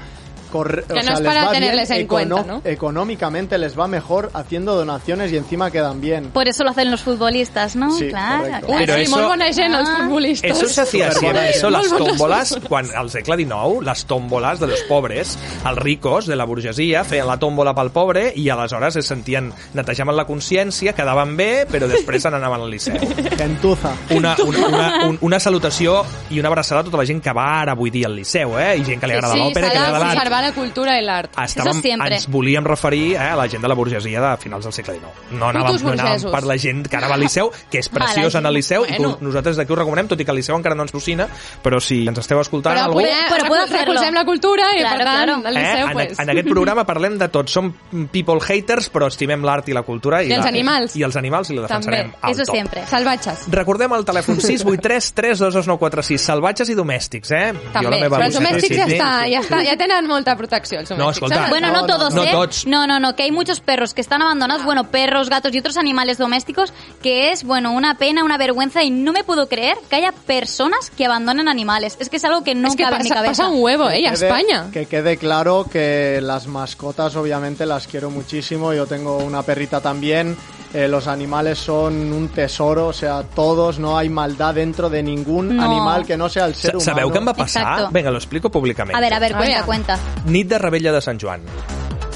corre- 0.56 0.84
Que 0.86 0.94
o 0.94 0.96
no 0.96 1.02
sea, 1.04 1.14
es 1.14 1.20
les 1.20 1.28
para 1.28 1.46
va 1.46 1.52
bien 1.52 1.62
tenerles 1.64 1.90
en 1.92 1.98
econo- 2.08 2.36
cuenta, 2.36 2.44
¿no? 2.54 2.62
Económicamente 2.64 3.58
les 3.58 3.78
va 3.78 3.88
mejor 3.88 4.30
haciendo 4.34 4.76
donaciones 4.76 5.32
y 5.32 5.38
encima 5.38 5.70
quedan 5.72 6.00
bien. 6.02 6.30
Por 6.32 6.48
eso 6.48 6.64
lo 6.64 6.70
hacen 6.72 6.90
los 6.92 7.02
futbolistas, 7.02 7.76
¿no? 7.76 7.92
Sí, 7.92 8.08
claro. 8.10 8.44
correcto. 8.44 8.68
Ui, 8.72 8.78
Però 8.86 8.96
sí, 8.96 9.02
eso- 9.02 9.22
molt 9.30 9.42
gent, 9.44 9.74
els 9.76 9.90
Ah. 9.90 9.98
futbolistes. 10.04 10.52
Eso 10.58 10.68
se 10.68 10.82
hacía 10.82 11.12
siempre, 11.12 11.50
eso, 11.50 11.70
las 11.70 11.90
tómbolas, 11.90 12.58
quan 12.70 12.86
al 12.96 13.10
segle 13.10 13.36
XIX, 13.38 13.82
les 13.84 14.06
tòmboles 14.08 14.60
de 14.60 14.68
los 14.68 14.80
pobres, 14.84 15.38
els 15.66 15.78
ricos 15.78 16.26
de 16.28 16.36
la 16.36 16.46
burgesia 16.46 17.04
feien 17.04 17.28
la 17.28 17.38
tòmbola 17.38 17.74
pel 17.76 17.92
pobre 17.92 18.32
i 18.36 18.48
aleshores 18.50 18.96
es 18.96 19.06
sentien, 19.06 19.52
netejaven 19.74 20.16
la 20.16 20.26
consciència, 20.28 20.94
quedaven 20.94 21.36
bé, 21.38 21.66
però 21.68 21.88
després 21.88 22.22
se 22.24 22.30
n'anaven 22.32 22.62
al 22.62 22.70
liceu. 22.72 22.96
Gentuza. 23.38 23.92
Una, 24.12 24.36
una, 24.46 24.68
una, 24.68 25.06
un- 25.10 25.18
una 25.22 25.40
salutació 25.40 26.04
i 26.30 26.40
una 26.40 26.50
abraçada 26.50 26.82
a 26.82 26.84
tota 26.84 26.98
la 26.98 27.06
gent 27.06 27.22
que 27.24 27.34
va 27.34 27.62
ara 27.62 27.74
avui 27.74 27.90
dia 27.92 28.08
al 28.08 28.16
liceu, 28.16 28.58
eh? 28.60 28.78
I 28.78 28.86
gent 28.86 29.00
que 29.02 29.08
li 29.08 29.14
agrada 29.14 29.34
sí, 29.34 29.40
l'òpera, 29.40 29.68
que 29.70 29.74
li 29.74 29.80
de 29.80 29.86
agrada 29.86 30.00
l'art. 30.06 30.20
La 30.46 30.52
cultura 30.56 30.96
i 31.00 31.04
l'art. 31.06 31.34
Estàvem, 31.36 31.72
Eso 31.80 31.82
siempre. 31.82 32.16
ens 32.16 32.28
volíem 32.32 32.66
referir 32.66 33.14
eh, 33.16 33.20
a 33.32 33.36
la 33.36 33.48
gent 33.50 33.62
de 33.66 33.68
la 33.72 33.76
burgesia 33.76 34.22
de 34.22 34.32
finals 34.38 34.64
del 34.66 34.74
segle 34.74 34.96
XIX. 35.00 35.36
No 35.40 35.50
anàvem, 35.50 35.82
no 35.84 35.94
anàvem 35.96 36.32
per 36.32 36.44
la 36.46 36.58
gent 36.62 36.86
que 36.88 36.98
anava 36.98 37.16
al 37.18 37.22
liceu, 37.26 37.52
que 37.72 37.80
és 37.82 37.90
preciós 37.96 38.34
la 38.34 38.40
anar 38.44 38.50
al 38.54 38.60
liceu, 38.62 38.86
i 38.86 38.96
Bueno. 38.96 39.18
que 39.18 39.26
nosaltres 39.26 39.58
d'aquí 39.58 39.74
ho 39.74 39.76
recomanem, 39.82 40.08
tot 40.08 40.22
i 40.22 40.26
que 40.26 40.32
el 40.32 40.38
liceu 40.40 40.56
encara 40.56 40.76
no 40.76 40.84
ens 40.86 40.92
patrocina, 40.94 41.28
però 41.64 41.80
si 41.82 42.04
ens 42.08 42.20
esteu 42.22 42.40
escoltant 42.40 42.76
Però, 42.78 42.86
algú... 42.86 43.00
poder, 43.02 43.14
Però 43.30 43.56
hacerlo. 43.64 43.80
recolzem 43.80 44.14
la 44.14 44.26
cultura 44.26 44.70
i, 44.76 44.80
Claro, 44.80 44.98
per 44.98 45.06
tant, 45.06 45.16
claro. 45.18 45.36
al 45.48 45.58
Eh? 45.58 45.60
liceu, 45.60 45.88
En, 45.88 45.94
pues... 45.94 46.20
en 46.20 46.30
aquest 46.30 46.48
programa 46.50 46.86
parlem 46.86 47.18
de 47.18 47.28
tot. 47.30 47.50
Som 47.50 47.74
people 48.12 48.40
haters, 48.42 48.90
però 48.92 49.08
estimem 49.08 49.44
l'art 49.44 49.68
i 49.70 49.74
la 49.74 49.82
cultura. 49.84 50.22
I, 50.24 50.30
I 50.30 50.34
els 50.38 50.44
la, 50.46 50.50
animals. 50.50 50.96
I 50.96 51.04
els 51.04 51.16
animals 51.16 51.50
i 51.50 51.56
la 51.56 51.64
defensarem 51.68 52.12
També. 52.12 52.18
al 52.22 52.32
Eso 52.32 52.44
top. 52.46 52.56
siempre. 52.56 52.86
Salvatges. 52.88 53.46
Recordem 53.52 53.94
el 53.94 54.06
telèfon 54.06 54.40
683 54.40 55.12
322 55.14 55.68
946 55.68 56.22
salvatges 56.22 56.70
i 56.70 56.76
domèstics, 56.76 57.32
eh? 57.32 57.54
També, 57.74 57.90
la 57.90 57.98
meva 58.06 58.18
però 58.18 58.26
els 58.30 58.36
domèstics 58.40 58.76
ja, 58.78 58.86
està, 58.88 59.10
ja, 59.32 59.40
està, 59.42 59.62
ja 59.66 59.76
tenen 59.78 60.08
molta 60.08 60.35
protecció, 60.38 60.80
els 60.80 60.90
domèstics. 60.90 61.06
No, 61.06 61.12
escolta. 61.12 61.36
saps? 61.36 61.50
Bueno, 61.50 61.68
no, 61.72 61.82
No, 61.82 61.88
todos, 61.88 62.14
no 62.14 62.24
¿eh? 62.24 62.30
todos. 62.32 62.66
No, 62.66 62.88
no, 62.88 63.00
no, 63.00 63.16
que 63.16 63.24
hay 63.24 63.32
muchos 63.32 63.60
perros 63.60 63.94
que 63.94 64.02
están 64.02 64.22
abandonados, 64.22 64.64
bueno, 64.66 64.86
perros, 64.92 65.30
gatos 65.30 65.54
y 65.54 65.60
otros 65.60 65.78
animales 65.78 66.18
domésticos, 66.18 66.74
que 67.02 67.32
es, 67.32 67.44
bueno, 67.44 67.72
una 67.72 67.98
pena, 67.98 68.24
una 68.24 68.38
vergüenza 68.38 68.84
y 68.84 68.90
no 68.90 69.12
me 69.12 69.24
puedo 69.24 69.48
creer 69.48 69.78
que 69.90 69.96
haya 69.98 70.12
personas 70.12 70.90
que 70.90 71.06
abandonen 71.06 71.48
animales. 71.48 71.98
Es 72.00 72.10
que 72.10 72.18
es 72.18 72.26
algo 72.26 72.44
que 72.44 72.56
no 72.56 72.68
és 72.68 72.76
que 72.76 72.84
cabe 72.84 72.98
en 72.98 73.04
mi 73.04 73.10
cabeza. 73.10 73.44
passa 73.44 73.48
un 73.50 73.62
huevo, 73.62 73.90
eh, 73.90 74.08
a 74.08 74.14
Espanya. 74.14 74.70
Que 74.72 74.86
quede 74.86 75.18
claro 75.18 75.66
que 75.72 76.20
las 76.22 76.48
mascotas 76.48 77.16
obviamente 77.16 77.66
las 77.66 77.88
quiero 77.88 78.10
muchísimo. 78.10 78.74
Yo 78.74 78.86
tengo 78.88 79.18
una 79.18 79.44
perrita 79.44 79.82
también. 79.82 80.38
Eh, 80.76 80.90
los 80.90 81.08
animales 81.08 81.58
son 81.58 82.12
un 82.12 82.28
tesoro, 82.28 82.88
o 82.88 82.94
sea, 82.94 83.24
todos, 83.24 83.80
no 83.80 83.98
hay 83.98 84.10
maldad 84.10 84.54
dentro 84.56 84.90
de 84.90 85.02
ningún 85.02 85.56
No. 85.56 85.64
animal 85.64 86.06
que 86.06 86.18
no 86.18 86.28
sea 86.28 86.46
el 86.46 86.56
ser 86.56 86.76
humano. 86.76 86.84
Sabeu 86.92 87.10
què 87.12 87.18
em 87.22 87.28
va 87.30 87.34
passar? 87.34 87.62
Exacto. 87.64 87.92
Vinga, 87.94 88.12
lo 88.12 88.18
explico 88.18 88.52
públicament. 88.52 88.98
A 88.98 89.00
ver, 89.00 89.14
a 89.14 89.20
ver, 89.20 89.34
A 89.34 89.38
cuenta, 89.38 89.64
cuenta. 89.64 90.00
Nit 90.26 90.50
de 90.50 90.58
rebella 90.60 90.92
de 90.92 91.00
Sant 91.02 91.22
Joan. 91.22 91.42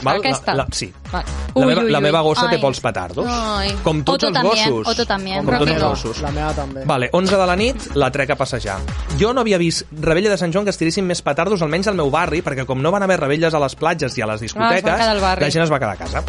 Aquesta? 0.06 0.54
La, 0.54 0.64
la, 0.64 0.68
sí. 0.72 0.94
Vale. 1.12 1.26
La, 1.56 1.62
Ui, 1.62 1.66
meva, 1.68 1.82
ui, 1.84 1.92
la 1.92 1.98
ui. 2.00 2.04
meva 2.04 2.22
gossa 2.22 2.48
té 2.50 2.56
Ai. 2.56 2.62
pols 2.62 2.80
petardos. 2.80 3.26
Ai. 3.30 3.74
Com 3.84 4.04
tots 4.04 4.24
Otto 4.24 4.28
els 4.28 4.36
també, 4.38 4.50
gossos. 4.50 4.88
Otto 4.88 5.06
també. 5.06 5.36
Com 5.44 5.58
tots 5.58 5.72
els 5.72 5.84
gossos. 5.84 6.22
La 6.22 6.32
meva 6.32 6.54
també. 6.54 6.84
Vale, 6.86 7.10
11 7.12 7.36
de 7.38 7.46
la 7.48 7.56
nit, 7.56 7.90
la 7.96 8.10
trec 8.12 8.30
a 8.32 8.36
passejar. 8.40 8.78
Jo 9.20 9.34
no 9.34 9.42
havia 9.42 9.58
vist 9.58 9.88
rebella 9.92 10.30
de 10.30 10.38
Sant 10.38 10.54
Joan 10.54 10.64
que 10.66 10.72
es 10.72 10.78
tiressin 10.80 11.06
més 11.08 11.22
petardos, 11.22 11.62
almenys 11.62 11.88
al 11.92 11.96
meu 12.00 12.10
barri, 12.10 12.42
perquè 12.42 12.66
com 12.66 12.82
no 12.82 12.92
van 12.92 13.04
haver 13.04 13.20
rebelles 13.20 13.54
a 13.54 13.60
les 13.60 13.76
platges 13.76 14.18
i 14.18 14.22
a 14.22 14.28
les 14.28 14.40
discoteques, 14.42 14.72
Ah, 14.72 14.78
es 14.78 14.84
van 14.84 15.00
quedar 15.00 15.10
al 15.16 15.20
barri. 15.22 15.46
la 15.46 15.52
gent 15.52 15.64
es 15.64 15.72
va 15.72 15.80
quedar 15.80 15.94
a 15.94 15.98
casa. 15.98 16.24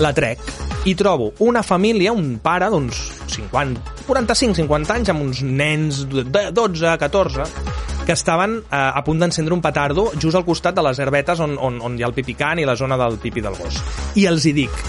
La 0.00 0.12
trec 0.16 0.40
i 0.88 0.94
trobo 0.98 1.32
una 1.44 1.62
família, 1.62 2.12
un 2.12 2.38
pare 2.42 2.68
d'uns 2.72 2.98
50, 3.32 4.04
45-50 4.08 4.94
anys, 4.96 5.12
amb 5.12 5.22
uns 5.22 5.42
nens 5.44 6.02
de 6.10 6.48
12, 6.50 6.96
14, 6.98 7.46
que 8.06 8.16
estaven 8.16 8.56
eh, 8.64 8.76
a 8.80 9.02
punt 9.06 9.22
d'encendre 9.22 9.54
un 9.54 9.62
petardo 9.62 10.08
just 10.16 10.38
al 10.38 10.46
costat 10.48 10.74
de 10.74 10.82
les 10.88 10.98
herbetes 10.98 11.40
on, 11.44 11.54
on, 11.58 11.78
on 11.84 11.98
hi 11.98 12.02
ha 12.02 12.10
el 12.10 12.16
pipicant 12.16 12.58
i 12.58 12.66
la 12.66 12.76
zona 12.76 12.98
del 12.98 13.20
pipi 13.22 13.44
del 13.44 13.58
gos. 13.60 13.78
I 14.18 14.26
els 14.32 14.48
hi 14.48 14.56
dic, 14.56 14.82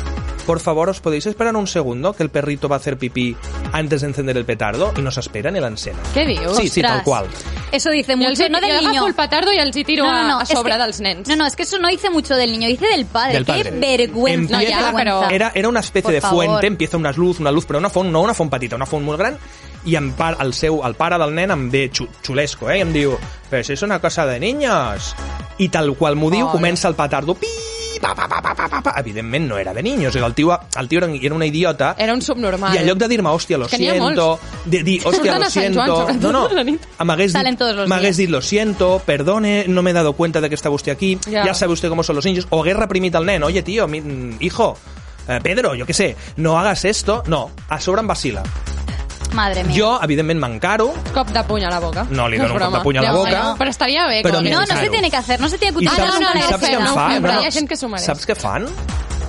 por 0.45 0.59
favor, 0.59 0.89
¿os 0.89 0.99
podéis 0.99 1.25
esperar 1.25 1.55
un 1.55 1.67
segundo 1.67 2.13
que 2.13 2.23
el 2.23 2.29
perrito 2.29 2.67
va 2.69 2.75
a 2.75 2.79
hacer 2.79 2.97
pipí 2.97 3.35
antes 3.71 4.01
de 4.01 4.07
encender 4.07 4.37
el 4.37 4.45
petardo? 4.45 4.93
Y 4.97 5.01
no 5.01 5.11
s'esperen 5.11 5.55
i 5.55 5.59
l'encenen. 5.59 6.01
Què 6.13 6.25
dius? 6.27 6.57
Sí, 6.57 6.67
sí, 6.69 6.81
tal 6.81 7.03
qual. 7.03 7.27
Eso 7.71 7.89
dice 7.89 8.15
mucho, 8.15 8.47
no 8.49 8.59
del 8.61 8.77
niño. 8.77 8.89
agafo 8.91 9.07
el 9.07 9.15
petardo 9.15 9.53
i 9.53 9.57
els 9.57 9.75
hi 9.75 9.83
tiro 9.83 10.05
No, 10.05 10.11
no, 10.11 10.27
no, 10.27 10.39
a, 10.39 10.43
a 10.43 10.45
sobre 10.45 10.73
que- 10.73 10.77
dels 10.83 10.99
nens. 11.01 11.27
No, 11.27 11.35
no, 11.35 11.45
es 11.47 11.55
que 11.55 11.63
eso 11.63 11.79
no 11.79 11.87
dice 11.89 12.09
mucho 12.09 12.35
del 12.35 12.51
niño, 12.51 12.67
dice 12.67 12.87
del 12.87 13.05
padre. 13.05 13.33
Del 13.33 13.45
padre. 13.45 13.63
Qué 13.71 13.79
vergüenza. 13.79 14.57
No, 14.57 14.61
ya, 14.61 14.67
qué 14.77 14.83
vergüenza. 14.83 14.97
pero- 15.21 15.29
Era, 15.29 15.51
era 15.55 15.69
una 15.69 15.79
especie 15.79 16.03
Por 16.03 16.13
de 16.13 16.21
favor. 16.21 16.45
fuente, 16.45 16.67
empieza 16.67 16.97
una 16.97 17.11
luz, 17.11 17.39
una 17.39 17.51
luz, 17.51 17.65
però 17.65 17.77
una 17.79 17.89
font, 17.89 18.11
no 18.11 18.21
una 18.21 18.33
font 18.33 18.51
petita, 18.51 18.75
una 18.75 18.85
font 18.85 19.03
molt 19.03 19.17
gran, 19.19 19.37
i 19.85 19.95
em 19.95 20.11
par, 20.13 20.37
el, 20.39 20.53
seu, 20.53 20.81
el 20.85 20.93
pare 20.95 21.17
del 21.17 21.33
nen 21.35 21.51
em 21.51 21.69
ve 21.71 21.89
xu, 21.91 22.05
xulesco, 22.21 22.69
eh? 22.69 22.77
i 22.77 22.81
em 22.81 22.93
diu, 22.93 23.17
però 23.49 23.63
si 23.63 23.73
és 23.73 23.81
una 23.81 23.99
cosa 23.99 24.25
de 24.25 24.39
niños. 24.39 25.15
I 25.57 25.67
tal 25.69 25.95
qual 25.97 26.15
m'ho 26.15 26.29
diu, 26.31 26.47
comença 26.49 26.87
el 26.87 26.95
petardo, 26.95 27.35
pi, 27.35 27.47
pa, 28.03 28.13
pa, 28.15 28.27
pa, 28.27 28.41
pa, 28.41 28.55
pa, 28.55 28.67
pa, 28.69 28.81
pa. 28.81 28.93
Evidentment 28.99 29.47
no 29.47 29.57
era 29.57 29.73
de 29.73 29.81
niños, 29.81 30.15
el 30.15 30.33
tio, 30.33 30.59
el 30.79 30.87
tio 30.89 30.97
era, 30.99 31.07
era 31.13 31.33
una 31.35 31.45
idiota, 31.45 31.95
Era 31.97 32.13
un 32.13 32.21
subnormal. 32.21 32.75
I 32.75 32.79
en 32.79 32.87
lloc 32.87 32.97
de 32.97 33.07
dir-me, 33.07 33.29
hòstia, 33.29 33.57
lo 33.57 33.67
siento, 33.69 34.39
de 34.65 34.83
dir, 34.83 35.01
hòstia, 35.05 35.31
lo 35.33 35.39
Joan, 35.39 35.51
siento... 35.51 36.07
No, 36.19 36.31
no, 36.31 36.45
a 36.47 36.53
la 36.53 36.63
nit. 36.63 36.81
m'hagués 36.99 37.33
dit, 38.17 38.17
dit, 38.17 38.29
lo 38.29 38.41
siento, 38.41 39.01
perdone, 39.05 39.65
no 39.67 39.81
me 39.81 39.91
he 39.91 39.93
dado 39.93 40.13
cuenta 40.13 40.41
de 40.41 40.49
que 40.49 40.55
estaba 40.55 40.75
usted 40.75 40.91
aquí, 40.91 41.17
Ya. 41.29 41.45
ya 41.45 41.53
sabe 41.53 41.73
usted 41.73 41.89
cómo 41.89 42.03
son 42.03 42.15
los 42.17 42.25
niños, 42.25 42.47
o 42.49 42.61
hagués 42.61 42.75
reprimit 42.75 43.15
al 43.15 43.25
nen, 43.25 43.43
oye, 43.43 43.63
tío, 43.63 43.87
mi- 43.87 44.35
hijo, 44.39 44.77
eh, 45.27 45.39
Pedro, 45.41 45.75
yo 45.75 45.85
qué 45.85 45.93
sé, 45.93 46.15
no 46.37 46.59
hagas 46.59 46.83
esto, 46.85 47.23
no, 47.27 47.51
a 47.69 47.79
sobre 47.79 48.01
em 48.01 48.07
vacila. 48.07 48.43
Madre 49.33 49.63
mía. 49.63 49.75
Jo, 49.77 49.99
evidentment, 50.05 50.39
m'encaro, 50.39 50.93
Cop 51.13 51.29
de 51.33 51.43
puny 51.43 51.63
a 51.65 51.69
la 51.73 51.79
boca. 51.79 52.05
No 52.09 52.27
li 52.29 52.37
dono 52.37 52.53
un 52.53 52.59
cop 52.59 52.73
de 52.77 52.81
puny 52.85 52.97
a 52.97 53.01
la 53.01 53.07
Ja 53.09 53.13
boca. 53.17 53.43
Però 53.57 53.69
estaria 53.69 54.07
bé. 54.07 54.21
Però 54.23 54.41
No, 54.41 54.59
no 54.59 54.65
se 54.65 54.89
tiene 54.89 55.09
que 55.09 55.17
hacer, 55.17 55.39
no 55.39 55.49
se 55.49 55.57
tiene 55.57 55.75
que 55.75 55.83
i 55.83 55.87
utilizar 55.87 56.07
saps, 56.07 56.19
no, 56.19 56.29
no, 56.29 56.35
i 56.35 56.41
no, 56.41 56.49
saps 56.49 56.61
no, 56.61 56.67
què 56.67 56.73
em 56.73 56.83
no, 56.83 56.93
fa? 56.93 57.07
no, 57.09 57.21
però 57.27 57.41
hi 57.41 57.47
ha 57.47 57.51
gent 57.51 57.67
que 57.69 57.77
s'ho 57.77 57.89
mereix. 57.89 58.05
Saps 58.05 58.27
què 58.29 58.35
fan? 58.35 58.67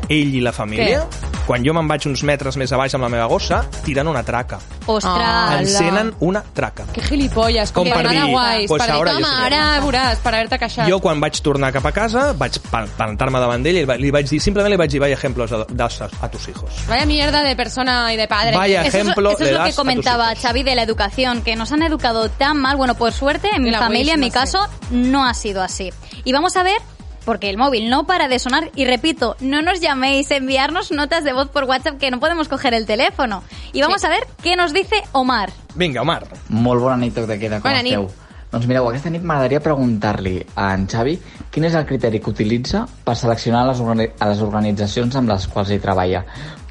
Ell 0.08 0.34
i 0.36 0.40
la 0.40 0.52
família, 0.52 1.06
quan 1.46 1.64
jo 1.64 1.72
me'n 1.76 1.88
vaig 1.88 2.04
uns 2.08 2.22
metres 2.24 2.56
més 2.60 2.70
a 2.72 2.76
baix 2.76 2.94
amb 2.94 3.04
la 3.04 3.08
meva 3.12 3.24
gossa, 3.26 3.62
tiren 3.84 4.08
una 4.08 4.22
traca. 4.22 4.58
Ostras. 4.86 5.14
Ala. 5.16 5.60
Encenen 5.60 6.12
una 6.20 6.42
traca. 6.42 6.84
Que 6.92 7.00
gilipolles, 7.02 7.72
com, 7.72 7.84
Com 7.84 7.92
per 7.92 8.02
per 8.02 8.06
anar 8.10 8.20
de 8.20 8.26
dir, 8.26 8.32
guais, 8.34 8.66
pues 8.68 8.82
per 8.82 8.92
dir, 8.94 9.04
toma, 9.14 9.32
ara 9.46 9.80
veuràs, 9.80 10.18
per 10.24 10.34
haver-te 10.34 10.58
queixat. 10.58 10.88
Jo, 10.88 10.98
quan 11.00 11.20
vaig 11.20 11.40
tornar 11.40 11.72
cap 11.72 11.86
a 11.86 11.92
casa, 11.92 12.32
vaig 12.36 12.58
plantar-me 12.70 13.40
davant 13.40 13.62
d'ell 13.64 13.76
i 13.76 13.80
li 13.80 13.84
va- 13.88 13.96
li 13.96 14.10
vaig 14.10 14.28
dir, 14.28 14.40
simplement 14.40 14.70
li 14.70 14.76
vaig 14.76 14.90
dir, 14.90 15.00
vaya 15.00 15.14
ejemplos 15.16 15.52
a, 15.52 15.64
das 15.70 16.00
a, 16.02 16.08
a 16.20 16.30
tus 16.30 16.48
hijos. 16.48 16.70
Vaya 16.88 17.06
mierda 17.06 17.42
de 17.42 17.56
persona 17.56 18.12
y 18.12 18.16
de 18.16 18.28
padre. 18.28 18.56
Vaya 18.56 18.80
Eso 18.82 18.88
es, 18.88 18.94
ejemplo 18.94 19.30
eso 19.32 19.44
es 19.44 19.52
lo 19.52 19.64
que 19.64 19.72
comentaba. 19.74 20.34
Xavi 20.34 20.62
de 20.62 20.74
la 20.74 20.82
educación, 20.82 21.42
que 21.42 21.56
nos 21.56 21.72
han 21.72 21.82
educado 21.82 22.28
tan 22.30 22.58
mal. 22.58 22.76
Bueno, 22.76 22.94
por 22.94 23.12
suerte, 23.12 23.48
en 23.54 23.62
mi 23.62 23.72
familia, 23.72 24.14
en 24.14 24.20
mi 24.20 24.30
caso, 24.30 24.58
no 24.90 25.26
ha 25.26 25.34
sido 25.34 25.62
así. 25.62 25.90
Y 26.24 26.32
vamos 26.32 26.56
a 26.56 26.62
ver, 26.62 26.76
porque 27.24 27.50
el 27.50 27.56
móvil 27.58 27.88
no 27.90 28.04
para 28.04 28.28
de 28.28 28.38
sonar. 28.38 28.70
Y 28.74 28.84
repito, 28.84 29.36
no 29.40 29.62
nos 29.62 29.80
llaméis, 29.80 30.30
enviarnos 30.30 30.90
notas 30.92 31.24
de 31.24 31.32
voz 31.32 31.48
por 31.48 31.64
WhatsApp 31.64 31.98
que 31.98 32.10
no 32.10 32.20
podemos 32.20 32.48
coger 32.48 32.74
el 32.74 32.86
teléfono. 32.86 33.42
Y 33.72 33.80
vamos 33.82 34.04
a 34.04 34.08
ver 34.08 34.26
qué 34.42 34.56
nos 34.56 34.72
dice 34.72 35.02
Omar. 35.12 35.50
Vinga, 35.74 36.02
Omar. 36.02 36.26
Molt 36.48 36.80
bona 36.80 36.96
nit, 36.96 37.14
toc 37.14 37.26
de 37.26 37.38
queda, 37.38 37.60
com 37.60 37.70
Bona 37.70 37.82
nit. 37.82 37.92
esteu? 37.94 38.10
Doncs 38.54 38.68
mireu, 38.70 38.86
aquesta 38.86 39.10
nit 39.10 39.22
m'agradaria 39.26 39.58
preguntar-li 39.58 40.36
a 40.54 40.68
en 40.76 40.84
Xavi 40.86 41.16
quin 41.50 41.64
és 41.66 41.74
el 41.74 41.86
criteri 41.88 42.20
que 42.22 42.30
utilitza 42.30 42.84
per 43.02 43.16
seleccionar 43.18 43.64
les, 43.66 43.80
organi 43.82 44.06
a 44.20 44.28
les 44.30 44.42
organitzacions 44.46 45.16
amb 45.18 45.32
les 45.32 45.48
quals 45.50 45.72
hi 45.74 45.80
treballa. 45.82 46.20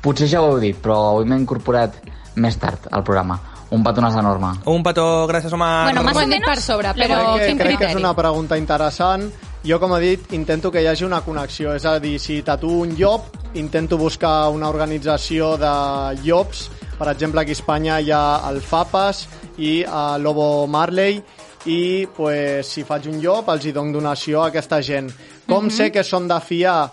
Potser 0.01 0.29
ja 0.31 0.39
ho 0.41 0.53
heu 0.53 0.61
dit, 0.63 0.77
però 0.79 1.09
avui 1.09 1.25
m'he 1.27 1.35
incorporat 1.41 1.97
més 2.39 2.55
tard 2.59 2.87
al 2.91 3.03
programa. 3.03 3.35
Un 3.73 3.83
petonàs 3.83 4.15
enorme. 4.15 4.53
Un 4.69 4.83
petó, 4.85 5.25
gràcies, 5.27 5.51
Omar. 5.51 5.89
Bueno, 5.89 6.03
más 6.03 6.15
Ho 6.15 6.23
o 6.23 6.27
menos 6.27 6.47
per 6.47 6.61
sobre, 6.61 6.93
però 6.93 7.17
crec 7.19 7.39
que, 7.41 7.47
quin 7.47 7.57
crec 7.57 7.67
que 7.67 7.73
és 7.73 7.77
criteri? 7.91 8.03
una 8.03 8.13
pregunta 8.15 8.57
interessant. 8.57 9.27
Jo, 9.63 9.77
com 9.79 9.93
he 9.95 10.01
dit, 10.03 10.33
intento 10.35 10.67
que 10.75 10.81
hi 10.83 10.87
hagi 10.91 11.05
una 11.07 11.21
connexió. 11.23 11.71
És 11.71 11.85
a 11.87 11.95
dir, 12.03 12.17
si 12.19 12.41
tatuo 12.43 12.81
un 12.83 12.97
llop, 12.99 13.29
intento 13.55 13.95
buscar 13.95 14.49
una 14.51 14.67
organització 14.67 15.53
de 15.55 15.71
llops. 16.25 16.65
Per 16.97 17.07
exemple, 17.07 17.39
aquí 17.39 17.55
a 17.55 17.59
Espanya 17.61 18.01
hi 18.03 18.11
ha 18.11 18.41
el 18.49 18.59
FAPAS 18.59 19.23
i 19.63 19.71
el 19.87 20.27
Lobo 20.27 20.67
Marley 20.67 21.21
i 21.71 21.79
pues, 22.11 22.67
si 22.75 22.83
faig 22.83 23.07
un 23.07 23.21
llop 23.23 23.47
els 23.53 23.63
hi 23.63 23.71
dono 23.71 23.95
donació 23.95 24.43
a 24.43 24.49
aquesta 24.51 24.81
gent. 24.83 25.07
Com 25.47 25.71
sé 25.71 25.93
que 25.95 26.03
són 26.03 26.27
de 26.27 26.43
fiar? 26.43 26.91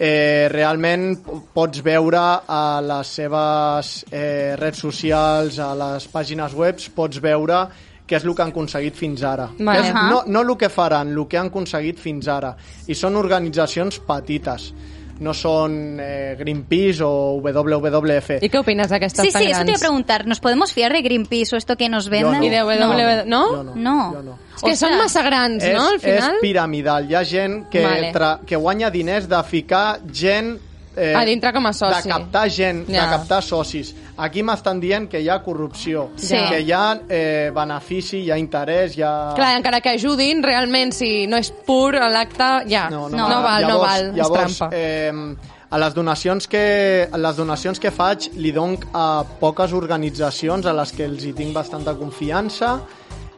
Eh, 0.00 0.48
realment 0.52 1.10
pots 1.52 1.80
veure 1.84 2.20
a 2.48 2.80
les 2.80 3.16
seves 3.16 3.90
eh, 4.08 4.56
redes 4.60 4.80
socials, 4.80 5.58
a 5.60 5.74
les 5.76 6.06
pàgines 6.08 6.56
web, 6.56 6.80
pots 6.96 7.20
veure 7.20 7.66
què 8.10 8.18
és 8.18 8.24
el 8.26 8.34
que 8.34 8.42
han 8.42 8.50
aconseguit 8.50 8.96
fins 8.98 9.22
ara. 9.22 9.48
Vale. 9.58 9.84
Que 9.86 9.92
no, 9.94 10.24
no 10.26 10.40
el 10.42 10.56
que 10.58 10.68
faran, 10.68 11.12
el 11.14 11.26
que 11.30 11.38
han 11.38 11.52
aconseguit 11.52 12.00
fins 12.02 12.26
ara. 12.28 12.56
I 12.90 12.94
són 12.98 13.14
organitzacions 13.20 14.00
petites. 14.02 14.72
No 15.20 15.34
són 15.36 15.98
eh, 16.00 16.34
Greenpeace 16.38 17.04
o 17.04 17.36
WWF. 17.44 18.38
I 18.40 18.48
què 18.48 18.56
opines 18.62 18.88
d'aquestes 18.88 19.26
Sí, 19.26 19.32
tan 19.34 19.42
sí, 19.44 19.50
eso 19.50 19.64
te 19.66 19.70
iba 19.74 19.76
a 19.76 19.80
preguntar. 19.84 20.26
¿Nos 20.26 20.40
podemos 20.40 20.72
fiar 20.72 20.94
de 20.94 21.02
Greenpeace 21.02 21.54
o 21.54 21.58
esto 21.58 21.76
que 21.76 21.90
nos 21.90 22.08
venden? 22.08 22.38
no. 22.40 22.44
I 22.44 22.48
de 22.48 22.62
WW... 22.62 23.28
No? 23.28 23.62
No. 23.62 23.74
No. 23.76 23.98
Jo 24.14 24.22
no. 24.22 24.38
És 24.56 24.62
que 24.64 24.72
són 24.76 24.94
Ostres. 24.94 24.96
massa 25.04 25.22
grans, 25.22 25.62
és, 25.64 25.74
no, 25.76 25.86
al 25.88 26.00
final? 26.00 26.34
és 26.34 26.40
piramidal. 26.40 27.06
Hi 27.10 27.14
ha 27.16 27.22
gent 27.24 27.68
que, 27.70 27.84
Vale. 27.84 28.10
tra 28.16 28.40
que 28.46 28.56
guanya 28.56 28.90
diners 28.90 29.28
de 29.28 29.42
ficar 29.44 30.00
gent... 30.12 30.56
Eh, 30.96 31.12
A 31.14 31.22
dintre 31.24 31.52
com 31.52 31.64
a 31.68 31.72
soci. 31.72 32.08
De 32.08 32.14
captar 32.16 32.48
gent, 32.50 32.86
Ja. 32.88 33.04
de 33.04 33.10
captar 33.18 33.42
socis. 33.44 33.92
Aquí 34.20 34.42
m'estan 34.44 34.80
dient 34.82 35.08
que 35.08 35.20
hi 35.22 35.28
ha 35.32 35.38
corrupció, 35.42 36.10
Sí. 36.16 36.36
que 36.50 36.60
hi 36.60 36.72
ha 36.72 37.00
eh, 37.08 37.50
benefici, 37.54 38.20
hi 38.26 38.30
ha 38.30 38.36
interès, 38.38 38.96
hi 38.98 39.02
ha... 39.02 39.32
Clar, 39.36 39.54
encara 39.56 39.80
que 39.80 39.94
ajudin, 39.96 40.42
realment, 40.44 40.92
si 40.92 41.26
no 41.26 41.38
és 41.40 41.48
pur 41.66 41.94
l'acte, 41.94 42.50
ja, 42.68 42.88
no, 42.92 43.08
no, 43.08 43.28
no 43.28 43.40
val, 43.42 43.64
no 43.68 43.78
val, 43.80 44.12
llavors, 44.16 44.52
és 44.52 44.58
trampa. 44.60 44.76
Eh, 44.76 45.56
a 45.70 45.78
les 45.78 45.94
donacions 45.94 46.48
que 46.50 47.08
a 47.10 47.18
les 47.18 47.36
donacions 47.38 47.78
que 47.78 47.92
faig 47.94 48.28
li 48.42 48.50
dono 48.52 48.76
a 48.92 49.22
poques 49.40 49.72
organitzacions 49.72 50.66
a 50.66 50.72
les 50.74 50.90
que 50.96 51.04
els 51.06 51.24
hi 51.24 51.32
tinc 51.32 51.54
bastanta 51.54 51.94
confiança 51.94 52.80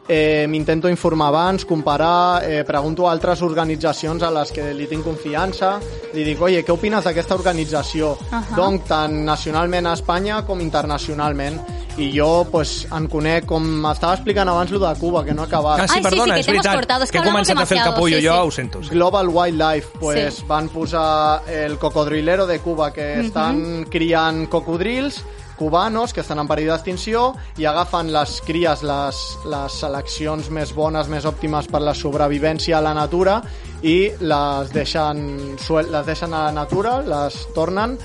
eh, 0.09 0.47
m'intento 0.49 0.89
informar 0.89 1.29
abans, 1.29 1.65
comparar, 1.65 2.43
eh, 2.45 2.65
pregunto 2.65 3.09
a 3.09 3.13
altres 3.13 3.43
organitzacions 3.43 4.23
a 4.23 4.31
les 4.31 4.51
que 4.53 4.73
li 4.75 4.87
tinc 4.87 5.05
confiança, 5.05 5.79
li 6.15 6.25
dic, 6.25 6.41
oye, 6.43 6.65
què 6.65 6.73
opines 6.75 7.05
d'aquesta 7.05 7.35
organització? 7.35 8.17
Ahà. 8.31 8.57
Donc, 8.57 8.85
tant 8.89 9.25
nacionalment 9.25 9.87
a 9.87 9.95
Espanya 9.95 10.43
com 10.45 10.61
internacionalment. 10.61 11.61
I 11.99 12.07
jo, 12.19 12.47
pues, 12.51 12.87
en 12.91 13.05
conec, 13.07 13.45
com 13.45 13.61
m'estava 13.63 14.15
explicant 14.15 14.49
abans, 14.49 14.71
lo 14.73 14.79
de 14.81 14.95
Cuba, 14.99 15.23
que 15.27 15.35
no 15.35 15.43
he 15.43 15.45
acabat. 15.45 15.81
Ah, 15.83 15.87
sí, 15.87 15.99
Ai, 15.99 16.01
sí, 16.01 16.03
sí, 16.03 16.09
perdona, 16.09 16.35
que 16.35 16.41
és 16.41 16.47
veritat. 16.47 16.75
cortado, 16.75 17.05
es 17.05 17.11
que 17.11 17.13
que 17.13 17.19
he 17.19 17.21
hablamos 17.21 17.49
començat 17.49 17.63
a 17.63 17.67
fer 17.67 17.79
el 17.79 17.85
capullo 17.85 18.17
sí, 18.19 18.27
jo, 18.27 18.33
sí. 18.33 18.39
ho 18.47 18.51
sento. 18.51 18.83
sí. 18.83 18.89
Global 18.89 19.29
Wildlife, 19.29 19.89
pues 20.01 20.35
Sí. 20.35 20.45
van 20.49 20.69
posar 20.71 21.43
el 21.51 21.77
cocodrilero 21.79 22.47
de 22.47 22.61
Cuba, 22.61 22.93
que 22.95 23.21
estan 23.21 23.85
criant 23.91 24.49
cocodrils 24.49 25.23
cubanos 25.59 26.13
que 26.13 26.21
estan 26.25 26.41
en 26.43 26.49
perill 26.51 26.71
d'extinció 26.73 27.33
i 27.61 27.67
agafen 27.69 28.13
les 28.13 28.41
cries, 28.47 28.83
les, 28.87 29.21
les 29.51 29.79
seleccions 29.85 30.51
més 30.51 30.73
bones, 30.75 31.09
més 31.13 31.25
òptimes 31.29 31.69
per 31.71 31.83
la 31.85 31.95
sobrevivència 31.95 32.79
a 32.79 32.83
la 32.85 32.95
natura 32.97 33.41
i 33.83 34.11
les 34.21 34.73
deixen, 34.75 35.57
les 35.59 36.07
deixen 36.07 36.35
a 36.35 36.47
la 36.49 36.53
natura, 36.57 37.01
les 37.07 37.39
tornen 37.55 37.97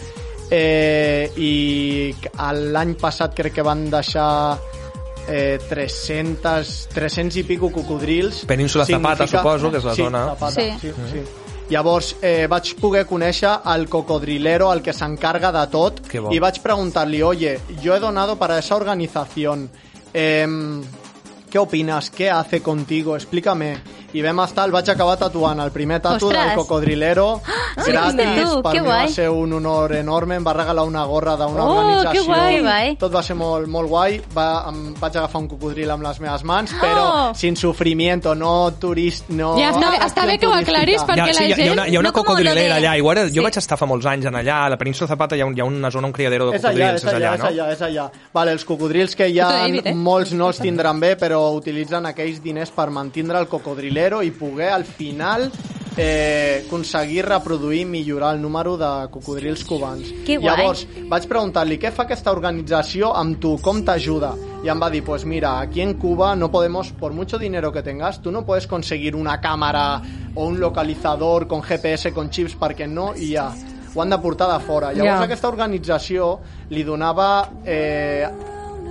eh, 0.52 1.30
i 1.38 2.14
l'any 2.74 2.95
passat 3.00 3.36
crec 3.36 3.58
que 3.60 3.66
van 3.66 3.88
deixar 3.91 4.30
eh, 5.28 5.58
300, 5.70 6.88
300 6.93 7.41
i 7.41 7.43
pico 7.43 7.72
cocodrils. 7.72 8.45
Península 8.48 8.86
Zapata, 8.88 9.28
suposo, 9.28 9.72
que 9.72 9.82
és 9.82 9.84
la 9.84 9.95
sí, 9.95 10.02
zona. 10.04 10.26
Zapata, 10.34 10.56
Sí. 10.62 10.72
sí. 10.82 10.93
sí, 10.95 11.12
sí. 11.12 11.47
Llavors 11.70 12.13
eh, 12.22 12.47
vaig 12.47 12.76
poder 12.80 13.03
conèixer 13.05 13.51
el 13.74 13.89
cocodrilero, 13.91 14.70
el 14.72 14.82
que 14.82 14.93
s'encarga 14.95 15.51
de 15.51 15.65
tot, 15.72 15.99
i 16.32 16.39
vaig 16.39 16.61
preguntar-li, 16.63 17.20
oye, 17.22 17.57
yo 17.84 17.95
he 17.95 17.99
donado 17.99 18.38
para 18.39 18.57
esa 18.59 18.78
organización, 18.78 19.70
eh, 20.13 20.47
¿qué 21.49 21.59
opinas? 21.59 22.09
¿Qué 22.09 22.30
hace 22.32 22.61
contigo? 22.61 23.15
Explícame. 23.15 23.78
I 24.18 24.22
vam 24.26 24.39
estar, 24.43 24.65
el 24.65 24.72
vaig 24.74 24.89
acabar 24.89 25.18
tatuant 25.22 25.59
el 25.61 25.72
primer 25.72 25.99
tatu 26.01 26.28
Ostres. 26.28 26.45
del 26.47 26.55
cocodrilero 26.57 27.41
sí, 27.78 27.91
gratis, 27.91 28.43
tu, 28.51 28.61
per 28.63 28.72
que 28.74 28.82
mi 28.82 28.88
guai. 28.88 29.05
va 29.05 29.11
ser 29.13 29.30
un 29.30 29.53
honor 29.53 29.93
enorme, 29.95 30.36
em 30.36 30.45
va 30.47 30.53
regalar 30.53 30.84
una 30.86 31.03
gorra 31.05 31.36
d'una 31.38 31.63
Oh, 31.63 31.76
organització 31.78 32.24
que 32.24 32.61
guai. 32.61 32.95
Tot 32.97 33.13
va 33.15 33.22
ser 33.24 33.36
molt, 33.36 33.68
molt 33.68 33.88
guai 33.89 34.22
va, 34.36 34.65
em 34.70 34.93
vaig 34.99 35.18
agafar 35.18 35.41
un 35.41 35.47
cocodril 35.47 35.91
amb 35.91 36.03
les 36.03 36.20
meves 36.20 36.43
mans 36.43 36.74
però 36.82 37.05
Oh. 37.07 37.34
sin 37.36 37.55
sufrimiento, 37.55 38.34
no 38.36 38.72
turist 38.80 39.30
no 39.30 39.55
Ja 39.57 39.72
està 39.72 39.91
bé- 39.91 39.99
està 40.05 40.26
bé 40.26 40.38
que 40.39 40.47
ho 40.47 40.53
aclaris 40.53 41.01
perquè 41.03 41.28
ja, 41.28 41.34
sí, 41.34 41.47
la 41.49 41.55
ha, 41.55 41.59
hi 41.59 41.68
ha 41.70 41.72
una, 41.74 41.88
hi 41.88 41.95
ha 41.95 41.99
una 41.99 42.09
no 42.09 42.13
cocodrilera 42.13 42.76
de- 42.76 42.82
allà. 42.88 42.97
Igual, 42.97 43.18
Sí. 43.30 43.36
Jo 43.38 43.43
vaig 43.43 43.57
estar 43.57 43.78
fa 43.78 43.86
molts 43.86 44.05
anys 44.05 44.26
en 44.26 44.34
allà, 44.36 44.65
a 44.65 44.70
la 44.70 44.78
península 44.78 45.07
Zapata 45.07 45.36
hi 45.36 45.41
ha, 45.41 45.45
un, 45.45 45.55
hi 45.57 45.61
ha 45.61 45.65
una 45.65 45.91
zona, 45.91 46.07
un 46.07 46.13
criadero 46.13 46.49
de 46.51 46.57
És 46.57 46.63
allà, 46.63 46.93
cocodrils. 46.93 47.03
és 47.03 47.13
allà, 47.13 47.34
és 47.34 47.39
no? 47.39 47.45
allà, 47.47 47.72
és 47.74 47.82
allà. 47.82 48.11
Vale, 48.34 48.51
els 48.51 48.65
cocodrils 48.65 49.15
que 49.15 49.28
hi 49.30 49.39
ha, 49.39 49.47
David, 49.51 49.88
eh? 49.88 49.93
molts 49.93 50.32
no 50.34 50.47
els 50.47 50.59
tindran 50.59 50.99
bé, 50.99 51.15
però 51.18 51.51
utilitzen 51.55 52.05
aquells 52.05 52.41
diners 52.41 52.70
per 52.72 52.89
mantindre 52.89 53.38
el 53.39 53.47
cocodrilero 53.47 54.07
i 54.24 54.32
poder, 54.32 54.70
al 54.74 54.86
final, 54.86 55.51
eh, 55.97 56.64
aconseguir 56.68 57.26
reproduir 57.26 57.82
i 57.82 57.86
millorar 57.86 58.36
el 58.36 58.41
número 58.41 58.78
de 58.78 59.10
cocodrils 59.10 59.64
cubans. 59.66 60.12
Que 60.26 60.38
guai. 60.38 60.58
Llavors, 60.58 60.88
vaig 61.10 61.26
preguntar-li 61.28 61.80
què 61.82 61.91
fa 61.91 62.03
aquesta 62.05 62.32
organització 62.32 63.14
amb 63.16 63.39
tu, 63.41 63.58
com 63.62 63.82
t'ajuda? 63.84 64.34
I 64.64 64.70
em 64.70 64.80
va 64.82 64.89
dir, 64.89 65.03
pues 65.03 65.24
mira, 65.26 65.60
aquí 65.60 65.82
en 65.82 65.93
Cuba 65.95 66.36
no 66.36 66.49
podemos, 66.51 66.91
por 66.91 67.14
mucho 67.14 67.38
dinero 67.38 67.72
que 67.72 67.84
tengas, 67.84 68.22
tú 68.22 68.32
no 68.32 68.45
puedes 68.45 68.68
conseguir 68.68 69.16
una 69.16 69.39
cámara 69.39 70.01
o 70.36 70.45
un 70.47 70.60
localizador 70.60 71.47
con 71.47 71.62
GPS, 71.62 72.12
con 72.14 72.30
chips, 72.30 72.55
perquè 72.58 72.88
no 72.88 73.14
hi 73.16 73.36
ha. 73.36 73.51
Ho 73.95 74.01
han 74.01 74.10
de 74.10 74.18
portar 74.20 74.51
de 74.51 74.64
fora. 74.66 74.91
Llavors 74.93 75.20
Ja. 75.20 75.24
aquesta 75.24 75.47
organització 75.47 76.39
li 76.70 76.84
donava 76.84 77.49
eh, 77.66 78.28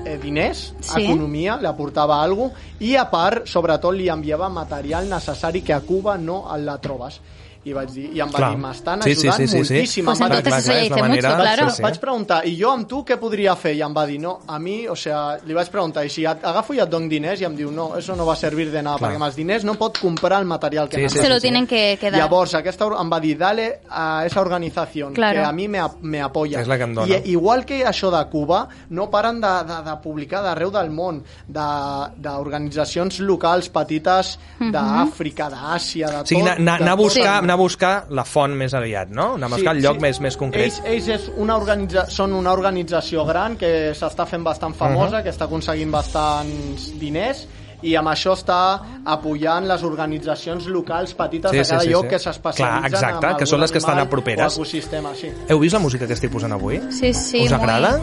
eh, 0.07 0.19
diners, 0.23 0.75
Sí. 0.81 1.05
economia, 1.05 1.57
li 1.61 1.67
aportava 1.67 2.21
alguna 2.23 2.51
cosa, 2.51 2.77
i 2.81 2.95
a 2.97 3.09
part, 3.11 3.47
sobretot, 3.47 3.95
li 3.95 4.09
enviava 4.09 4.49
material 4.49 5.09
necessari 5.11 5.63
que 5.63 5.75
a 5.75 5.81
Cuba 5.81 6.17
no 6.17 6.45
la 6.57 6.79
trobes. 6.79 7.21
I 7.67 7.73
vaig 7.75 7.89
dir, 7.91 8.05
i 8.15 8.21
em 8.23 8.31
va 8.31 8.39
Clar. 8.39 8.51
dir, 8.53 8.59
m'estan 8.63 9.01
Sí, 9.03 9.15
sí, 9.17 9.27
ajudant 9.27 9.37
sí, 9.37 9.47
sí, 9.47 9.65
sí. 9.65 9.75
moltíssim. 9.75 10.05
Pues 10.07 10.21
va 10.23 10.29
dir, 10.29 10.37
entonces 10.39 10.67
la 10.67 10.83
mucho, 10.97 11.03
manera- 11.03 11.37
claro. 11.37 11.71
sí, 11.71 11.77
sí. 11.77 11.83
vaig 11.83 11.97
preguntar, 11.99 12.47
i 12.47 12.53
jo 12.61 12.71
amb 12.71 12.87
tu 12.87 13.01
què 13.05 13.17
podria 13.19 13.57
fer? 13.57 13.73
I 13.75 13.83
em 13.83 13.95
va 13.97 14.05
dir, 14.07 14.21
no, 14.21 14.39
a 14.47 14.59
mi, 14.61 14.87
o 14.87 14.95
sea, 14.95 15.37
li 15.45 15.53
vaig 15.53 15.69
preguntar, 15.69 16.05
i 16.07 16.09
si 16.09 16.25
et 16.25 16.45
agafo 16.47 16.75
i 16.75 16.79
et 16.79 16.89
dono 16.89 17.09
diners? 17.09 17.41
I 17.41 17.45
em 17.49 17.57
diu, 17.57 17.73
no, 17.73 17.97
eso 17.99 18.15
no 18.15 18.25
va 18.25 18.37
servir 18.37 18.71
de 18.71 18.83
nada, 18.83 18.99
Clar. 18.99 19.11
perquè 19.11 19.17
amb 19.17 19.25
els 19.27 19.35
diners 19.37 19.65
no 19.65 19.75
pot 19.75 19.99
comprar 19.99 20.39
el 20.41 20.47
material 20.47 20.89
que 20.89 20.95
Sí, 20.97 21.01
sí, 21.01 21.03
necessita. 21.07 21.25
Se 21.27 21.35
lo 21.35 21.41
tienen 21.41 21.67
que, 21.67 21.99
que 22.01 22.11
dar. 22.13 22.21
Llavors, 22.21 22.55
aquesta, 22.55 22.87
em 23.01 23.11
va 23.13 23.19
dir, 23.21 23.37
dale 23.37 23.81
a 23.91 24.23
esa 24.25 24.41
organización 24.41 25.13
Claro. 25.13 25.41
que 25.41 25.45
a 25.45 25.51
mi 25.53 25.67
me, 25.67 25.81
me 26.03 26.23
apoya. 26.23 26.61
És 26.61 26.69
la 26.69 26.77
que 26.79 26.85
em 26.85 26.95
dona. 26.95 27.17
I, 27.19 27.31
igual 27.33 27.65
que 27.67 27.85
això 27.85 28.13
de 28.17 28.25
Cuba, 28.31 28.69
no 28.91 29.11
paren 29.11 29.41
de, 29.41 29.55
de, 29.67 29.83
de 29.91 29.97
publicar 30.05 30.41
d'arreu 30.45 30.71
del 30.71 30.91
món, 30.91 31.25
de- 31.49 32.13
d'organitzacions 32.17 33.19
locals 33.21 33.69
petites 33.71 34.39
d'Àfrica, 34.61 35.49
d'Àsia, 35.51 36.07
de 36.11 36.17
O 36.23 36.27
sigui, 36.27 36.43
tot. 36.43 36.51
anar, 36.59 36.81
anar, 36.81 36.93
a 36.93 36.97
tot 36.97 37.05
buscar, 37.05 37.37
anar 37.43 37.56
a 37.57 37.61
buscar 37.61 37.93
la 38.15 38.25
font 38.29 38.55
més 38.57 38.73
aviat, 38.77 39.11
no? 39.11 39.33
Anar 39.41 39.51
a 39.51 39.55
buscar 39.57 39.75
el 39.75 39.83
lloc 39.83 39.99
més, 40.05 40.21
més 40.23 40.37
concret. 40.39 40.69
Ells, 40.69 40.81
ells 40.87 41.09
és 41.17 41.29
una 41.37 41.57
organitza 41.59 42.07
són 42.13 42.33
una 42.37 42.53
organització 42.55 43.25
gran 43.27 43.57
que 43.61 43.93
s'està 43.97 44.25
fent 44.31 44.45
bastant 44.47 44.75
famosa, 44.79 45.23
que 45.25 45.33
està 45.35 45.49
aconseguint 45.51 45.91
bastants 45.93 46.93
diners 47.01 47.47
i 47.85 47.93
amb 47.95 48.09
això 48.09 48.33
està 48.33 48.57
apoyant 49.05 49.67
les 49.69 49.83
organitzacions 49.85 50.65
locals 50.73 51.13
petites 51.15 51.51
Sí, 51.53 51.59
de 51.59 51.65
sí, 51.65 51.71
cada 51.75 51.83
sí, 51.85 51.91
lloc 51.93 52.07
sí. 52.07 52.09
que 52.15 52.19
s'especialitzen 52.19 52.89
Clar, 52.89 53.11
exacte, 53.13 53.35
que 53.43 53.47
són 53.51 53.61
les 53.61 53.71
que 53.75 53.79
estan 53.85 53.99
a 54.01 54.07
properes. 54.09 54.57
ecosistema, 54.57 55.13
sí. 55.15 55.29
Heu 55.51 55.61
vist 55.61 55.77
la 55.77 55.83
música 55.85 56.07
que 56.09 56.17
estic 56.17 56.33
posant 56.33 56.57
avui? 56.57 56.81
Sí, 56.91 57.13
sí, 57.13 57.45
¿Os 57.45 57.53
muy 57.53 57.61
agrada? 57.61 57.99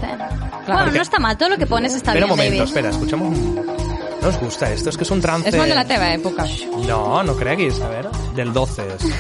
Bueno, 0.68 0.92
no 0.94 1.02
está 1.02 1.20
mal, 1.20 1.38
todo 1.38 1.50
lo 1.50 1.58
que 1.58 1.66
pones 1.66 1.96
está 1.96 2.12
Espera 2.14 2.26
bien, 2.28 2.32
un 2.32 2.38
momento, 2.38 2.58
David. 2.60 2.70
espera, 2.70 2.90
escuchamos 2.90 3.28
un... 3.38 3.83
¿No 4.24 4.30
os 4.30 4.40
gusta 4.40 4.72
esto? 4.72 4.90
Es 4.90 4.96
que 4.98 5.04
es 5.04 5.12
un 5.12 5.20
trance... 5.20 5.50
És 5.50 5.56
molt 5.60 5.68
de 5.68 5.76
la 5.76 5.84
teva 5.86 6.14
època. 6.16 6.46
No, 6.88 7.22
no 7.28 7.36
creguis, 7.36 7.82
a 7.84 7.90
ver, 7.90 8.08
del 8.36 8.54
12 8.54 8.82
es. 8.96 9.04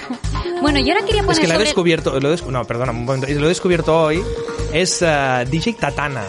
Bueno, 0.63 0.79
yo 0.79 0.93
ahora 0.93 1.05
quería 1.05 1.23
poner 1.23 1.33
Es 1.33 1.39
que 1.41 1.47
lo 1.47 1.53
he 1.53 1.55
sobre... 1.57 1.65
descubierto, 1.65 2.19
lo 2.21 2.27
he 2.29 2.31
des- 2.31 2.45
no, 2.45 2.63
perdona, 2.63 2.93
un 2.93 3.03
momento, 3.03 3.27
lo 3.27 3.45
he 3.45 3.49
descubierto 3.49 3.97
hoy, 4.03 4.23
es 4.71 5.01
eh, 5.01 5.45
DJ 5.49 5.73
Tatana. 5.73 6.23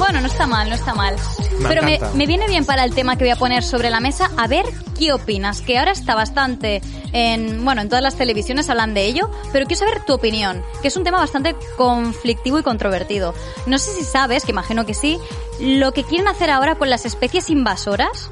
Bueno, 0.00 0.22
no 0.22 0.28
está 0.28 0.46
mal, 0.46 0.66
no 0.70 0.74
está 0.74 0.94
mal. 0.94 1.14
Me 1.60 1.68
Pero 1.68 1.82
me, 1.82 2.00
me 2.14 2.26
viene 2.26 2.46
bien 2.46 2.64
para 2.64 2.84
el 2.84 2.94
tema 2.94 3.16
que 3.16 3.24
voy 3.24 3.32
a 3.32 3.36
poner 3.36 3.62
sobre 3.62 3.90
la 3.90 4.00
mesa. 4.00 4.30
A 4.38 4.46
ver 4.46 4.64
qué 4.98 5.12
opinas, 5.12 5.60
que 5.60 5.78
ahora 5.78 5.90
está 5.90 6.14
bastante 6.14 6.80
en, 7.12 7.62
bueno, 7.66 7.82
en 7.82 7.90
todas 7.90 8.02
las 8.02 8.16
televisiones 8.16 8.70
hablan 8.70 8.94
de 8.94 9.04
ello, 9.04 9.30
pero 9.52 9.66
quiero 9.66 9.80
saber 9.80 10.02
tu 10.06 10.14
opinión, 10.14 10.62
que 10.80 10.88
es 10.88 10.96
un 10.96 11.04
tema 11.04 11.18
bastante 11.18 11.54
conflictivo 11.76 12.58
y 12.58 12.62
controvertido. 12.62 13.34
No 13.66 13.78
sé 13.78 13.92
si 13.92 14.02
sabes, 14.02 14.46
que 14.46 14.52
imagino 14.52 14.86
que 14.86 14.94
sí, 14.94 15.18
lo 15.60 15.92
que 15.92 16.02
quieren 16.02 16.28
hacer 16.28 16.48
ahora 16.48 16.76
con 16.76 16.88
las 16.88 17.04
especies 17.04 17.50
invasoras, 17.50 18.30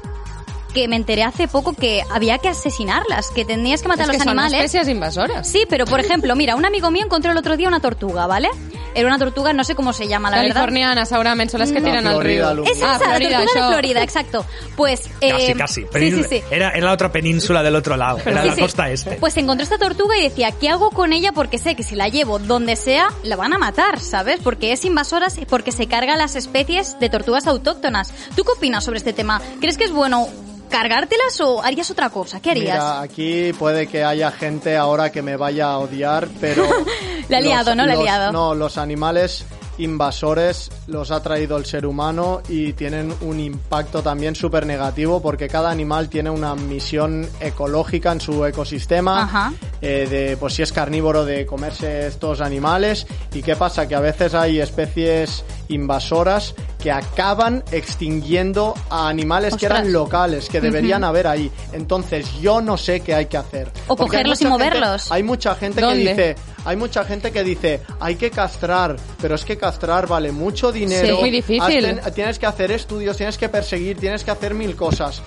que 0.73 0.87
me 0.87 0.95
enteré 0.95 1.23
hace 1.23 1.47
poco 1.47 1.73
que 1.73 2.01
había 2.11 2.37
que 2.37 2.49
asesinarlas, 2.49 3.29
que 3.31 3.45
tenías 3.45 3.81
que 3.81 3.87
matar 3.87 4.09
a 4.09 4.13
los 4.13 4.21
animales. 4.21 4.61
espècies 4.73 4.87
invasores. 4.89 5.47
Sí, 5.47 5.65
pero 5.69 5.85
por 5.85 5.99
ejemplo, 5.99 6.35
mira, 6.35 6.55
un 6.55 6.65
amigo 6.65 6.91
mío 6.91 7.03
encontró 7.05 7.31
el 7.31 7.37
otro 7.37 7.57
día 7.57 7.67
una 7.67 7.79
tortuga, 7.79 8.27
¿vale? 8.27 8.49
Era 8.95 9.07
una 9.07 9.19
tortuga, 9.19 9.53
no 9.53 9.63
sé 9.63 9.75
cómo 9.75 9.93
se 9.93 10.07
llama, 10.07 10.31
la 10.31 10.37
verdad. 10.37 10.55
Californiana, 10.55 11.05
segurament, 11.05 11.51
són 11.51 11.59
les 11.61 11.71
que 11.71 11.79
No, 11.79 11.85
tiren 11.85 12.07
al 12.07 12.15
Florida, 12.15 12.53
riu. 12.53 12.63
lo- 12.63 12.63
Es 12.65 12.77
esa, 12.77 12.95
ah, 12.95 12.99
la 12.99 13.05
Florida, 13.15 13.37
tortuga 13.43 13.65
de. 13.67 13.71
Florida, 13.73 14.03
exacto. 14.03 14.45
Pues, 14.75 15.09
eh, 15.21 15.29
Casi, 15.31 15.53
casi. 15.53 15.85
sí, 15.93 16.11
sí, 16.11 16.23
sí. 16.27 16.43
Era, 16.49 16.71
era 16.71 16.87
la 16.87 16.93
otra 16.93 17.11
península 17.11 17.61
del 17.61 17.75
otro 17.75 17.95
lado, 17.97 18.17
era 18.25 18.41
Sí, 18.41 18.47
la 18.49 18.55
sí. 18.55 18.61
costa 18.61 18.89
este. 18.89 19.11
Pues 19.17 19.37
encontró 19.37 19.63
esta 19.63 19.77
tortuga 19.77 20.17
y 20.17 20.23
decía, 20.23 20.51
¿qué 20.51 20.69
hago 20.69 20.89
con 20.89 21.13
ella? 21.13 21.31
Porque 21.33 21.59
sé 21.59 21.75
que 21.75 21.83
si 21.83 21.95
la 21.95 22.07
llevo 22.09 22.39
donde 22.39 22.75
sea, 22.75 23.09
la 23.23 23.35
van 23.35 23.53
a 23.53 23.59
matar, 23.59 23.99
¿sabes? 23.99 24.39
Porque 24.43 24.71
es 24.71 24.83
invasora 24.85 25.27
y 25.37 25.45
porque 25.45 25.71
se 25.71 25.85
carga 25.87 26.17
las 26.17 26.35
especies 26.35 26.99
de 26.99 27.09
tortugas 27.09 27.45
autóctonas. 27.45 28.11
¿Tú 28.35 28.43
qué 28.43 28.51
opinas 28.57 28.83
sobre 28.83 28.97
este 28.97 29.13
tema? 29.13 29.39
¿Crees 29.61 29.77
que 29.77 29.83
es 29.85 29.91
bueno 29.91 30.27
cargártelas 30.69 31.39
o 31.41 31.61
harías 31.63 31.89
otra 31.91 32.09
cosa? 32.09 32.39
¿Qué 32.39 32.51
harías? 32.51 32.75
Mira, 32.75 33.01
aquí 33.01 33.51
puede 33.53 33.87
que 33.87 34.03
haya 34.03 34.31
gente 34.31 34.77
ahora 34.77 35.11
que 35.11 35.21
me 35.21 35.35
vaya 35.35 35.71
a 35.71 35.79
odiar, 35.79 36.27
pero... 36.39 36.63
Le 37.29 37.35
ha 37.37 37.41
liado, 37.41 37.75
¿no? 37.75 37.85
Le 37.85 37.91
ha 37.91 37.95
los- 37.95 38.03
liado. 38.03 38.31
No, 38.31 38.55
los 38.55 38.77
animales 38.77 39.45
invasores 39.77 40.69
los 40.87 41.09
ha 41.09 41.23
traído 41.23 41.55
el 41.57 41.65
ser 41.65 41.85
humano 41.85 42.41
y 42.49 42.73
tienen 42.73 43.13
un 43.21 43.39
impacto 43.39 44.03
también 44.03 44.35
súper 44.35 44.65
negativo 44.65 45.21
porque 45.21 45.47
cada 45.47 45.71
animal 45.71 46.09
tiene 46.09 46.29
una 46.29 46.53
misión 46.53 47.25
ecológica 47.39 48.11
en 48.11 48.19
su 48.19 48.45
ecosistema 48.45 49.23
Ajá. 49.23 49.53
eh, 49.81 50.05
de 50.09 50.37
pues 50.37 50.53
si 50.55 50.63
es 50.63 50.73
carnívoro 50.73 51.23
de 51.23 51.45
comerse 51.45 52.07
estos 52.07 52.41
animales 52.41 53.07
y 53.33 53.41
qué 53.41 53.55
pasa 53.55 53.87
que 53.87 53.95
a 53.95 54.01
veces 54.01 54.33
hay 54.33 54.59
especies 54.59 55.45
invasoras 55.69 56.55
que 56.81 56.91
acaban 56.91 57.63
extinguiendo 57.71 58.73
a 58.89 59.09
animales 59.09 59.55
que 59.57 59.65
eran 59.65 59.91
locales 59.91 60.47
que 60.49 60.61
deberían 60.61 61.03
haber 61.03 61.27
ahí. 61.27 61.51
Entonces 61.73 62.39
yo 62.39 62.61
no 62.61 62.77
sé 62.77 63.01
qué 63.01 63.13
hay 63.13 63.25
que 63.25 63.37
hacer. 63.37 63.67
O 63.87 63.95
Porque 63.95 64.11
cogerlos 64.17 64.39
y 64.41 64.45
gente- 64.45 64.57
moverlos. 64.57 65.11
hay 65.11 65.23
mucha 65.23 65.55
gente 65.55 65.81
¿Dónde? 65.81 66.03
que 66.03 66.09
dice 66.09 66.35
hay 66.65 66.75
mucha 66.75 67.03
gente 67.05 67.31
que 67.31 67.43
dice 67.43 67.81
hay 67.99 68.15
que 68.15 68.31
castrar 68.31 68.95
pero 69.21 69.35
es 69.35 69.45
que 69.45 69.57
castrar 69.57 70.07
vale 70.07 70.31
mucho 70.31 70.71
dinero. 70.71 71.07
Sí, 71.07 71.13
muy 71.19 71.31
difícil. 71.31 71.99
Tienes 72.15 72.39
que 72.39 72.45
hacer 72.45 72.71
estudios 72.71 73.17
tienes 73.17 73.37
que 73.37 73.49
perseguir 73.49 73.97
tienes 73.97 74.23
que 74.23 74.31
hacer 74.31 74.53
mil 74.53 74.75
cosas 74.75 75.21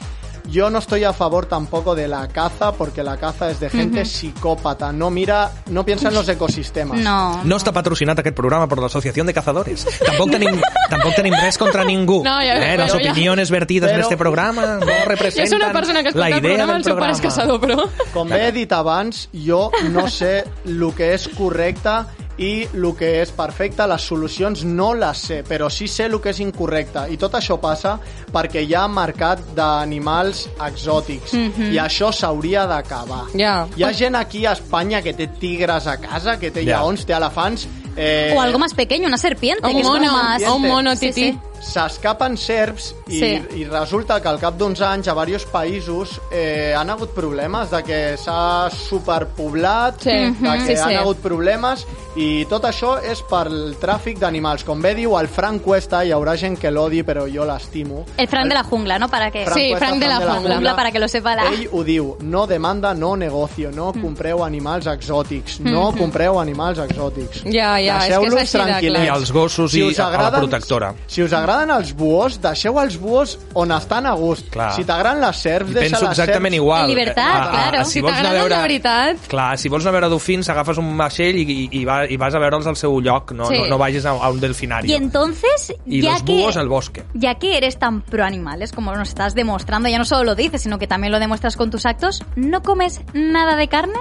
yo 0.49 0.71
no 0.71 0.79
estoy 0.79 1.05
a 1.05 1.13
favor 1.13 1.47
tampoco 1.47 1.95
de 1.95 2.09
la 2.09 2.29
caza 2.29 2.73
porque 2.73 3.03
la 3.03 3.17
caza 3.17 3.51
es 3.51 3.61
de 3.61 3.71
gente 3.71 4.05
psicópata 4.05 4.93
no 4.93 5.11
mira 5.11 5.51
no 5.71 5.85
piensa 5.85 6.09
en 6.09 6.15
los 6.15 6.29
ecosistemas 6.29 6.99
No. 7.03 7.43
No 7.45 7.57
està 7.57 7.73
patrocinat 7.73 8.19
aquest 8.21 8.37
programa 8.37 8.67
per 8.69 8.79
l'Associació 8.79 9.25
de 9.25 9.33
Cazadores. 9.35 9.83
Tampoc 10.05 10.31
tenim, 10.31 10.59
tampoc 10.93 11.15
tenim 11.17 11.35
res 11.35 11.59
contra 11.59 11.85
ningú. 11.85 12.21
No, 12.25 12.37
ja- 12.41 12.57
eh, 12.59 12.77
les 12.79 12.93
ja- 12.93 13.51
vertides 13.51 13.91
en 13.91 14.01
este 14.01 14.17
programa 14.17 14.79
no 14.79 14.87
Jo 14.87 15.05
representen 15.09 15.49
soc 15.51 15.59
una 15.63 15.73
persona 15.73 16.03
que 16.03 16.09
escolta 16.09 16.29
la 16.29 16.37
el 16.37 16.45
idea 16.45 16.57
programa, 16.57 16.73
del 16.73 16.81
el 16.81 16.85
seu 16.85 16.97
pare 16.99 17.13
és 17.13 17.21
programa. 17.21 17.59
caçador, 17.59 17.61
però... 17.61 18.11
Com 18.13 18.29
bé 18.29 18.49
he 18.49 18.53
dit 18.53 18.73
abans, 18.73 19.29
jo 19.33 19.71
no 19.91 20.09
sé 20.09 20.45
el 20.67 20.93
que 20.95 21.13
és 21.15 21.29
correcte 21.29 21.97
i 22.39 22.67
el 22.73 22.87
que 22.97 23.21
és 23.23 23.31
perfecte, 23.37 23.85
les 23.87 24.03
solucions 24.09 24.63
no 24.65 24.93
les 24.95 25.19
sé, 25.19 25.43
però 25.45 25.69
sí 25.71 25.87
sé 25.89 26.07
el 26.09 26.19
que 26.21 26.31
és 26.31 26.41
incorrecte. 26.41 27.05
I 27.13 27.17
tot 27.21 27.35
això 27.35 27.59
passa 27.61 27.99
perquè 28.33 28.63
hi 28.65 28.75
ha 28.75 28.87
mercat 28.89 29.43
d'animals 29.55 30.47
exòtics 30.65 31.35
i 31.35 31.77
això 31.79 32.13
s'hauria 32.13 32.65
d'acabar. 32.67 33.27
Ja. 33.37 33.67
Hi 33.77 33.85
ha 33.85 33.93
gent 33.93 34.17
aquí 34.17 34.47
a 34.47 34.53
Espanya 34.57 35.03
que 35.03 35.13
té 35.15 35.27
tigres 35.41 35.87
a 35.87 35.99
casa, 36.01 36.39
que 36.39 36.51
té 36.51 36.65
Ja. 36.65 36.79
lleons, 36.81 37.05
té 37.07 37.13
elefants... 37.13 37.69
Eh, 37.95 38.33
O 38.35 38.41
algo 38.41 38.59
más 38.59 38.73
pequeño, 38.73 39.07
una 39.07 39.19
serpiente. 39.19 39.67
Un 39.67 39.75
que 39.75 39.81
es 39.81 39.87
como 39.87 39.99
mono, 40.01 40.55
un 40.57 40.63
mono 40.63 40.97
Sí, 40.97 41.09
tití. 41.13 41.33
sí. 41.33 41.39
s'escapen 41.61 42.37
serps 42.39 42.95
i, 43.13 43.19
Sí. 43.19 43.61
i 43.61 43.65
resulta 43.69 44.21
que 44.23 44.29
al 44.29 44.39
cap 44.41 44.57
d'uns 44.59 44.81
anys 44.81 45.09
a 45.09 45.15
diversos 45.25 45.47
països 45.53 46.21
eh, 46.31 46.75
han 46.77 46.91
hagut 46.91 47.11
problemes 47.15 47.71
de 47.71 47.83
que 47.85 48.17
s'ha 48.17 48.71
superpoblat, 48.71 50.01
Sí. 50.03 50.11
de 50.11 50.31
Mhm. 50.31 50.67
que 50.67 50.77
Sí, 50.77 50.83
han 50.83 50.89
sí. 50.91 50.95
hagut 50.95 51.19
problemes 51.19 51.87
i 52.17 52.45
tot 52.47 52.65
això 52.65 52.99
és 53.03 53.23
pel 53.23 53.77
tràfic 53.81 54.19
d'animals. 54.19 54.65
Com 54.65 54.81
bé 54.83 54.95
diu 54.95 55.17
el 55.19 55.29
Frank 55.29 55.63
Cuesta, 55.63 56.05
hi 56.05 56.11
haurà 56.13 56.37
gent 56.37 56.59
que 56.59 56.71
l'odi, 56.71 57.03
però 57.03 57.27
jo 57.33 57.45
l'estimo. 57.45 58.05
El 58.17 58.29
Frank 58.29 58.49
de 58.49 58.55
la 58.55 58.65
jungla, 58.65 58.99
¿no? 58.99 59.09
Para 59.09 59.31
que... 59.31 59.45
Frank 59.45 59.59
Sí, 59.59 59.69
Cuesta, 59.71 59.87
Frank 59.87 60.01
de 60.03 60.09
la 60.09 60.17
jungla. 60.17 60.55
Jungla, 60.55 60.77
para 60.77 60.91
que 60.91 60.99
lo 60.99 61.09
sepa 61.09 61.35
la... 61.37 61.47
Ell 61.53 61.69
ho 61.73 61.83
diu, 61.85 62.17
no 62.21 62.47
demanda, 62.47 62.95
no 62.95 63.17
negocio, 63.17 63.71
no 63.73 63.93
compreu 63.93 64.45
animals 64.45 64.87
exòtics, 64.87 65.61
no 65.61 65.93
compreu 65.93 66.39
animals 66.41 66.79
exòtics. 66.79 67.45
Ja, 67.45 67.79
ja, 67.81 67.99
és 67.99 68.09
que 68.09 68.13
és 68.15 68.19
Deixeu-los 68.23 68.41
així 68.41 68.59
de 68.59 68.89
clar. 68.93 69.05
I 69.05 69.09
els 69.09 69.33
gossos 69.33 69.75
i 69.75 69.95
a 69.99 70.11
la 70.11 70.31
protectora. 70.31 70.95
Si 71.07 71.23
us 71.23 71.33
agraden 71.33 71.71
els 71.71 71.93
buós, 71.95 72.39
deixeu 72.41 72.79
els 72.81 72.97
búhos 73.03 73.35
on 73.59 73.73
estan 73.75 74.07
a 74.07 74.13
gust. 74.15 74.49
Clar. 74.55 74.71
Si 74.77 74.85
t'agraden 74.89 75.21
les 75.21 75.37
serps, 75.43 75.71
I 75.71 75.75
deixa 75.75 75.97
penso 75.99 76.05
les 76.09 76.13
exactament 76.19 76.55
serps. 76.55 76.63
igual. 76.63 76.85
En 76.85 76.89
llibertat, 76.95 77.51
claro. 77.51 77.85
Si 77.85 77.99
a 77.99 78.03
t'agraden 78.07 78.39
veure... 78.41 78.55
de 78.57 78.63
veritat. 78.63 79.27
Clar, 79.29 79.59
si 79.59 79.69
vols 79.69 79.85
anar 79.85 79.93
a 79.97 79.99
veure 80.01 80.11
dofins, 80.15 80.49
agafes 80.55 80.79
un 80.79 80.97
vaixell 80.97 81.37
i, 81.37 81.43
i, 81.43 81.69
i, 81.81 81.85
va, 81.85 82.05
i 82.07 82.17
vas 82.17 82.35
a 82.35 82.41
veure'ls 82.41 82.67
al 82.71 82.77
seu 82.81 82.97
lloc, 83.01 83.33
no, 83.37 83.47
Sí. 83.51 83.59
no, 83.59 83.67
no 83.75 83.79
vagis 83.83 84.07
a, 84.07 84.11
a 84.17 84.31
un 84.31 84.41
delfinari. 84.41 84.89
Y 84.89 84.95
entonces, 84.95 85.75
Y 85.85 86.01
ya 86.03 86.13
los 86.13 86.23
que, 86.23 86.33
búhos 86.33 86.57
al 86.57 86.69
bosque. 86.69 87.03
ya 87.15 87.35
que 87.35 87.57
eres 87.57 87.79
tan 87.79 88.01
pro 88.03 88.25
animales 88.25 88.73
como 88.73 88.95
nos 88.95 89.09
estás 89.09 89.35
demostrando, 89.35 89.89
ya 89.89 89.99
no 89.99 90.05
solo 90.05 90.25
lo 90.25 90.35
dices, 90.35 90.63
sino 90.63 90.79
que 90.79 90.87
también 90.87 91.13
lo 91.13 91.19
demuestras 91.19 91.57
con 91.57 91.71
tus 91.71 91.85
actos, 91.87 92.23
¿no 92.37 92.63
comes 92.63 93.01
nada 93.13 93.57
de 93.57 93.69
carne? 93.69 93.99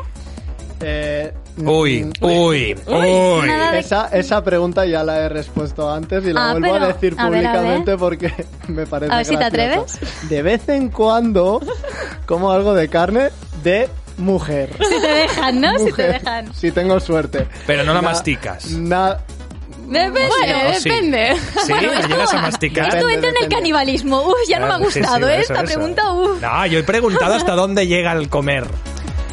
Eh, 0.84 1.32
Uy, 1.58 2.12
uy, 2.22 2.76
uy. 2.88 3.49
Esa, 3.74 4.08
esa 4.08 4.43
pregunta 4.43 4.86
ya 4.86 5.04
la 5.04 5.20
he 5.20 5.30
respuesto 5.30 5.91
antes 5.91 6.24
y 6.26 6.34
la 6.34 6.49
Ah, 6.49 6.52
vuelvo 6.54 6.72
pero, 6.74 6.86
a 6.86 6.88
decir 6.88 7.16
a 7.18 7.30
ver, 7.30 7.45
a 7.45 7.52
públicamente 7.52 7.97
porque 7.97 8.34
me 8.68 8.86
parece 8.88 9.14
A 9.14 9.18
ver 9.18 9.26
si 9.26 9.32
te 9.38 9.49
gracioso. 9.49 9.97
atreves. 9.97 10.30
De 10.30 10.41
vez 10.41 10.70
en 10.70 10.89
cuando 10.89 11.62
como 12.26 12.52
algo 12.52 12.74
de 12.74 12.88
carne 12.89 13.30
de 13.64 13.89
mujer. 14.18 14.70
Si 14.80 15.02
te 15.02 15.08
dejan, 15.08 15.62
¿no? 15.62 15.72
Si 15.78 15.84
te 15.86 15.89
Mujer, 15.91 16.14
dejan. 16.14 16.54
Si 16.54 16.72
tengo 16.72 16.99
suerte. 16.99 17.47
Pero 17.68 17.84
no 17.84 17.93
la 17.93 18.02
Na- 18.02 18.10
masticas. 18.10 18.70
na- 18.72 19.18
Depende, 19.88 20.22
Bueno, 20.26 20.74
sí. 20.80 20.88
depende. 20.89 21.36
Sí, 21.66 21.74
la 21.74 22.08
llegas 22.08 22.34
a 22.34 22.38
masticar. 22.41 22.86
Esto 22.95 23.10
entra 23.10 23.30
en 23.30 23.36
el 23.36 23.41
depende. 23.41 23.56
canibalismo. 23.56 24.22
Uf, 24.22 24.36
ya 24.47 24.58
no 24.60 24.68
me 24.68 24.74
ha 24.74 24.78
Claro, 24.78 24.91
sí, 24.91 24.93
sí, 24.93 24.99
gustado 25.02 25.28
¿eh? 25.30 25.39
esta 25.41 25.54
eso. 25.56 25.64
pregunta. 25.66 26.14
Uf. 26.14 26.41
No, 26.41 26.66
yo 26.68 26.80
he 26.80 26.84
preguntado 26.84 27.34
hasta 27.34 27.52
dónde 27.56 27.88
llega 27.88 28.14
el 28.14 28.30
comer. 28.30 28.64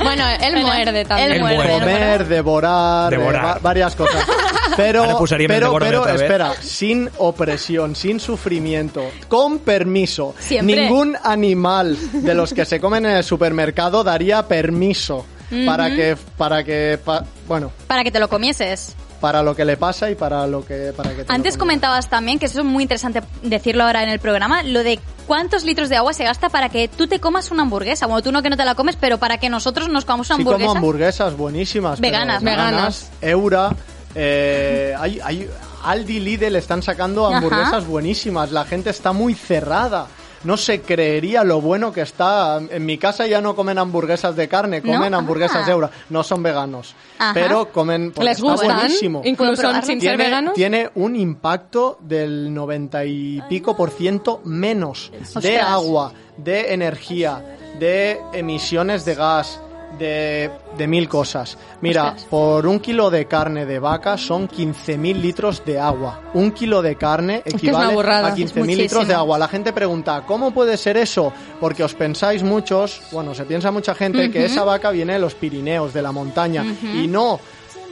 Bueno, 0.03 0.25
él 0.41 0.57
muerde 0.63 1.05
també. 1.05 1.25
él 1.25 1.41
muerde, 1.41 1.69
comer, 1.81 2.27
devorar, 2.29 3.11
Devorar. 3.11 3.43
eh, 3.45 3.47
va- 3.47 3.59
varias 3.61 3.95
cosas. 3.97 4.25
Pero, 4.77 5.03
pero, 5.49 5.77
pero 5.81 6.07
espera, 6.09 6.53
sin 6.61 7.11
opresión, 7.19 7.97
sin 7.97 8.21
sufrimiento, 8.21 9.03
con 9.27 9.59
permiso. 9.59 10.37
Siempre. 10.39 10.83
Ningún 10.83 11.17
animal 11.25 11.97
de 12.13 12.33
los 12.35 12.53
que 12.55 12.65
se 12.65 12.79
comen 12.79 13.05
en 13.07 13.17
el 13.17 13.25
supermercado 13.25 14.05
daría 14.05 14.47
permiso 14.47 15.27
para 15.67 15.91
que, 15.91 16.17
para 16.37 16.63
que, 16.63 16.97
pa- 17.05 17.25
bueno, 17.49 17.73
Para 17.89 18.05
que 18.05 18.13
te 18.13 18.21
lo 18.21 18.29
comieses. 18.29 18.95
Para 19.21 19.43
lo 19.43 19.55
que 19.57 19.65
le 19.65 19.77
pasa 19.77 20.11
y 20.11 20.15
para 20.15 20.47
lo 20.47 20.65
que, 20.65 20.93
para 20.97 21.11
que 21.15 21.25
Antes 21.29 21.57
comentabas 21.59 22.09
también, 22.09 22.39
que 22.39 22.47
eso 22.47 22.61
es 22.61 22.65
muy 22.65 22.83
interesante 22.85 23.23
decirlo 23.43 23.85
ahora 23.85 24.03
en 24.03 24.09
el 24.09 24.19
programa, 24.21 24.63
lo 24.63 24.83
de 24.83 24.99
cuántos 25.27 25.65
litros 25.65 25.89
de 25.89 25.97
agua 25.97 26.13
se 26.13 26.25
gasta 26.25 26.49
para 26.49 26.69
que 26.69 26.89
tú 26.89 27.07
te 27.07 27.19
comas 27.21 27.51
una 27.51 27.63
hamburguesa. 27.63 28.07
Bueno, 28.07 28.23
tú 28.23 28.33
no 28.33 28.43
que 28.43 28.51
no 28.51 28.57
te 28.57 28.65
la 28.65 28.75
comes, 28.75 28.97
pero 28.97 29.19
para 29.19 29.39
que 29.39 29.49
nosotros 29.51 29.89
nos 29.89 30.05
comamos 30.05 30.29
una 30.31 30.37
Sí, 30.37 30.43
hamburguesa. 30.43 30.67
como 30.69 30.79
hamburguesas 30.79 31.37
buenísimas. 31.37 32.01
Veganas, 32.01 32.43
veganas. 32.43 33.11
Eura. 33.21 33.71
eh, 34.15 34.95
hay, 34.99 35.21
hay, 35.23 35.49
Aldi 35.85 36.21
Lidl 36.21 36.57
están 36.57 36.83
sacando 36.83 37.27
Ajá. 37.27 37.37
hamburguesas 37.39 37.87
buenísimas. 37.87 38.51
La 38.53 38.65
gente 38.65 38.91
está 38.91 39.13
muy 39.13 39.35
cerrada. 39.35 40.07
No 40.45 40.57
se 40.57 40.81
creería 40.83 41.43
lo 41.45 41.61
bueno 41.61 41.93
que 41.93 42.03
está. 42.03 42.61
En 42.71 42.87
mi 42.87 42.97
casa 42.99 43.27
ya 43.27 43.41
no 43.41 43.57
comen 43.57 43.79
hamburguesas 43.79 44.37
de 44.37 44.49
carne, 44.49 44.81
¿No? 44.85 44.93
comen 44.93 45.13
hamburguesas 45.15 45.63
Ah. 45.63 45.67
de 45.67 45.73
Eura. 45.73 45.91
No 46.11 46.23
son 46.23 46.43
veganos. 46.43 46.95
Ajá. 47.19 47.35
Pero 47.35 47.73
comen. 47.73 48.13
porque 48.13 48.29
Les 48.31 48.39
está 48.39 48.51
gustan, 48.53 48.77
buenísimo. 48.77 49.21
¿Puedo 49.21 49.31
incluso 49.31 49.83
sin 49.83 50.01
ser 50.01 50.17
veganos. 50.17 50.55
tiene 50.55 50.91
un 50.95 51.17
impacto 51.17 51.99
del 52.01 52.53
90 52.55 53.05
y 53.05 53.43
pico 53.49 53.77
por 53.77 53.91
ciento 53.91 54.41
menos 54.45 55.11
de 55.13 55.19
Ostras. 55.23 55.67
agua, 55.67 56.13
de 56.37 56.73
energía, 56.73 57.43
de 57.79 58.21
emisiones 58.33 59.05
de 59.05 59.15
gas, 59.17 59.61
de, 59.99 60.51
de 60.77 60.87
mil 60.87 61.09
cosas. 61.09 61.57
Mira, 61.81 62.09
Ostras. 62.09 62.25
por 62.25 62.67
un 62.67 62.81
kilo 62.81 63.11
de 63.11 63.27
carne 63.27 63.65
de 63.67 63.79
vaca 63.79 64.19
son 64.19 64.49
15.000 64.49 65.15
litros 65.21 65.65
de 65.65 65.79
agua. 65.79 66.21
Un 66.35 66.51
kilo 66.53 66.83
de 66.83 66.97
carne 66.97 67.43
que 67.43 67.51
es 67.51 67.55
equivale 67.55 67.87
una 67.87 67.95
burrada. 67.95 68.29
a 68.29 68.31
Es 68.31 68.55
15.000 68.55 68.77
litros 68.77 69.09
de 69.09 69.15
agua. 69.15 69.39
La 69.39 69.49
gente 69.49 69.73
pregunta, 69.73 70.23
¿cómo 70.27 70.51
puede 70.53 70.77
ser 70.77 70.97
eso? 70.97 71.33
Porque 71.61 71.83
os 71.85 71.95
pensáis 71.95 72.43
muchos, 72.43 73.01
bueno, 73.13 73.35
se 73.35 73.45
piensa 73.45 73.71
mucha 73.71 73.95
gente 73.95 74.31
que 74.31 74.45
esa 74.45 74.65
vaca 74.65 74.91
viene 74.91 75.15
de 75.15 75.19
los 75.21 75.35
Pirineos, 75.35 75.93
de 75.95 76.03
la 76.03 76.13
montaña. 76.13 76.65
Y 76.65 77.07
no. 77.09 77.41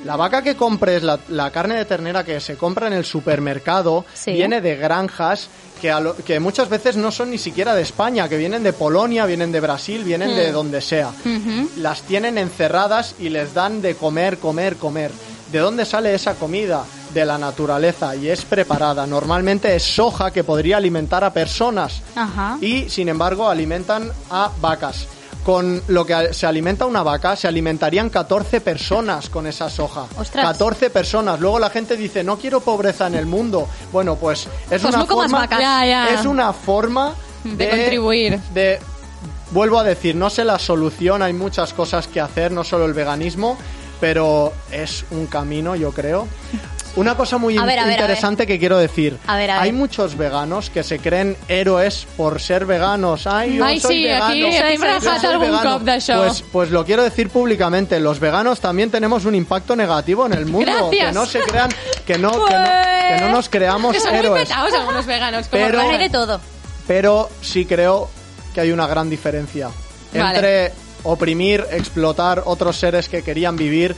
La 0.05 0.15
vaca 0.15 0.43
que 0.43 0.55
compres, 0.55 1.03
la, 1.03 1.19
la 1.31 1.51
carne 1.51 1.75
de 1.77 1.85
ternera 1.85 2.23
que 2.23 2.39
se 2.39 2.57
compra 2.57 2.87
en 2.87 2.93
el 2.93 3.05
supermercado, 3.05 4.05
Sí. 4.15 4.33
viene 4.33 4.61
de 4.61 4.77
granjas 4.77 5.49
que, 5.81 5.91
a 5.91 6.01
lo- 6.01 6.17
que 6.17 6.41
muchas 6.41 6.69
veces 6.69 6.97
no 6.97 7.11
son 7.11 7.31
ni 7.31 7.39
siquiera 7.39 7.75
de 7.75 7.83
España, 7.83 8.29
que 8.29 8.37
vienen 8.37 8.63
de 8.63 8.73
Polonia, 8.73 9.27
vienen 9.27 9.53
de 9.53 9.61
Brasil, 9.61 10.05
vienen 10.05 10.33
Hmm. 10.33 10.37
de 10.37 10.53
donde 10.53 10.81
sea. 10.81 11.11
Las 11.77 12.03
tienen 12.03 12.39
encerradas 12.39 13.15
y 13.19 13.29
les 13.29 13.55
dan 13.55 13.83
de 13.83 13.95
comer, 13.95 14.39
comer, 14.39 14.77
comer. 14.77 15.11
¿De 15.53 15.59
dónde 15.59 15.85
sale 15.85 16.15
esa 16.15 16.35
comida? 16.35 16.85
De 17.15 17.25
la 17.25 17.39
naturaleza 17.39 18.15
y 18.17 18.29
es 18.29 18.45
preparada. 18.45 19.07
Normalmente 19.07 19.75
es 19.75 19.83
soja 19.85 20.31
que 20.33 20.45
podría 20.45 20.77
alimentar 20.77 21.25
a 21.25 21.33
personas 21.33 22.03
Ajá. 22.15 22.59
y 22.61 22.91
sin 22.91 23.09
embargo 23.09 23.49
alimentan 23.49 24.11
a 24.31 24.51
vacas. 24.61 25.07
Con 25.47 25.81
lo 25.87 26.05
que 26.05 26.35
se 26.35 26.45
alimenta 26.45 26.87
una 26.87 27.05
vaca, 27.05 27.37
se 27.37 27.47
alimentarían 27.47 28.11
14 28.11 28.61
personas 28.61 29.31
con 29.31 29.47
esa 29.47 29.71
soja. 29.71 30.07
Ostras. 30.19 30.45
14 30.45 30.91
personas. 30.91 31.39
Luego 31.39 31.61
la 31.61 31.71
gente 31.71 31.97
dice, 31.97 32.25
no 32.25 32.37
quiero 32.37 32.59
pobreza 32.59 33.07
en 33.07 33.15
el 33.15 33.27
mundo. 33.27 33.69
Bueno, 33.93 34.17
pues 34.17 34.49
es 34.69 34.83
Pues 34.83 34.85
una 34.87 34.99
no 34.99 35.07
forma... 35.07 35.39
vacas. 35.39 35.61
Ya, 35.61 35.87
ya. 35.87 36.09
Es 36.09 36.27
una 36.27 36.53
forma 36.53 37.15
De 37.45 37.71
contribuir. 37.71 38.41
De, 38.53 38.81
vuelvo 39.53 39.79
a 39.79 39.85
decir, 39.85 40.17
no 40.17 40.31
sé 40.31 40.45
la 40.45 40.59
solución, 40.59 41.23
hay 41.23 41.33
muchas 41.33 41.73
cosas 41.73 42.09
que 42.09 42.21
hacer, 42.21 42.51
no 42.51 42.65
solo 42.65 42.85
el 42.85 42.93
veganismo, 42.93 43.57
pero 44.01 44.53
es 44.73 45.05
un 45.13 45.27
camino, 45.27 45.77
yo 45.77 45.93
creo. 45.93 46.27
Una 46.97 47.15
cosa 47.15 47.37
muy 47.37 47.59
A 47.59 47.65
ver, 47.67 47.79
a 47.79 47.85
ver, 47.85 47.91
a 47.91 47.93
interesante 48.01 48.47
que 48.47 48.59
quiero 48.59 48.79
decir. 48.79 49.19
A 49.27 49.37
ver, 49.37 49.51
a 49.51 49.55
ver. 49.55 49.63
Hay 49.65 49.73
muchos 49.73 50.17
veganos 50.17 50.71
que 50.71 50.83
se 50.83 50.99
creen 50.99 51.37
héroes 51.47 52.07
por 52.17 52.41
ser 52.41 52.65
veganos. 52.65 53.27
Ay, 53.27 53.57
yo 53.57 53.65
Ai, 53.67 53.79
soy 53.79 53.97
sí, 53.97 54.03
vegano. 54.05 54.25
aquí- 54.25 54.45
aquí 54.47 54.53
yo 54.79 55.01
soy 55.21 55.39
vegano. 55.39 55.73
cop 55.75 55.83
d'això. 55.83 56.17
Pues, 56.25 56.43
pues 56.51 56.71
lo 56.71 56.85
quiero 56.87 57.03
decir 57.03 57.29
públicamente. 57.29 58.01
Los 58.01 58.19
veganos 58.19 58.61
también 58.61 58.91
tenemos 58.91 59.27
un 59.27 59.35
impacto 59.35 59.77
negativo 59.77 60.25
en 60.27 60.33
el 60.33 60.47
mundo. 60.47 60.73
Gracias. 60.73 61.07
Que 61.09 61.13
no 61.13 61.27
se 61.27 61.41
crean, 61.41 61.69
que 62.07 62.17
no, 62.19 62.31
que 62.33 62.55
no, 62.55 62.65
que 63.09 63.17
no 63.21 63.29
nos 63.31 63.49
creamos 63.51 63.93
Que 63.93 64.01
son 64.01 64.11
muy 64.13 64.21
héroes. 64.21 64.49
petados 64.49 64.73
algunos 64.73 65.05
veganos. 65.07 65.49
como 65.49 65.67
Pero- 65.67 65.81
Hay 65.81 65.99
de 65.99 66.09
todo. 66.11 66.41
pero 66.87 67.29
sí 67.43 67.67
creo 67.67 68.09
que 68.55 68.63
hay 68.63 68.73
una 68.73 68.87
gran 68.87 69.11
diferencia 69.11 69.69
Vale. 70.15 70.37
entre 70.37 70.73
oprimir, 71.03 71.65
explotar 71.71 72.43
otros 72.47 72.77
seres 72.79 73.09
que 73.11 73.23
querían 73.23 73.55
vivir. 73.57 73.95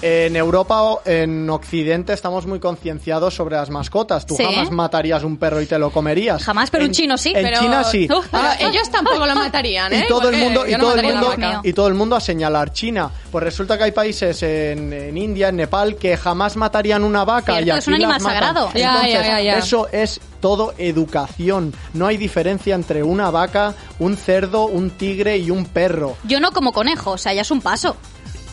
En 0.00 0.36
Europa 0.36 0.80
o 0.82 1.02
en 1.04 1.50
Occidente 1.50 2.12
estamos 2.12 2.46
muy 2.46 2.60
concienciados 2.60 3.34
sobre 3.34 3.56
las 3.56 3.68
mascotas. 3.68 4.24
Tú 4.26 4.36
Sí. 4.36 4.44
jamás 4.44 4.70
matarías 4.70 5.24
un 5.24 5.36
perro 5.38 5.60
y 5.60 5.66
te 5.66 5.76
lo 5.76 5.90
comerías. 5.90 6.42
Jamás, 6.44 6.70
pero 6.70 6.84
un 6.84 6.90
En- 6.90 6.94
chino 6.94 7.18
sí, 7.18 7.32
En 7.34 7.42
pero- 7.44 7.58
China 7.60 7.82
sí. 7.82 8.06
Pero 8.06 8.22
Ah, 8.32 8.54
ellos 8.60 8.88
tampoco 8.90 9.26
lo 9.26 9.34
matarían, 9.34 9.92
¿eh? 9.92 10.04
Y 10.04 10.08
todo 10.08 10.28
el 10.28 10.36
mundo, 10.36 10.66
y 10.68 10.72
no 10.72 10.78
todo 10.78 10.94
el 10.94 11.02
mundo, 11.04 11.34
y 11.64 11.72
todo 11.72 11.88
el 11.88 11.94
mundo 11.94 12.14
a 12.14 12.20
señalar 12.20 12.72
China. 12.72 13.10
Pues 13.32 13.42
resulta 13.42 13.76
que 13.76 13.84
hay 13.84 13.90
países 13.92 14.40
en, 14.44 14.92
en 14.92 15.16
India, 15.18 15.48
en 15.48 15.56
Nepal, 15.56 15.96
que 15.96 16.16
jamás 16.16 16.56
matarían 16.56 17.02
una 17.02 17.24
vaca. 17.24 17.54
Cierto, 17.54 17.74
y 17.74 17.78
es 17.78 17.88
un 17.88 17.94
aquí 17.94 18.02
animal 18.04 18.20
sagrado. 18.20 18.70
Ya, 18.74 18.88
Entonces, 18.94 19.12
ya, 19.14 19.22
ya, 19.26 19.40
ya. 19.40 19.58
eso 19.58 19.88
es 19.90 20.20
todo 20.40 20.74
educación. 20.78 21.74
No 21.94 22.06
hay 22.06 22.16
diferencia 22.16 22.76
entre 22.76 23.02
una 23.02 23.30
vaca, 23.32 23.74
un 23.98 24.16
cerdo, 24.16 24.66
un 24.66 24.90
tigre 24.90 25.38
y 25.38 25.50
un 25.50 25.64
perro. 25.64 26.16
Yo 26.22 26.38
no 26.38 26.52
como 26.52 26.72
conejo, 26.72 27.12
o 27.12 27.18
sea, 27.18 27.32
ya 27.34 27.42
es 27.42 27.50
un 27.50 27.60
paso. 27.60 27.96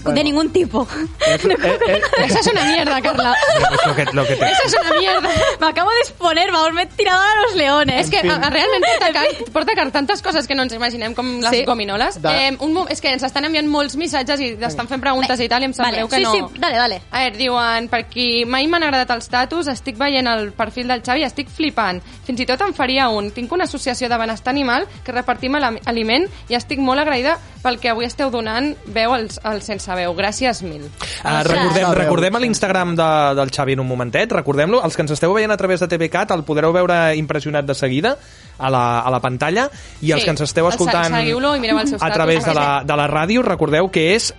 Bueno. 0.05 0.17
De 0.17 0.23
ningún 0.23 0.49
tipo. 0.51 0.87
Es- 1.27 1.45
eh, 1.45 1.57
eh, 1.87 2.01
Esa 2.25 2.39
es 2.39 2.47
una 2.47 2.63
mierda, 2.65 3.01
Carla. 3.01 3.35
Pues 3.67 3.79
lo 3.87 3.95
que, 3.95 4.05
lo 4.13 4.25
que 4.25 4.35
te... 4.35 4.45
Esa 4.51 4.63
és 4.65 4.75
una 4.81 4.99
mierda. 4.99 5.29
Me 5.59 5.67
acabo 5.67 5.89
de 5.91 5.99
exponer, 5.99 6.51
vamos, 6.51 6.73
me 6.73 6.83
he 6.83 6.85
tirado 6.85 7.21
a 7.21 7.41
los 7.43 7.55
leones. 7.55 8.05
És 8.05 8.09
que 8.11 8.21
fin. 8.21 8.31
a, 8.31 8.49
realment 8.49 8.83
porta 8.85 9.05
a 9.07 9.11
car, 9.13 9.25
porta 9.51 9.75
car 9.75 9.91
tantes 9.91 10.21
coses 10.21 10.47
que 10.47 10.55
no 10.55 10.63
ens 10.63 10.73
imaginem 10.73 11.13
com 11.15 11.39
les 11.41 11.49
Sí. 11.51 11.65
gominoles. 11.65 12.21
De- 12.21 12.29
Eh, 12.47 12.57
un, 12.59 12.85
és 12.89 13.01
que 13.01 13.09
ens 13.13 13.23
estan 13.23 13.45
enviant 13.45 13.67
molts 13.67 13.95
missatges 13.95 14.39
i 14.41 14.51
estan 14.61 14.87
fent 14.87 15.01
preguntes 15.01 15.39
i 15.39 15.47
tal 15.49 15.63
i 15.63 15.65
em 15.65 15.73
sap 15.73 15.85
vale. 15.87 15.97
greu 15.97 16.07
que 16.09 16.17
sí, 16.17 16.23
no... 16.23 16.31
sí, 16.33 16.59
dale, 16.59 16.77
dale. 16.77 17.01
A 17.11 17.19
veure, 17.23 17.37
diuen, 17.37 17.87
per 17.89 18.03
qui 18.07 18.45
mai 18.45 18.67
m'han 18.67 18.83
agradat 18.83 19.11
els 19.15 19.27
tatus, 19.29 19.67
estic 19.71 19.97
veient 19.97 20.27
el 20.27 20.51
perfil 20.53 20.87
del 20.87 21.01
Xavi 21.01 21.21
i 21.21 21.23
estic 21.25 21.49
flipant. 21.49 22.01
Fins 22.25 22.39
i 22.39 22.45
tot 22.45 22.61
en 22.61 22.73
faria 22.73 23.09
un. 23.09 23.31
Tinc 23.31 23.51
una 23.51 23.63
associació 23.65 24.09
de 24.09 24.17
benestar 24.17 24.51
animal 24.53 24.85
que 25.03 25.11
repartim 25.15 25.55
aliment 25.55 26.27
i 26.49 26.55
estic 26.55 26.79
molt 26.79 26.99
agraïda 27.01 27.37
pel 27.63 27.79
que 27.79 27.89
avui 27.89 28.05
esteu 28.05 28.29
donant 28.29 28.75
veu 28.93 29.13
als, 29.15 29.39
als 29.43 29.65
sense 29.65 29.89
veu. 29.95 30.13
Gràcies 30.15 30.61
mil. 30.63 30.83
Uh, 30.85 31.41
recordem, 31.47 31.83
Sabeu. 31.83 31.93
recordem 31.97 32.35
a 32.35 32.39
l'Instagram 32.43 32.95
de, 32.95 33.09
del 33.39 33.51
Xavi 33.55 33.73
en 33.73 33.83
un 33.83 33.87
momentet, 33.89 34.31
recordem-lo, 34.31 34.83
els 34.85 34.95
que 34.95 35.01
ens 35.05 35.15
esteu 35.15 35.33
veient 35.33 35.51
a 35.51 35.57
través 35.57 35.79
de 35.83 35.87
TVCAT 35.91 36.31
el 36.35 36.43
podreu 36.47 36.73
veure 36.75 37.15
impressionat 37.17 37.65
de 37.65 37.75
seguida 37.75 38.17
a 38.57 38.69
la, 38.71 38.99
a 39.01 39.09
la 39.11 39.19
pantalla 39.19 39.69
i 40.01 40.11
els 40.11 40.21
Sí. 40.21 40.25
que 40.25 40.31
ens 40.35 40.41
esteu 40.41 40.67
escoltant 40.69 41.11
seguiu-lo 41.13 41.55
i 41.55 41.59
mireu 41.59 41.79
els 41.79 41.95
seus 41.95 42.01
a 42.03 42.09
través 42.13 42.45
de 42.45 42.53
la, 42.53 42.83
de 42.85 42.95
la 42.95 43.07
ràdio, 43.11 43.43
recordeu 43.43 43.89
que 43.91 44.13
és 44.15 44.33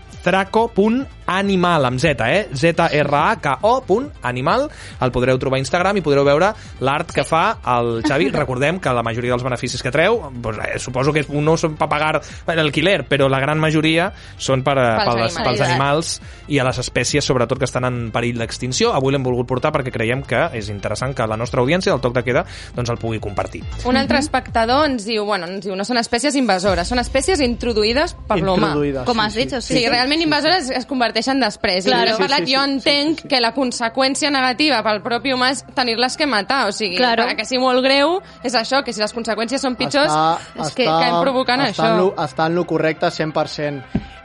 animal, 1.27 1.85
amb 1.89 1.99
Z, 2.01 2.17
eh? 2.27 2.49
Z-R-A-K-O, 2.55 3.83
punt, 3.87 4.11
animal. 4.23 4.69
El 5.01 5.13
podreu 5.13 5.39
trobar 5.39 5.59
a 5.59 5.63
Instagram 5.65 5.99
i 6.01 6.05
podreu 6.05 6.25
veure 6.27 6.53
l'art 6.85 7.13
que 7.15 7.25
fa 7.27 7.59
el 7.77 8.03
Xavi. 8.07 8.31
Recordem 8.37 8.79
que 8.83 8.93
la 8.95 9.03
majoria 9.07 9.33
dels 9.35 9.45
beneficis 9.47 9.83
que 9.83 9.93
treu, 9.95 10.21
doncs, 10.33 10.59
eh, 10.65 10.79
suposo 10.83 11.13
que 11.15 11.25
no 11.31 11.57
són 11.61 11.77
per 11.79 11.89
pagar 11.91 12.21
l'alquiler, 12.49 13.05
però 13.09 13.29
la 13.33 13.41
gran 13.43 13.59
majoria 13.63 14.11
són 14.39 14.63
per, 14.67 14.77
a- 14.79 14.87
Pels 15.07 15.07
pels, 15.07 15.37
animals. 15.37 15.47
pels 15.47 15.61
animals 15.67 16.13
i 16.53 16.59
a 16.61 16.65
les 16.67 16.79
espècies, 16.83 17.25
sobretot, 17.25 17.59
que 17.59 17.69
estan 17.69 17.85
en 17.89 17.99
perill 18.15 18.39
d'extinció. 18.41 18.93
Avui 18.97 19.13
l'hem 19.15 19.25
volgut 19.27 19.47
portar 19.49 19.73
perquè 19.75 19.93
creiem 19.95 20.23
que 20.27 20.47
és 20.57 20.69
interessant 20.73 21.15
que 21.17 21.27
la 21.27 21.37
nostra 21.37 21.61
audiència 21.63 21.93
del 21.93 22.01
Toc 22.05 22.15
de 22.17 22.23
Queda 22.27 22.45
doncs, 22.75 22.91
el 22.91 22.99
pugui 23.03 23.21
compartir. 23.23 23.63
Un 23.87 23.97
altre 23.99 24.19
espectador 24.23 24.87
ens 24.89 25.05
diu, 25.07 25.25
bueno, 25.27 25.47
ens 25.51 25.65
diu, 25.67 25.77
no 25.77 25.85
són 25.87 25.99
espècies 26.01 26.35
invasores, 26.39 26.89
són 26.89 27.01
espècies 27.03 27.41
introduïdes 27.45 28.15
per. 28.29 28.39
Introduïdes, 28.41 29.05
Com 29.07 29.19
sí, 29.21 29.25
has 29.27 29.35
dit, 29.35 29.51
sí. 29.51 29.57
o 29.57 29.61
Sí, 29.67 29.75
sigui, 29.75 29.89
realment 29.91 30.23
invasores 30.23 30.71
es 30.71 30.87
converteixen 31.17 31.41
després. 31.41 31.85
Claro. 31.85 32.15
I 32.15 32.19
parlat, 32.19 32.39
Sí, 32.41 32.47
sí, 32.47 32.55
jo 32.55 32.63
sí, 32.63 32.71
entenc 32.71 33.19
sí, 33.19 33.23
sí. 33.23 33.29
que 33.29 33.41
la 33.41 33.53
conseqüència 33.55 34.31
negativa 34.31 34.83
pel 34.83 35.01
propi 35.03 35.33
humà 35.33 35.51
és 35.53 35.65
tenir-les 35.75 36.17
que 36.17 36.27
matar. 36.27 36.69
O 36.69 36.73
sigui, 36.73 36.97
Claro. 36.97 37.25
que 37.37 37.45
sigui 37.45 37.61
molt 37.61 37.83
greu, 37.85 38.21
és 38.43 38.55
això, 38.55 38.83
que 38.85 38.93
si 38.93 39.01
les 39.01 39.13
conseqüències 39.15 39.61
són 39.61 39.77
pitjors, 39.77 40.13
és 40.61 40.75
que 40.75 40.87
acabem 40.87 41.23
provocant 41.23 41.61
està 41.61 41.83
això. 41.83 41.91
En 41.93 41.99
lo, 41.99 42.15
està 42.17 42.47
en 42.47 42.55
lo 42.55 42.67
correcte 42.67 43.07
100%. 43.07 43.83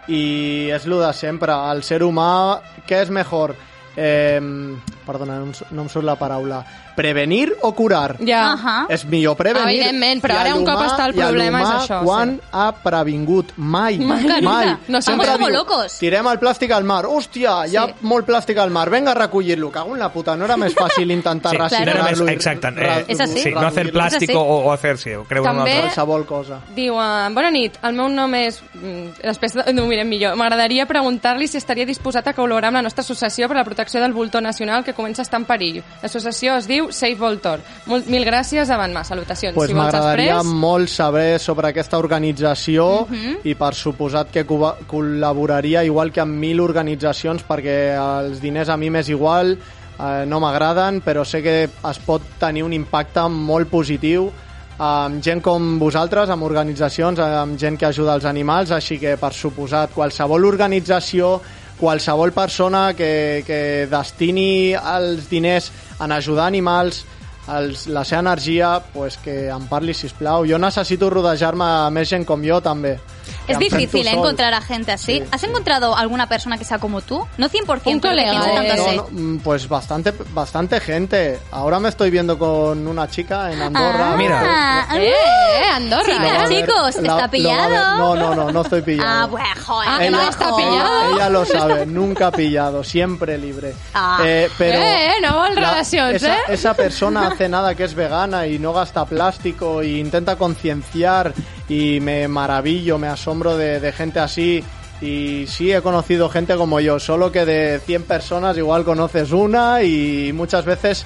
I 0.08 0.70
és 0.72 0.86
lo 0.88 1.00
de 1.00 1.14
sempre. 1.14 1.54
El 1.72 1.84
ser 1.84 2.02
humà, 2.04 2.60
què 2.88 3.02
és 3.04 3.10
mejor? 3.10 3.56
Eh, 3.96 4.40
perdona, 5.06 5.40
no 5.40 5.52
no 5.72 5.82
em 5.84 5.90
surt 5.90 6.06
la 6.06 6.16
paraula. 6.16 6.66
Prevenir 6.96 7.54
o 7.62 7.72
curar? 7.74 8.18
Ja. 8.26 8.54
Ahà. 8.54 8.86
És 8.90 9.06
millor 9.06 9.36
prevenir. 9.38 9.80
Evidentment, 9.80 10.22
però 10.24 10.38
ara 10.42 10.56
un 10.56 10.66
cop 10.66 10.82
està 10.86 11.06
el 11.08 11.14
problema 11.16 11.62
és 11.62 11.70
això, 11.70 12.02
Quan 12.04 12.36
sí. 12.36 12.48
ha 12.52 12.72
previngut? 12.84 13.54
Mai. 13.58 13.98
Mai. 14.00 14.42
Mai. 14.42 14.78
No, 14.88 15.02
Sempre 15.02 15.28
estamos 15.28 15.50
diu, 15.50 15.58
locos. 15.58 15.98
Tirem 16.00 16.28
el 16.28 16.40
plàstic 16.40 16.72
al 16.76 16.84
mar. 16.84 17.06
Hòstia, 17.06 17.68
hi 17.68 17.76
ha 17.78 17.86
Sí. 17.88 17.94
molt 18.02 18.28
plàstic 18.28 18.58
al 18.58 18.70
mar. 18.72 18.90
Vinga 18.90 19.12
a 19.12 19.16
recollir-lo. 19.16 19.72
Cago 19.72 19.94
en 19.96 20.00
la 20.00 20.10
puta. 20.12 20.36
No 20.36 20.46
era 20.46 20.58
més 20.58 20.76
fàcil 20.76 21.12
intentar 21.12 21.52
Sí, 21.52 21.58
claro. 21.58 22.28
i 22.28 22.34
exacte. 22.34 22.68
Eh, 22.78 23.06
És 23.08 23.20
així. 23.20 23.40
Sí, 23.44 23.52
no 23.52 23.62
hacer 23.68 23.86
reduir-lo. 23.88 24.00
plàstic 24.02 24.36
o, 24.36 24.42
o 24.42 24.72
hacer, 24.72 24.98
sí, 24.98 25.14
o 25.14 25.24
creure 25.24 25.50
en 25.50 25.56
una 25.56 25.64
També- 25.66 25.72
altra. 25.76 25.90
Qualsevol 25.92 26.26
cosa. 26.26 26.60
Diu, 26.76 26.96
uh, 26.96 27.30
bona 27.34 27.52
nit, 27.52 27.78
el 27.84 27.94
meu 27.94 28.10
nom 28.10 28.34
és... 28.36 28.62
mm, 28.74 29.22
Després 29.24 29.56
no 29.74 29.84
ho 29.84 29.88
mirem 29.88 30.08
millor. 30.08 30.36
M'agradaria 30.36 30.86
preguntar-li 30.86 31.48
si 31.48 31.58
estaria 31.58 31.86
disposat 31.86 32.28
a 32.28 32.34
col·laborar 32.36 32.68
amb 32.68 32.76
la 32.78 32.82
nostra 32.82 33.02
associació 33.02 33.48
per 33.48 33.56
a 33.58 33.60
la 33.60 33.66
protecció 33.66 34.02
del 34.02 34.14
voltor 34.14 34.42
nacional 34.42 34.84
que 34.84 34.94
comença 34.94 35.22
a 35.22 35.24
estar 35.24 35.40
en 35.40 35.46
perill. 35.46 35.84
L'associació 36.02 36.58
es 36.58 36.68
diu 36.68 36.81
Save 36.90 37.16
Voltor. 37.16 37.60
Mil 38.08 38.26
gràcies, 38.26 38.70
avant 38.74 38.94
mà. 38.94 39.04
Salutacions. 39.06 39.54
Pues 39.56 39.70
si 39.70 39.76
m'agradaria 39.78 40.38
després... 40.40 40.54
molt 40.54 40.90
saber 40.90 41.40
sobre 41.40 41.68
aquesta 41.70 41.98
organització 42.00 43.06
Mhm. 43.10 43.38
i 43.44 43.54
per 43.56 43.74
suposat 43.76 44.32
que 44.32 44.46
co- 44.46 44.76
col·laboraria 44.88 45.84
igual 45.86 46.12
que 46.12 46.22
amb 46.22 46.34
mil 46.40 46.60
organitzacions 46.60 47.44
perquè 47.48 47.78
els 47.98 48.42
diners 48.42 48.70
a 48.70 48.78
mi 48.78 48.90
m'és 48.90 49.10
igual, 49.10 49.58
eh, 50.00 50.24
no 50.26 50.40
m'agraden, 50.40 51.02
però 51.04 51.24
sé 51.26 51.42
que 51.44 51.64
es 51.70 52.00
pot 52.06 52.22
tenir 52.40 52.64
un 52.64 52.74
impacte 52.74 53.28
molt 53.30 53.70
positiu 53.70 54.32
amb 54.80 55.22
gent 55.22 55.42
com 55.44 55.78
vosaltres, 55.78 56.30
amb 56.30 56.42
organitzacions, 56.44 57.20
amb 57.20 57.58
gent 57.60 57.78
que 57.78 57.86
ajuda 57.86 58.16
els 58.16 58.26
animals, 58.26 58.72
així 58.72 58.98
que 58.98 59.16
per 59.18 59.32
suposat 59.34 59.92
qualsevol 59.94 60.46
organització 60.46 61.40
qualsevol 61.82 62.32
persona 62.32 62.94
que, 62.94 63.44
que 63.46 63.88
destini 63.90 64.74
els 64.74 65.28
diners 65.30 65.72
en 66.02 66.12
ajudar 66.12 66.48
animals 66.50 67.04
els, 67.50 67.88
la 67.88 68.04
seva 68.06 68.22
energia, 68.22 68.76
pues 68.94 69.18
que 69.22 69.48
em 69.50 69.66
parli, 69.70 69.96
si 69.98 70.10
plau. 70.18 70.46
Jo 70.48 70.60
necessito 70.62 71.10
rodejar-me 71.10 71.68
de 71.86 71.96
més 71.96 72.10
gent 72.12 72.26
com 72.28 72.44
jo, 72.46 72.62
també. 72.62 72.98
Es 73.52 73.60
difícil 73.60 74.08
¿eh? 74.08 74.12
encontrar 74.12 74.54
a 74.54 74.62
gente 74.62 74.92
así. 74.92 75.20
Sí, 75.20 75.24
¿Has 75.32 75.42
sí. 75.42 75.48
encontrado 75.48 75.96
alguna 75.96 76.28
persona 76.28 76.58
que 76.58 76.64
sea 76.66 76.80
como 76.80 77.02
tú? 77.02 77.26
No 77.38 77.50
100%, 77.50 77.62
Un 77.94 78.00
pero 78.00 78.00
que 78.00 78.00
colega, 78.00 78.32
eh, 78.32 78.56
tanto 78.56 78.76
No, 78.76 78.86
así. 78.88 78.96
no, 78.98 79.08
mm, 79.12 79.38
pues 79.40 79.68
bastante, 79.68 80.14
bastante 80.34 80.80
gente. 80.80 81.40
Ahora 81.52 81.80
me 81.80 81.90
estoy 81.90 82.10
viendo 82.12 82.38
con 82.38 82.88
una 82.88 83.08
chica 83.10 83.52
en 83.52 83.62
Andorra. 83.62 84.14
Ah, 84.14 84.16
Mira. 84.18 84.42
ah, 84.44 84.98
Eh, 84.98 85.10
eh, 85.12 85.64
Andorra. 85.74 86.04
Chicas, 86.06 86.50
ver- 86.50 86.60
chicos, 86.66 86.96
la- 86.96 87.02
¿está 87.02 87.16
ver- 87.22 87.30
pillado? 87.30 87.98
No, 87.98 88.16
no, 88.16 88.36
no, 88.36 88.52
no 88.52 88.62
estoy 88.62 88.82
pillado. 88.82 89.10
Ah, 89.24 89.26
bueno, 89.28 89.48
joder. 89.66 89.90
Ah, 89.92 89.98
qué 90.00 90.12
no 90.12 90.22
está 90.22 90.56
pillado. 90.56 91.16
Ella 91.16 91.30
lo 91.30 91.46
sabe, 91.46 91.86
nunca 91.86 92.32
pillado, 92.32 92.84
siempre 92.84 93.38
libre. 93.38 93.74
Ah. 93.94 94.20
Eh, 94.24 94.50
pero 94.58 94.78
Eh, 94.82 95.14
no 95.22 95.36
vol 95.40 95.56
relacions, 95.56 96.16
esa, 96.16 96.36
eh? 96.36 96.40
esa 96.50 96.74
persona 96.74 97.28
hace 97.28 97.48
nada 97.50 97.76
que 97.76 97.84
es 97.84 97.94
vegana 97.96 98.46
y 98.48 98.60
no 98.60 98.74
gasta 98.74 99.06
plástico 99.06 99.82
y 99.84 100.00
intenta 100.00 100.36
concienciar 100.36 101.34
y 101.72 102.02
me 102.02 102.28
maravillo, 102.28 102.98
me 102.98 103.08
asombro 103.08 103.56
de, 103.56 103.80
de 103.80 103.92
gente 103.94 104.20
así. 104.20 104.62
Y 105.02 105.46
sí, 105.48 105.72
he 105.72 105.82
conocido 105.82 106.28
gente 106.30 106.56
como 106.56 106.80
yo, 106.82 107.00
solo 107.00 107.32
que 107.32 107.46
de 107.46 107.80
100 107.80 108.04
personas 108.04 108.58
igual 108.58 108.84
conoces 108.84 109.32
una 109.32 109.82
y 109.82 110.32
muchas 110.34 110.66
veces 110.66 111.06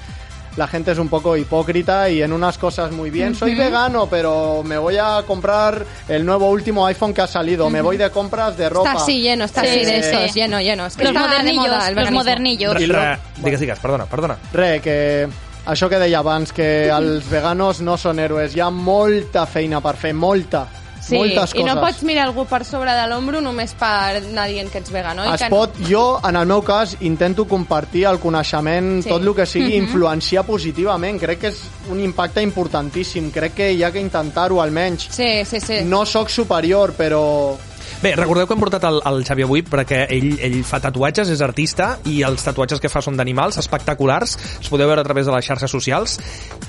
la 0.56 0.66
gente 0.66 0.90
es 0.90 0.98
un 0.98 1.08
poco 1.08 1.36
hipócrita 1.36 2.10
y 2.10 2.20
en 2.20 2.32
unas 2.32 2.58
cosas 2.58 2.90
muy 2.90 3.10
bien. 3.10 3.34
Soy 3.34 3.54
vegano, 3.54 4.08
pero 4.10 4.62
me 4.64 4.76
voy 4.76 4.96
a 4.98 5.22
comprar 5.26 5.84
el 6.08 6.26
nuevo 6.26 6.50
último 6.50 6.84
iPhone 6.86 7.14
que 7.14 7.20
ha 7.22 7.26
salido. 7.26 7.70
Me 7.70 7.80
voy 7.80 7.96
de 7.96 8.10
compras 8.10 8.56
de 8.56 8.68
ropa. 8.68 8.90
Está 8.90 9.02
así 9.02 9.20
lleno, 9.20 9.44
está 9.44 9.60
Sí, 9.62 9.68
así 9.68 9.78
de 9.84 10.02
sí. 10.02 10.08
estos, 10.10 10.34
lleno, 10.34 10.60
lleno. 10.60 10.86
Es 10.86 10.96
que 10.96 11.04
Los 11.04 11.12
está 11.14 11.22
de 11.22 11.28
modernillos, 11.28 11.66
moda 11.68 11.88
el 11.88 11.94
los 11.94 12.10
modernillos. 12.10 12.74
Re, 12.74 13.18
digues, 13.38 13.78
perdona, 13.78 14.06
perdona. 14.06 14.36
Re, 14.52 14.80
que 14.80 15.28
això 15.66 15.88
que 15.90 15.98
deia 15.98 16.20
abans, 16.20 16.52
que 16.52 16.88
els 16.88 17.28
veganos 17.30 17.80
no 17.82 17.96
són 17.98 18.18
héroes. 18.22 18.54
Hi 18.56 18.60
ha 18.60 18.70
molta 18.70 19.46
feina 19.46 19.80
per 19.82 19.96
fer, 19.96 20.14
molta. 20.14 20.66
Sí, 21.06 21.14
moltes 21.14 21.52
i 21.54 21.60
coses. 21.60 21.66
no 21.68 21.80
pots 21.80 22.00
mirar 22.02 22.24
algú 22.26 22.46
per 22.50 22.64
sobre 22.66 22.90
de 22.90 23.04
l'ombro 23.06 23.38
només 23.40 23.74
per 23.78 24.16
anar 24.18 24.48
dient 24.50 24.72
que 24.72 24.78
ets 24.80 24.90
vegano. 24.90 25.22
i 25.24 25.34
Es 25.34 25.42
que 25.44 25.50
pot, 25.52 25.76
jo, 25.86 26.18
en 26.26 26.34
el 26.34 26.46
meu 26.50 26.62
cas, 26.66 26.96
intento 27.00 27.44
compartir 27.46 28.06
el 28.10 28.18
coneixement, 28.18 29.04
Sí. 29.04 29.08
tot 29.10 29.22
el 29.22 29.32
que 29.34 29.46
sigui, 29.46 29.76
influenciar 29.76 30.42
positivament. 30.44 31.20
Crec 31.20 31.38
que 31.38 31.48
és 31.48 31.60
un 31.90 32.00
impacte 32.00 32.42
importantíssim. 32.42 33.30
Crec 33.30 33.54
que 33.54 33.72
hi 33.72 33.84
ha 33.84 33.92
que 33.92 34.00
intentar-ho, 34.00 34.60
almenys. 34.60 35.06
No. 35.08 35.14
Sí, 35.14 35.44
sí, 35.44 35.60
sí. 35.60 35.84
No 35.84 36.04
sóc 36.06 36.28
superior, 36.28 36.92
però 36.98 37.56
Bé, 38.02 38.14
recordeu 38.16 38.46
que 38.46 38.54
hem 38.54 38.60
portat 38.60 38.84
el, 38.88 39.00
el 39.08 39.22
Xavi 39.26 39.44
avui 39.46 39.62
perquè 39.66 40.02
ell, 40.12 40.34
ell 40.44 40.58
fa 40.68 40.80
tatuatges, 40.84 41.30
és 41.32 41.42
artista, 41.44 41.96
i 42.10 42.20
els 42.26 42.42
tatuatges 42.44 42.80
que 42.82 42.90
fa 42.92 43.00
són 43.04 43.16
d'animals 43.16 43.58
espectaculars, 43.62 44.36
els 44.60 44.68
podeu 44.72 44.88
veure 44.90 45.00
a 45.00 45.06
través 45.06 45.26
de 45.26 45.32
les 45.34 45.46
xarxes 45.46 45.70
socials, 45.70 46.18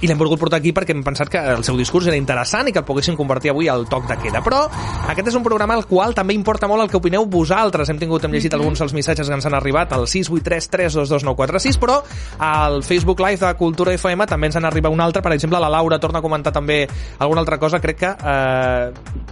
i 0.01 0.07
l'hem 0.07 0.17
volgut 0.19 0.39
portar 0.39 0.59
aquí 0.61 0.71
perquè 0.75 0.95
hem 0.95 1.03
pensat 1.03 1.29
que 1.33 1.41
el 1.57 1.63
seu 1.67 1.77
discurs 1.77 2.07
era 2.07 2.15
interessant 2.17 2.69
i 2.69 2.73
que 2.75 2.79
el 2.79 2.85
poguessin 2.87 3.17
convertir 3.19 3.51
avui 3.51 3.67
al 3.67 3.87
toc 3.89 4.07
de 4.09 4.17
queda. 4.21 4.41
Però 4.45 4.63
aquest 5.11 5.27
és 5.33 5.35
un 5.37 5.43
programa 5.45 5.75
al 5.77 5.85
qual 5.89 6.15
també 6.15 6.35
importa 6.37 6.67
molt 6.69 6.85
el 6.85 6.89
que 6.91 6.97
opineu 7.01 7.25
vosaltres. 7.25 7.89
Hem 7.89 7.99
tingut, 7.99 8.23
hem 8.23 8.31
llegit 8.37 8.53
alguns 8.53 8.79
dels 8.79 8.93
missatges 8.95 9.27
que 9.27 9.35
ens 9.35 9.45
han 9.49 9.57
arribat 9.57 9.93
al 9.97 10.07
683 10.07 10.69
322 10.71 11.23
946, 11.27 11.77
però 11.81 11.99
al 12.39 12.83
Facebook 12.83 13.19
Live 13.25 13.41
de 13.45 13.53
Cultura 13.59 13.93
FM 13.97 14.27
també 14.29 14.47
ens 14.51 14.55
en 14.59 14.65
arriba 14.65 14.89
un 14.93 15.01
altre, 15.01 15.21
per 15.21 15.33
exemple, 15.33 15.59
la 15.59 15.69
Laura 15.69 15.99
torna 15.99 16.19
a 16.19 16.21
comentar 16.25 16.53
també 16.53 16.85
alguna 17.19 17.41
altra 17.41 17.57
cosa, 17.59 17.79
crec 17.81 17.97
que 17.97 18.11
eh, 18.13 18.91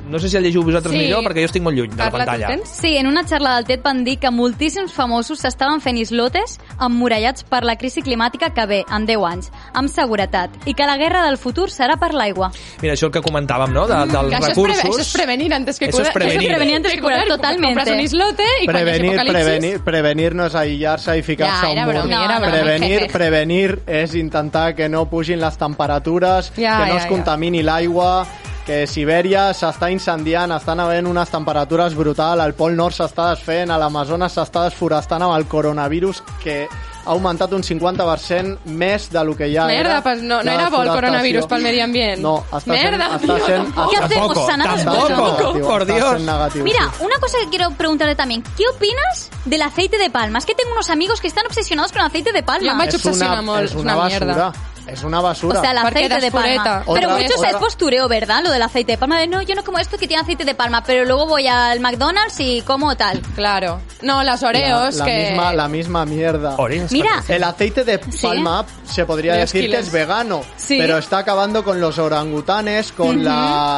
no 0.09 0.19
sé 0.19 0.29
si 0.29 0.37
el 0.37 0.43
llegiu 0.43 0.63
vosaltres 0.63 0.93
Sí. 0.95 0.99
millor 1.01 1.23
perquè 1.25 1.41
jo 1.43 1.49
estic 1.49 1.63
molt 1.65 1.74
lluny 1.75 1.91
de 1.91 1.97
la 1.97 2.09
Parla, 2.11 2.25
pantalla. 2.25 2.59
Sí, 2.65 2.95
en 2.97 3.07
una 3.07 3.23
xarra 3.27 3.55
del 3.57 3.65
TED 3.65 3.81
van 3.83 4.03
dir 4.03 4.17
que 4.19 4.31
moltíssims 4.31 4.93
famosos 4.93 5.39
s'estaven 5.39 5.81
fent 5.81 5.97
islotes 5.97 6.57
emmurallats 6.81 7.43
per 7.43 7.63
la 7.63 7.75
crisi 7.77 8.01
climàtica 8.01 8.49
que 8.53 8.65
ve 8.65 8.83
en 8.89 9.05
10 9.05 9.25
anys, 9.29 9.51
amb 9.73 9.89
seguretat, 9.89 10.49
i 10.65 10.73
que 10.73 10.85
la 10.87 10.97
guerra 10.97 11.25
del 11.27 11.37
futur 11.37 11.69
serà 11.69 11.97
per 11.99 12.13
l'aigua. 12.13 12.51
Mira, 12.81 12.93
això 12.95 13.07
el 13.07 13.11
que 13.11 13.21
comentàvem, 13.21 13.71
no?, 13.73 13.85
de, 13.87 13.95
dels 14.05 14.29
Que 14.29 14.35
això, 14.35 14.39
és 14.39 14.47
recursos. 14.55 14.81
pre 14.81 14.89
això 14.91 15.01
és 15.01 15.13
prevenir 15.13 15.53
antes 15.53 15.79
que 15.79 15.85
Eso 15.85 16.01
es 16.01 16.09
curar. 16.09 16.13
prevenir. 16.13 16.39
Eso 16.39 16.49
es 16.49 16.55
prevenir 16.55 16.75
antes 16.77 16.93
que 16.93 17.01
curar, 17.01 17.27
totalmente. 17.27 17.67
Compras 17.75 17.89
un 17.95 17.99
islote 17.99 18.43
cuando 18.65 18.71
prevenir, 18.73 19.09
hagi 19.11 19.19
apocalipsis... 19.19 19.43
prevenir, 19.45 19.79
prevenir 19.83 20.35
no 20.35 20.45
és 20.47 20.55
aïllar-se 20.55 21.17
i 21.17 21.21
ficar-se 21.23 21.67
Ja, 21.75 21.83
a 21.83 21.87
un 21.87 21.93
mur. 21.95 22.05
No. 22.09 22.41
Prevenir, 22.51 22.99
jeje. 22.99 23.09
prevenir 23.11 23.79
és 23.87 24.15
intentar 24.15 24.75
que 24.75 24.87
no 24.89 25.05
pugin 25.09 25.39
les 25.39 25.57
temperatures, 25.57 26.51
Ja, 26.55 26.79
que 26.79 26.85
no 26.85 26.93
ja, 26.93 26.97
es 26.97 27.03
ja. 27.03 27.09
contamini 27.09 27.63
l'aigua, 27.63 28.25
que 28.65 28.87
Sibèria 28.89 29.51
s'està 29.53 29.91
incendiant, 29.93 30.51
estan 30.55 30.79
havent 30.81 31.05
unes 31.07 31.29
temperatures 31.29 31.93
brutal, 31.95 32.41
el 32.41 32.55
Pol 32.57 32.73
Nord 32.75 32.95
s'està 32.97 33.29
desfent, 33.35 33.69
a 33.69 33.77
l'Amazones 33.77 34.33
s'està 34.33 34.63
desforestant 34.65 35.21
amb 35.21 35.35
el 35.37 35.45
coronavirus, 35.45 36.23
que 36.41 36.63
ha 37.05 37.11
augmentat 37.13 37.51
un 37.53 37.61
50% 37.61 38.57
més 38.65 39.11
de 39.13 39.21
lo 39.23 39.35
que 39.37 39.51
ja 39.53 39.67
Merda, 39.67 39.91
era. 39.91 40.01
pues 40.01 40.23
no- 40.23 40.41
no 40.41 40.51
era 40.51 40.69
bo 40.71 40.81
el 40.81 40.89
coronavirus 40.89 41.45
pel 41.45 41.61
medi 41.61 41.79
ambient. 41.79 42.19
No, 42.23 42.43
està 42.51 42.65
Merda, 42.73 43.19
sent, 43.19 43.29
està 43.29 43.45
sent, 43.45 43.75
tío. 43.75 43.89
¿Qué 43.91 43.97
hacemos? 43.97 44.27
Tampoco, 44.33 44.47
¿Sanados 44.47 44.79
està 44.79 44.85
por 44.85 44.95
sent 44.95 45.09
tampoco. 45.09 45.43
negatiu, 45.43 45.67
por 45.67 45.81
està 45.83 45.93
Dios. 45.93 46.63
Mira, 46.63 46.89
sí. 46.97 47.03
una 47.05 47.15
cosa 47.19 47.37
que 47.43 47.49
quiero 47.49 47.69
preguntarle 47.77 48.15
también. 48.15 48.43
¿Qué 48.57 48.63
opinas 48.67 49.29
del 49.45 49.61
aceite 49.61 49.99
de 49.99 50.09
palma? 50.09 50.39
Es 50.39 50.45
que 50.47 50.55
tengo 50.55 50.71
unos 50.71 50.89
amigos 50.89 51.21
que 51.21 51.27
están 51.27 51.45
obsesionados 51.45 51.91
con 51.91 52.01
el 52.01 52.07
aceite 52.07 52.31
de 52.31 52.41
palma. 52.41 52.67
Yo 52.67 52.75
me 52.75 52.85
he 52.85 52.87
hecho 52.87 52.97
és 52.97 53.05
una, 53.05 53.11
obsessiona 53.13 53.41
molt, 53.43 53.63
és 53.65 53.75
una, 53.75 53.95
una 53.95 54.05
mierda. 54.07 54.53
Basura. 54.85 54.93
És 54.93 55.03
una 55.03 55.21
basura. 55.21 55.59
O 55.59 55.61
sea, 55.61 55.71
el 55.71 55.77
aceite 55.77 56.19
de 56.19 56.31
palma. 56.31 56.83
Pero 56.93 57.09
muchos 57.09 57.43
es 57.43 57.55
postureo, 57.55 58.07
¿verdad? 58.07 58.41
Lo 58.43 58.51
del 58.51 58.61
aceite 58.61 58.93
de 58.93 58.97
palma. 58.97 59.19
De, 59.19 59.27
no, 59.27 59.41
yo 59.41 59.55
no 59.55 59.63
como 59.63 59.79
esto 59.79 59.97
que 59.97 60.07
tiene 60.07 60.21
aceite 60.21 60.45
de 60.45 60.55
palma, 60.55 60.83
pero 60.83 61.05
luego 61.05 61.25
voy 61.27 61.47
al 61.47 61.79
McDonald's 61.79 62.39
y 62.39 62.61
como 62.61 62.95
tal. 62.95 63.21
Claro. 63.35 63.81
No, 64.01 64.23
las 64.23 64.43
Oreos, 64.43 64.95
la, 64.95 65.05
la 65.05 65.11
que... 65.11 65.29
misma, 65.29 65.53
la 65.53 65.67
misma 65.67 66.05
mierda. 66.05 66.55
Oreos, 66.57 66.91
Mira, 66.91 67.23
El 67.27 67.43
aceite 67.43 67.83
de 67.83 67.99
Sí. 68.11 68.21
palma 68.21 68.65
se 68.85 69.05
podría 69.05 69.33
De 69.33 69.39
decir 69.39 69.69
que 69.69 69.77
es 69.77 69.91
vegano, 69.91 70.41
Sí. 70.57 70.77
pero 70.79 70.97
está 70.97 71.19
acabando 71.19 71.63
con 71.63 71.79
los 71.81 71.97
orangutanes, 71.97 72.91
con 72.91 73.23
la 73.23 73.77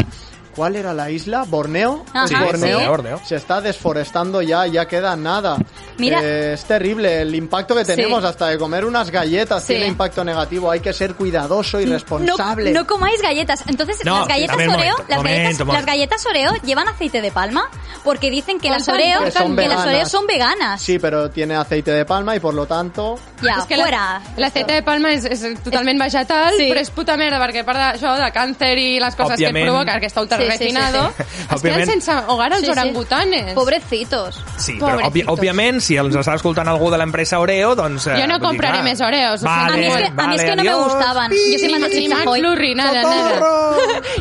¿Cuál 0.58 0.76
era 0.76 0.92
la 0.92 1.10
isla? 1.12 1.46
¿Borneo? 1.48 2.04
Ajá, 2.14 2.24
¿Es 2.26 2.30
Sí, 2.32 2.36
Borneo? 2.36 2.80
sí. 2.80 2.86
Borneo. 2.88 3.22
Se 3.24 3.36
está 3.36 3.62
desforestando 3.62 4.42
ya, 4.42 4.66
ya 4.66 4.88
queda 4.88 5.16
nada. 5.16 5.56
Mira- 6.00 6.20
Eh, 6.24 6.54
es 6.54 6.66
terrible 6.66 7.22
el 7.22 7.34
impacto 7.36 7.76
que 7.76 7.86
tenemos. 7.86 8.22
Sí. 8.22 8.28
Hasta 8.28 8.48
de 8.48 8.58
comer 8.58 8.84
unas 8.84 9.12
galletas 9.12 9.62
Sí. 9.64 9.74
tiene 9.74 9.86
impacto 9.88 10.24
negativo. 10.24 10.72
Hay 10.72 10.80
que 10.80 10.94
ser 10.94 11.14
cuidadoso 11.14 11.80
y 11.80 11.86
responsable. 11.86 12.72
No, 12.72 12.82
no 12.82 12.88
comáis 12.88 13.22
galletas. 13.22 13.64
Entonces, 13.68 14.04
No, 14.04 14.18
las 14.20 14.28
galletas 14.28 14.58
ver, 14.58 14.68
Oreo, 14.70 14.78
momento, 14.80 15.06
las, 15.08 15.18
momento, 15.18 15.38
galletas, 15.38 15.60
momento. 15.60 15.74
las 15.74 15.86
galletas 15.86 16.26
Oreo 16.26 16.54
llevan 16.64 16.88
aceite 16.88 17.22
de 17.22 17.32
palma 17.32 17.70
porque 18.04 18.32
dicen 18.32 18.60
que 18.60 18.70
las 18.72 18.88
Oreo, 18.90 19.26
Que 19.26 19.32
son 19.32 19.56
que 19.56 19.68
las 19.68 19.80
Oreo 19.82 19.86
veganas. 19.92 20.12
son 20.12 20.26
veganas. 20.26 20.82
Sí, 20.82 20.98
pero 20.98 21.30
tiene 21.30 21.56
aceite 21.56 21.92
de 21.92 22.04
palma 22.04 22.36
y 22.36 22.40
por 22.40 22.56
lo 22.56 22.66
tanto... 22.66 23.20
Ya, 23.44 23.58
és 23.60 23.66
que 23.66 23.76
fuera. 23.76 24.22
la- 24.36 24.42
l'aceite 24.42 24.74
de 24.74 24.82
palma 24.82 25.12
és, 25.14 25.24
és 25.26 25.64
totalment 25.64 26.00
vegetal, 26.02 26.54
Sí. 26.58 26.70
però 26.72 26.80
és 26.80 26.90
puta 26.90 27.16
merda, 27.16 27.38
perquè 27.40 27.62
a 27.62 27.66
part 27.66 27.78
d'això, 27.80 28.16
de 28.18 28.32
càncer 28.34 28.78
i 28.80 29.00
les 29.00 29.16
coses 29.16 29.34
Òbviament. 29.38 29.54
que 29.54 29.60
et 29.62 29.68
provoca, 29.68 30.00
que 30.00 30.08
està 30.08 30.22
ultra 30.22 30.38
Sí, 30.52 30.58
sí, 30.58 30.58
sí, 30.70 30.76
refinado, 30.76 31.14
sí. 31.18 31.24
es 31.56 31.62
queden 31.62 31.86
sense 31.88 32.12
hogar 32.28 32.52
els 32.54 32.60
Sí, 32.62 32.66
sí. 32.66 32.72
orangutanes. 32.72 33.54
Pobrecitos. 33.54 34.44
Sí, 34.58 34.74
però 34.80 34.96
òbvi 34.96 35.04
Pobrecitos. 35.24 35.34
òbviament, 35.38 35.80
si 35.82 35.98
ens 35.98 36.16
està 36.16 36.36
escoltant 36.36 36.68
algú 36.68 36.90
de 36.92 36.98
l'empresa 36.98 37.40
Oreo, 37.40 37.76
doncs... 37.76 38.08
eh, 38.08 38.16
Jo 38.22 38.28
no 38.28 38.40
dir, 38.40 38.44
compraré 38.48 38.80
clar. 38.80 38.84
més 38.84 39.02
Oreos, 39.02 39.42
Vale, 39.44 39.74
a, 39.74 39.78
mí 39.78 39.86
es 39.86 39.96
que, 39.96 40.06
a 40.18 40.28
mí 40.28 40.36
es 40.36 40.44
que 40.44 40.56
no 40.56 40.64
me 40.64 40.70
adiós. 40.70 40.84
gustaban. 40.86 41.32
Yo 41.32 41.60
soy 41.60 41.70
más 41.70 41.82
de 41.82 41.90
Ni 41.90 42.02
Chicha 42.04 42.16
Mac 42.18 42.28
Hoy. 42.28 42.40
Flurry, 42.40 42.76
nada, 42.76 43.02
nada. 43.04 43.42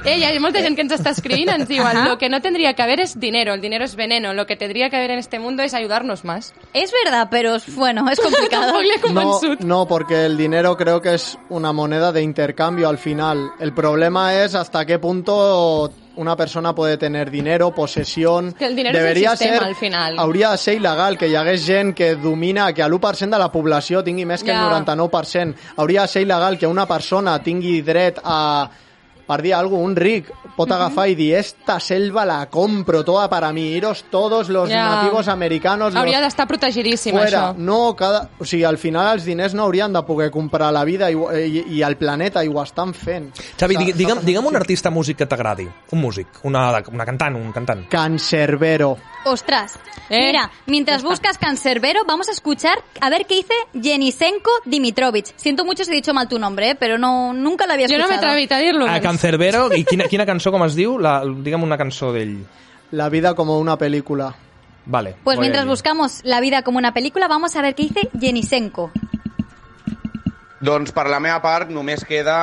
Eh, 0.04 0.18
hi 0.18 0.24
ha 0.24 0.40
molta 0.40 0.60
gent 0.60 0.76
que 0.76 0.82
ens 0.82 0.92
està 0.92 1.10
escrivint, 1.10 1.48
ens 1.50 1.68
diuen, 1.68 1.86
Ajá. 1.96 2.08
lo 2.08 2.18
que 2.18 2.28
no 2.28 2.40
tendría 2.42 2.74
que 2.74 2.82
haber 2.82 3.00
es 3.00 3.18
dinero, 3.18 3.54
el 3.54 3.60
dinero 3.60 3.84
es 3.84 3.96
veneno, 3.96 4.34
lo 4.34 4.46
que 4.46 4.56
tendría 4.56 4.90
que 4.90 4.96
haber 4.96 5.10
en 5.12 5.18
este 5.18 5.38
mundo 5.38 5.62
es 5.62 5.74
ayudarnos 5.74 6.24
más. 6.24 6.52
Es 6.74 6.92
verdad, 7.04 7.28
pero 7.30 7.56
bueno, 7.74 8.08
es 8.10 8.20
complicado. 8.20 8.74
No, 9.12 9.40
no, 9.60 9.86
porque 9.86 10.26
el 10.26 10.36
dinero 10.36 10.76
creo 10.76 11.00
que 11.00 11.14
es 11.14 11.38
una 11.48 11.72
moneda 11.72 12.12
de 12.12 12.22
intercambio 12.22 12.88
al 12.88 12.98
final. 12.98 13.50
El 13.60 13.72
problema 13.72 14.34
es 14.34 14.54
hasta 14.54 14.84
qué 14.84 14.98
punto 14.98 15.90
una 16.16 16.36
persona 16.36 16.74
puede 16.74 16.96
tener 16.96 17.30
dinero, 17.30 17.72
posesión... 17.74 18.52
que 18.52 18.66
el 18.66 18.76
dinero 18.76 18.98
és 18.98 19.02
el 19.02 19.06
Deberia 19.06 19.30
sistema, 19.36 19.58
ser, 19.58 19.66
al 19.66 19.74
final. 19.74 20.18
Hauria 20.18 20.50
de 20.50 20.58
ser 20.58 20.76
il·legal 20.78 21.18
que 21.18 21.28
hi 21.28 21.36
hagués 21.36 21.64
gent 21.66 21.94
que 21.94 22.14
domina, 22.16 22.72
que 22.72 22.82
l'1% 22.84 23.30
de 23.30 23.38
la 23.38 23.50
població 23.52 24.02
tingui 24.04 24.24
més 24.24 24.42
que 24.42 24.52
Ja. 24.52 24.64
el 24.64 24.84
99%. 24.84 25.54
Hauria 25.76 26.02
de 26.02 26.08
ser 26.08 26.24
il·legal 26.26 26.58
que 26.58 26.66
una 26.66 26.86
persona 26.86 27.38
tingui 27.42 27.80
dret 27.82 28.20
a 28.24 28.70
per 29.26 29.42
dir 29.42 29.54
alguna 29.54 29.82
un 29.84 29.96
ric 29.96 30.28
pot 30.56 30.70
agafar 30.72 31.08
i 31.10 31.14
dir 31.18 31.34
esta 31.36 31.78
selva 31.80 32.24
la 32.24 32.46
compro 32.48 33.02
toda 33.04 33.28
para 33.28 33.52
mí, 33.52 33.72
iros 33.76 34.04
todos 34.10 34.48
los 34.48 34.68
Ja. 34.70 34.88
nativos 35.02 35.28
americanos, 35.28 35.92
los 35.92 36.00
Hauria 36.00 36.20
d'estar 36.20 36.46
protegidíssim, 36.46 37.12
fuera. 37.12 37.50
això. 37.50 37.56
No, 37.58 37.94
cada... 37.96 38.28
O 38.38 38.44
sigui, 38.44 38.64
al 38.64 38.78
final 38.78 39.14
els 39.16 39.24
diners 39.24 39.52
no 39.54 39.64
haurien 39.64 39.92
de 39.92 40.02
poder 40.02 40.30
comprar 40.30 40.72
la 40.72 40.84
vida 40.84 41.10
i, 41.10 41.14
i, 41.16 41.64
i 41.76 41.82
el 41.82 41.96
planeta 41.96 42.42
i 42.44 42.48
ho 42.48 42.62
estan 42.62 42.94
fent. 42.94 43.32
Xavi, 43.58 43.76
digui- 43.76 43.92
s'ha 43.92 43.98
digue'm, 43.98 44.24
digue'm 44.24 44.46
un 44.46 44.56
artista 44.56 44.90
músic 44.90 45.18
que 45.18 45.26
t'agradi. 45.26 45.68
Un 45.92 46.00
músic, 46.00 46.28
una, 46.44 46.82
una 46.92 47.04
cantant, 47.04 47.36
un 47.36 47.52
cantant. 47.52 47.86
Cancerbero. 47.88 48.96
Ostras. 49.24 49.78
Eh, 50.10 50.26
Mira, 50.26 50.50
mientras 50.66 51.02
buscas 51.02 51.38
Cancerbero, 51.38 52.04
vamos 52.06 52.28
a 52.28 52.32
escuchar 52.32 52.78
a 53.00 53.10
ver 53.10 53.26
qué 53.26 53.36
dice 53.36 53.54
Jenisenko 53.74 54.50
Dimitrovich. 54.64 55.32
Siento 55.36 55.64
mucho 55.64 55.84
si 55.84 55.90
he 55.90 55.94
dicho 55.94 56.14
mal 56.14 56.28
tu 56.28 56.38
nombre, 56.38 56.70
eh, 56.70 56.74
pero 56.74 56.98
no 56.98 57.32
nunca 57.32 57.66
lo 57.66 57.72
había 57.72 57.86
Jo 57.88 57.94
escuchado. 57.94 58.12
no 58.12 58.20
m'he 58.20 58.26
atrevit 58.26 58.52
a 58.52 58.58
dir-lo. 58.58 58.86
A 58.88 59.00
Cancerbero, 59.00 59.74
i 59.74 59.84
quina, 59.84 60.04
quina 60.08 60.26
cançó, 60.26 60.52
com 60.52 60.64
es 60.64 60.74
diu? 60.74 60.98
La, 60.98 61.22
digue'm 61.24 61.62
una 61.62 61.76
cançó 61.78 62.12
d'ell. 62.12 62.44
La 62.92 63.08
vida 63.08 63.34
como 63.34 63.58
una 63.58 63.76
película. 63.76 64.34
Vale. 64.88 65.16
Pues 65.24 65.40
mientras 65.40 65.66
buscamos 65.66 66.20
la 66.22 66.40
vida 66.40 66.62
como 66.62 66.78
una 66.78 66.94
película, 66.94 67.26
vamos 67.26 67.56
a 67.56 67.62
ver 67.62 67.74
qué 67.74 67.84
dice 67.84 68.08
Jenisenko. 68.20 68.92
Doncs 70.66 70.90
per 70.96 71.04
la 71.12 71.18
meva 71.22 71.38
part 71.44 71.70
només 71.70 72.02
queda 72.08 72.36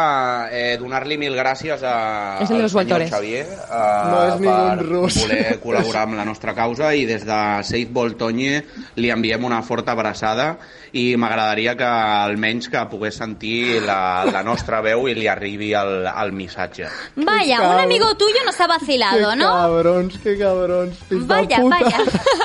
eh, 0.54 0.76
donar-li 0.80 1.18
mil 1.20 1.36
gràcies 1.36 1.82
a, 1.84 1.96
És 2.44 2.52
el 2.54 2.62
al 2.64 2.70
senyor. 2.72 3.04
Xavier 3.12 3.42
eh, 3.44 3.82
No 4.12 4.22
és 4.30 4.38
per 4.44 4.86
rus. 4.86 5.18
voler 5.26 5.58
col·laborar 5.66 6.06
amb 6.08 6.16
la 6.22 6.26
nostra 6.30 6.54
causa 6.56 6.94
i 6.96 7.04
des 7.10 7.26
de 7.28 7.40
Save 7.68 7.92
Voltoñe 7.92 8.62
li 8.96 9.12
enviem 9.12 9.44
una 9.50 9.60
forta 9.66 9.92
abraçada 9.98 10.54
i 10.94 11.16
m'agradaria 11.18 11.74
que 11.76 11.84
almenys 11.88 12.68
que 12.70 12.78
pogués 12.92 13.16
sentir 13.18 13.82
la, 13.82 14.26
la 14.30 14.44
nostra 14.46 14.80
veu 14.86 15.08
i 15.10 15.16
li 15.18 15.28
arribi 15.28 15.72
el, 15.74 16.06
el 16.06 16.32
missatge. 16.38 16.86
Vaya, 17.16 17.62
un 17.72 17.80
amigo 17.82 18.14
tuyo 18.16 18.44
nos 18.46 18.60
ha 18.62 18.68
vacilado, 18.68 19.32
qué 19.32 19.36
¿no? 19.38 19.50
cabrons, 19.50 20.18
qué 20.22 20.38
cabrons. 20.38 20.98
fills 21.10 21.28
de 21.28 21.34
Vaya, 21.34 21.58
puta. 21.62 21.80
vaya. 21.80 21.98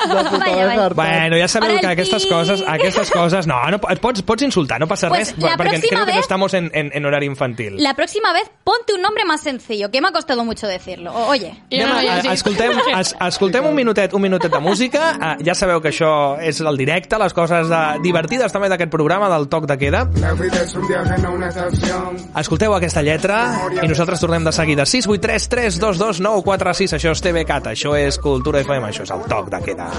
De 0.09 0.25
puta 0.31 0.39
Vaya, 0.39 0.67
vaya. 0.67 0.89
Bueno, 0.95 1.37
ja 1.37 1.49
sabeu 1.49 1.73
Ara 1.73 1.81
que 1.81 1.87
aquestes 1.89 2.25
pi. 2.25 2.29
coses, 2.31 2.63
aquestes 2.67 3.11
coses, 3.11 3.47
no, 3.47 3.59
no 3.71 3.77
et 3.91 4.01
pots, 4.01 4.23
pots 4.23 4.43
insultar, 4.47 4.79
no 4.81 4.87
passa 4.89 5.09
Pues 5.11 5.35
res, 5.35 5.39
la 5.43 5.57
perquè 5.59 5.77
próxima 5.77 5.89
creo 5.91 6.07
que 6.07 6.13
no 6.13 6.17
vez- 6.17 6.25
estamos 6.25 6.55
en, 6.55 6.71
en, 6.73 6.91
en 6.95 7.05
horari 7.05 7.27
infantil. 7.27 7.75
La 7.83 7.93
próxima 7.95 8.33
vez 8.33 8.51
ponte 8.65 8.95
un 8.95 9.03
nombre 9.03 9.25
más 9.27 9.43
sencillo, 9.43 9.91
que 9.91 10.01
me 10.01 10.09
ha 10.09 10.13
costado 10.13 10.45
mucho 10.45 10.67
decirlo. 10.67 11.13
O- 11.13 11.27
Oye. 11.29 11.53
Anem 11.71 11.89
no 11.89 11.97
a, 11.99 12.03
llegit. 12.03 12.33
escoltem, 12.33 12.73
es, 12.99 13.15
escoltem 13.29 13.67
un 13.67 13.75
minutet, 13.75 14.15
un 14.15 14.23
minutet 14.23 14.51
de 14.53 14.59
música. 14.61 15.13
Uh, 15.19 15.45
ja 15.45 15.55
sabeu 15.55 15.83
que 15.83 15.91
això 15.93 16.39
és 16.41 16.61
el 16.65 16.77
directe, 16.81 17.19
les 17.19 17.35
coses 17.35 17.69
de, 17.69 17.83
divertides 18.03 18.38
també 18.55 18.69
d'aquest 18.71 18.91
programa, 18.93 19.29
del 19.33 19.49
toc 19.51 19.67
de 19.67 19.77
queda. 19.81 20.05
La 20.23 20.33
vida 20.39 20.63
es 20.63 20.75
un 20.79 20.87
viaje, 20.87 21.19
no 21.23 21.33
una 21.35 21.49
estación. 21.49 22.17
Escolteu 22.39 22.75
aquesta 22.77 23.03
lletra 23.03 23.41
i 23.83 23.89
nosaltres 23.91 24.23
tornem 24.23 24.47
de 24.47 24.53
seguida. 24.55 24.87
683 24.87 25.49
322 25.49 26.21
946, 26.23 26.95
això 26.99 27.15
és 27.17 27.25
TVCAT, 27.27 27.73
això 27.75 27.97
és 27.99 28.21
Cultura 28.23 28.63
FM, 28.63 28.93
això 28.93 29.03
és 29.03 29.15
el 29.17 29.27
toc 29.27 29.51
de 29.51 29.63
queda. 29.67 29.91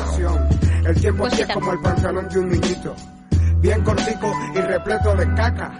El 0.86 0.96
tiempo 0.96 1.28
es 1.28 1.46
como 1.54 1.74
el 1.74 1.80
pantalón 1.82 2.30
de 2.30 2.40
un 2.40 2.50
niñito, 2.50 2.96
bien 3.60 3.84
cortico 3.84 4.32
y 4.56 4.62
repleto 4.62 5.16
de 5.16 5.34
caca. 5.36 5.72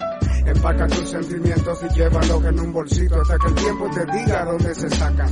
Empaca 0.46 0.88
tus 0.88 1.10
sentimientos 1.10 1.80
y 1.84 1.94
llévalos 1.96 2.44
en 2.46 2.60
un 2.60 2.74
bolsito 2.74 3.22
hasta 3.22 3.38
que 3.38 3.48
el 3.48 3.56
tiempo 3.56 3.90
te 3.94 4.06
diga 4.18 4.46
dónde 4.46 4.76
se 4.76 4.90
sacan. 4.90 5.30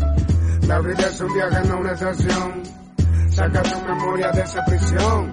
La 0.68 0.80
vida 0.80 1.08
es 1.08 1.22
un 1.22 1.34
viaje, 1.34 1.68
no 1.68 1.80
una 1.80 1.92
estación. 1.94 2.64
Saca 3.30 3.64
tu 3.64 3.82
memoria 3.86 4.32
de 4.32 4.42
esa 4.42 4.66
prisión. 4.66 5.32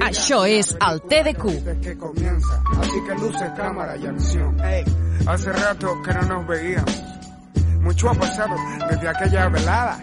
Això 0.00 0.44
és 0.46 0.76
el 0.80 1.00
TDQ. 1.02 1.80
que 1.82 1.96
comienza, 1.96 2.62
así 2.80 3.02
que 3.06 3.14
luce 3.14 3.52
cámara 3.56 3.96
y 3.96 4.06
acción. 4.06 4.56
Hace 5.26 5.52
rato 5.52 6.02
que 6.02 6.12
no 6.14 6.22
nos 6.22 6.46
veíamos. 6.46 7.02
Mucho 7.80 8.10
ha 8.10 8.14
pasado 8.14 8.54
desde 8.90 9.08
aquella 9.08 9.48
velada. 9.48 9.98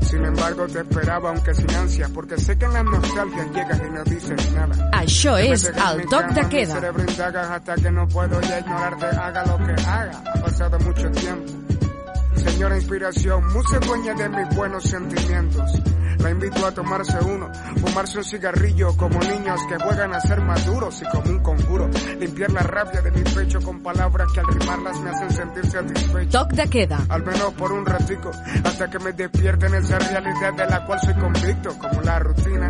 Sin 0.00 0.24
embargo, 0.24 0.66
te 0.66 0.80
esperaba 0.80 1.30
aunque 1.30 1.52
sin 1.52 1.70
ansia, 1.74 2.08
porque 2.14 2.38
sé 2.38 2.56
que 2.56 2.64
en 2.64 2.72
la 2.72 2.82
nostalgia 2.82 3.44
llegas 3.52 3.78
y 3.86 3.90
no 3.90 4.04
dices 4.04 4.52
nada. 4.52 4.90
Això 4.92 5.36
és 5.36 5.64
el 5.68 6.06
toc 6.08 6.32
de 6.32 6.42
mi 6.44 6.48
queda. 6.48 6.74
cerebro 6.74 7.04
indaga 7.06 7.54
hasta 7.54 7.74
que 7.74 7.90
no 7.90 8.08
puedo 8.08 8.40
ya 8.40 8.60
ignorarte, 8.60 9.06
haga 9.06 9.44
lo 9.44 9.58
que 9.58 9.72
haga. 9.82 10.22
Ha 10.34 10.40
pasado 10.40 10.78
mucho 10.80 11.10
tiempo. 11.10 11.52
Señora 12.36 12.76
inspiración, 12.76 13.42
dueña 13.86 14.14
de 14.14 14.28
mis 14.30 14.56
buenos 14.56 14.84
sentimientos. 14.84 15.72
La 16.18 16.30
invito 16.30 16.66
a 16.66 16.72
tomarse 16.72 17.16
uno, 17.24 17.50
fumarse 17.80 18.18
un 18.18 18.24
cigarrillo 18.24 18.96
como 18.96 19.18
niños 19.20 19.60
que 19.68 19.76
juegan 19.76 20.14
a 20.14 20.20
ser 20.20 20.40
maduros 20.40 21.00
y 21.02 21.04
como 21.06 21.30
un 21.30 21.38
conjuro. 21.40 21.88
Limpiar 22.18 22.52
la 22.52 22.62
rabia 22.62 23.02
de 23.02 23.10
mi 23.10 23.22
pecho 23.22 23.60
con 23.60 23.80
palabras 23.82 24.28
que 24.32 24.40
al 24.40 24.46
rimarlas 24.46 25.00
me 25.00 25.10
hacen 25.10 25.30
sentir 25.30 25.66
satisfecho. 25.66 26.30
Toc 26.30 26.52
de 26.52 26.68
queda. 26.68 27.04
Al 27.08 27.24
menos 27.24 27.52
por 27.54 27.72
un 27.72 27.86
ratico, 27.86 28.30
hasta 28.64 28.90
que 28.90 28.98
me 28.98 29.12
despierten 29.12 29.74
esa 29.74 29.98
realidad 29.98 30.52
de 30.54 30.66
la 30.66 30.84
cual 30.86 31.00
soy 31.00 31.14
convicto, 31.14 31.78
como 31.78 32.02
la 32.02 32.18
rutina, 32.18 32.68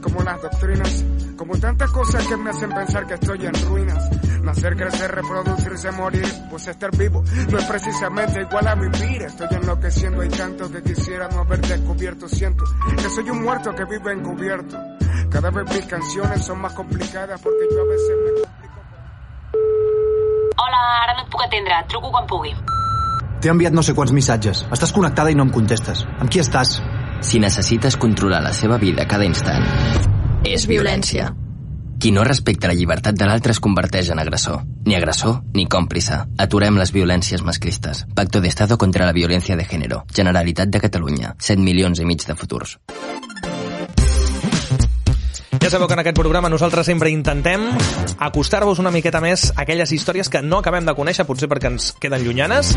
como 0.00 0.22
las 0.22 0.40
doctrinas, 0.40 1.04
como 1.36 1.56
tantas 1.58 1.90
cosas 1.90 2.26
que 2.26 2.36
me 2.36 2.50
hacen 2.50 2.70
pensar 2.70 3.06
que 3.06 3.14
estoy 3.14 3.46
en 3.46 3.54
ruinas. 3.66 4.10
Nacer, 4.42 4.76
crecer, 4.76 5.10
reproducirse, 5.10 5.90
morir, 5.92 6.26
pues 6.50 6.66
estar 6.68 6.96
vivo 6.96 7.22
no 7.50 7.58
es 7.58 7.64
precisamente 7.64 8.40
igual 8.42 8.66
a 8.66 8.74
vivir. 8.74 9.22
Estoy 9.22 9.48
enloqueciendo, 9.50 10.22
hay 10.22 10.28
tanto 10.28 10.70
que 10.70 10.82
quisiera 10.82 11.28
no 11.28 11.40
haber 11.40 11.60
descubierto. 11.60 12.28
Siento 12.28 12.64
que 12.96 13.10
soy 13.10 13.30
un 13.30 13.42
muerto 13.42 13.74
que 13.74 13.84
vive 13.84 14.12
encubierto. 14.12 14.78
Cada 15.30 15.50
vez 15.50 15.64
mis 15.74 15.86
canciones 15.86 16.44
son 16.44 16.60
más 16.60 16.72
complicadas 16.72 17.40
porque 17.40 17.66
yo 17.70 17.80
a 17.80 17.84
veces 17.84 18.16
me 18.24 18.30
complico. 18.42 18.74
Hola, 20.56 21.02
ara 21.04 21.14
no 21.14 21.22
et 21.22 21.30
puc 21.30 21.42
atendre. 21.42 21.74
Truco 21.88 22.10
quan 22.10 22.26
pugui. 22.26 22.54
T'he 23.40 23.52
enviat 23.52 23.74
no 23.76 23.84
sé 23.86 23.94
quants 23.94 24.12
missatges. 24.12 24.64
Estàs 24.74 24.92
connectada 24.94 25.30
i 25.30 25.36
no 25.38 25.46
em 25.46 25.52
contestes. 25.54 26.02
Amb 26.18 26.32
qui 26.32 26.42
estàs? 26.42 26.80
Si 27.20 27.40
necessites 27.42 27.96
controlar 27.98 28.40
la 28.44 28.52
seva 28.54 28.78
vida 28.78 29.06
cada 29.10 29.26
instant, 29.26 29.64
és 30.46 30.66
violència. 30.70 31.32
Qui 31.98 32.12
no 32.14 32.22
respecta 32.22 32.70
la 32.70 32.76
llibertat 32.78 33.16
de 33.18 33.26
l'altre 33.26 33.50
es 33.50 33.58
converteix 33.58 34.12
en 34.14 34.22
agressor. 34.22 34.60
Ni 34.86 34.94
agressor 34.94 35.40
ni 35.58 35.66
còmplice. 35.66 36.20
Aturem 36.38 36.78
les 36.78 36.94
violències 36.94 37.42
masclistes. 37.42 38.04
Pacto 38.14 38.40
de 38.40 38.48
Estado 38.48 38.78
contra 38.78 39.04
la 39.04 39.16
violència 39.16 39.58
de 39.58 39.66
género. 39.66 40.04
Generalitat 40.14 40.70
de 40.70 40.80
Catalunya. 40.86 41.34
7 41.42 41.58
milions 41.58 41.98
i 41.98 42.06
mig 42.06 42.22
de 42.22 42.38
futurs. 42.38 42.78
Ja 45.60 45.70
sabeu 45.70 45.88
que 45.88 45.94
en 45.94 46.00
aquest 46.00 46.16
programa 46.16 46.48
nosaltres 46.48 46.86
sempre 46.86 47.10
intentem 47.10 47.60
acostar-vos 48.22 48.78
una 48.78 48.92
miqueta 48.94 49.18
més 49.20 49.48
a 49.56 49.64
aquelles 49.64 49.90
històries 49.92 50.28
que 50.30 50.40
no 50.40 50.60
acabem 50.62 50.86
de 50.86 50.94
conèixer, 50.96 51.26
potser 51.26 51.48
perquè 51.50 51.66
ens 51.72 51.90
queden 52.00 52.22
llunyanes. 52.24 52.70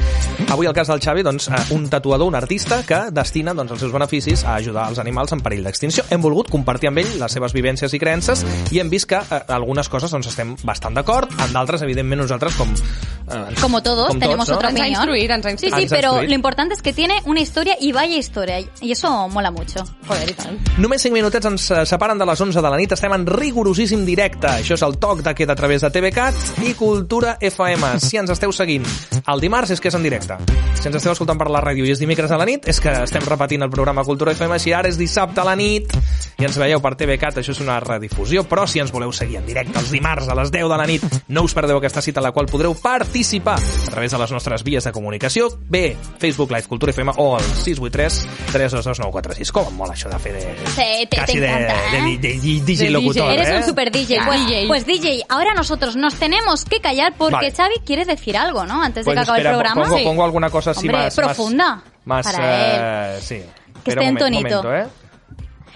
Avui, 0.51 0.65
el 0.67 0.73
cas 0.73 0.89
del 0.89 0.99
Xavi, 0.99 1.21
doncs, 1.23 1.47
eh, 1.47 1.59
un 1.75 1.85
tatuador, 1.93 2.27
un 2.27 2.35
artista 2.35 2.81
que 2.83 2.99
destina 3.13 3.53
doncs, 3.53 3.71
els 3.75 3.83
seus 3.85 3.93
beneficis 3.93 4.43
a 4.43 4.55
ajudar 4.55 4.87
els 4.89 4.99
animals 4.99 5.31
en 5.31 5.39
perill 5.45 5.63
d'extinció. 5.63 6.03
Hem 6.09 6.21
volgut 6.25 6.49
compartir 6.51 6.89
amb 6.89 7.03
ell 7.03 7.13
les 7.21 7.31
seves 7.31 7.53
vivències 7.53 7.93
i 7.93 7.99
creences 8.01 8.43
i 8.71 8.81
hem 8.81 8.89
vist 8.89 9.07
que 9.13 9.21
eh, 9.21 9.41
algunes 9.53 9.87
coses 9.87 10.11
doncs, 10.11 10.27
estem 10.33 10.55
bastant 10.63 10.97
d'acord, 10.97 11.31
en 11.39 11.53
d'altres, 11.53 11.83
evidentment, 11.85 12.21
nosaltres 12.25 12.55
com... 12.57 12.73
Eh, 12.73 13.55
Como 13.61 13.81
todos, 13.83 14.09
com 14.09 14.19
tenemos 14.19 14.47
tots, 14.47 14.57
otra 14.57 14.69
Ens 14.73 14.79
ha 14.79 14.83
opinión. 14.83 15.01
instruït, 15.05 15.31
ens 15.37 15.45
ha 15.45 15.49
Sí, 15.49 15.53
instruït. 15.67 15.87
sí, 15.87 15.93
pero 15.95 16.09
instruït. 16.17 16.29
lo 16.29 16.35
importante 16.35 16.73
es 16.73 16.81
que 16.81 16.91
tiene 16.93 17.21
una 17.25 17.39
historia 17.39 17.77
y 17.79 17.91
vaya 17.93 18.17
historia. 18.17 18.59
Y 18.81 18.91
eso 18.91 19.29
mola 19.29 19.51
mucho. 19.51 19.83
Joder, 20.07 20.29
i 20.29 20.33
tant. 20.33 20.59
Només 20.81 21.01
5 21.05 21.13
minutets 21.13 21.45
ens 21.45 21.69
eh, 21.71 21.85
separen 21.85 22.17
de 22.17 22.25
les 22.25 22.41
11 22.41 22.59
de 22.61 22.70
la 22.71 22.79
nit. 22.79 22.91
Estem 22.95 23.13
en 23.13 23.25
rigorosíssim 23.27 24.05
directe. 24.07 24.49
Això 24.61 24.77
és 24.77 24.85
el 24.87 24.97
toc 25.01 25.21
de 25.25 25.35
queda 25.37 25.53
a 25.53 25.59
través 25.59 25.83
de 25.83 25.91
TVCAT 25.91 26.63
i 26.67 26.73
Cultura 26.79 27.37
FM. 27.41 27.93
Si 28.01 28.17
ens 28.17 28.31
esteu 28.33 28.53
seguint 28.55 28.87
el 29.21 29.43
dimarts 29.43 29.73
és 29.75 29.81
que 29.81 29.91
és 29.91 29.97
en 29.97 30.03
directe. 30.05 30.37
Si 30.79 30.87
ens 30.89 30.97
esteu 30.97 31.13
escoltant 31.13 31.37
per 31.37 31.49
la 31.53 31.61
ràdio 31.61 31.85
i 31.85 31.91
és 31.93 32.01
dimecres 32.01 32.31
a 32.31 32.39
la 32.39 32.47
nit, 32.47 32.65
és 32.71 32.79
que 32.81 32.93
estem 33.03 33.25
repetint 33.27 33.61
el 33.61 33.69
programa 33.73 34.05
Cultura 34.07 34.33
FM. 34.33 34.57
Si 34.59 34.73
ara 34.73 34.89
és 34.89 34.97
dissabte 34.97 35.43
a 35.43 35.45
la 35.47 35.55
nit 35.59 35.93
i 36.39 36.47
ens 36.47 36.57
veieu 36.57 36.81
per 36.81 36.95
TVCAT, 36.97 37.41
això 37.41 37.53
és 37.53 37.61
una 37.61 37.79
redifusió. 37.83 38.45
Però 38.49 38.65
si 38.67 38.81
ens 38.81 38.93
voleu 38.93 39.13
seguir 39.13 39.37
en 39.41 39.45
directe 39.45 39.77
els 39.79 39.91
dimarts 39.93 40.29
a 40.31 40.37
les 40.37 40.51
10 40.51 40.69
de 40.71 40.79
la 40.79 40.87
nit, 40.89 41.05
no 41.29 41.45
us 41.45 41.55
perdeu 41.57 41.77
aquesta 41.77 42.01
cita 42.01 42.21
a 42.21 42.25
la 42.25 42.31
qual 42.31 42.49
podreu 42.49 42.73
participar 42.73 43.59
a 43.59 43.91
través 43.91 44.11
de 44.11 44.21
les 44.21 44.31
nostres 44.31 44.63
vies 44.63 44.83
de 44.83 44.91
comunicació. 44.95 45.49
Bé, 45.69 45.95
Facebook 46.19 46.51
Live 46.51 46.67
Cultura 46.71 46.91
FM 46.91 47.13
o 47.17 47.37
el 47.37 47.43
683 47.43 48.21
322 48.51 48.99
946. 48.99 49.51
Com 49.51 49.69
em 49.69 49.77
mola 49.77 49.95
això 49.97 50.09
de 50.11 50.19
fer 50.21 50.33
de... 50.37 50.55
Sí, 50.75 50.89
te, 51.09 51.17
Casi 51.17 51.33
te 51.33 51.41
de, 51.41 51.47
de, 51.47 51.75
¿eh? 51.75 52.01
de, 52.01 52.17
de 52.17 52.33
DJ 52.65 52.89
locutor, 52.89 53.31
Eres 53.31 53.49
¿eh? 53.49 53.57
un 53.57 53.63
super 53.63 53.91
DJ. 53.91 54.19
Pues, 54.25 54.45
DJ. 54.47 54.67
pues 54.67 54.85
DJ, 54.85 55.23
ahora 55.29 55.53
nosotros 55.53 55.95
nos 55.95 56.15
tenemos 56.15 56.65
que 56.65 56.79
callar 56.79 57.13
porque 57.17 57.35
Vale. 57.35 57.51
Xavi 57.51 57.75
quiere 57.85 58.05
decir 58.05 58.37
algo, 58.37 58.65
¿no? 58.65 58.81
Antes 58.81 59.05
de 59.05 59.11
Pues 59.13 59.15
que 59.15 59.21
acabe 59.21 59.37
espera, 59.39 59.51
el 59.51 59.61
programa. 59.63 59.89
Pongo, 59.89 60.03
pongo 60.03 60.23
alguna 60.25 60.49
cosa 60.49 60.71
así 60.71 60.87
Hombre, 60.87 61.03
más... 61.03 61.15
profunda. 61.15 61.83
Más, 62.05 62.25
para 62.25 63.17
eh, 63.17 63.21
sí. 63.21 63.41
Que 63.83 63.91
esté 63.91 64.03
en 64.05 64.17
tonito. 64.17 64.63
momento, 64.63 64.73
¿eh? 64.75 64.87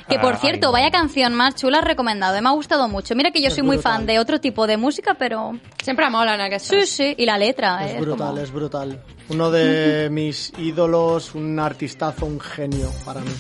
Que 0.08 0.20
por 0.20 0.36
Ah, 0.36 0.38
cierto, 0.38 0.72
vaya 0.72 0.92
canción 0.92 1.34
más 1.34 1.56
chula 1.56 1.82
recomendado. 1.82 2.36
eh, 2.38 2.42
Me 2.42 2.50
ha 2.50 2.52
gustado 2.52 2.88
mucho. 2.88 3.16
Mira 3.16 3.32
que 3.32 3.42
yo 3.42 3.48
Es 3.48 3.56
soy 3.56 3.64
muy 3.64 3.78
brutal. 3.78 3.94
fan 3.94 4.06
de 4.06 4.20
otro 4.20 4.40
tipo 4.40 4.68
de 4.68 4.78
música, 4.78 5.16
pero 5.18 5.54
Sempre 5.84 6.08
molen 6.12 6.40
aquestes. 6.42 6.88
sí, 6.92 6.96
sí. 7.06 7.16
Y 7.18 7.26
la 7.26 7.40
letra. 7.40 7.84
Es 7.84 7.96
eh, 7.96 8.02
brutal, 8.02 8.28
como- 8.28 8.40
es 8.40 8.52
brutal. 8.52 9.02
Uno 9.30 9.50
de 9.50 10.10
mis 10.12 10.54
ídolos, 10.60 11.34
un 11.34 11.60
artistazo, 11.60 12.28
un 12.28 12.40
genio 12.40 12.92
para 13.04 13.22
mí. 13.22 13.32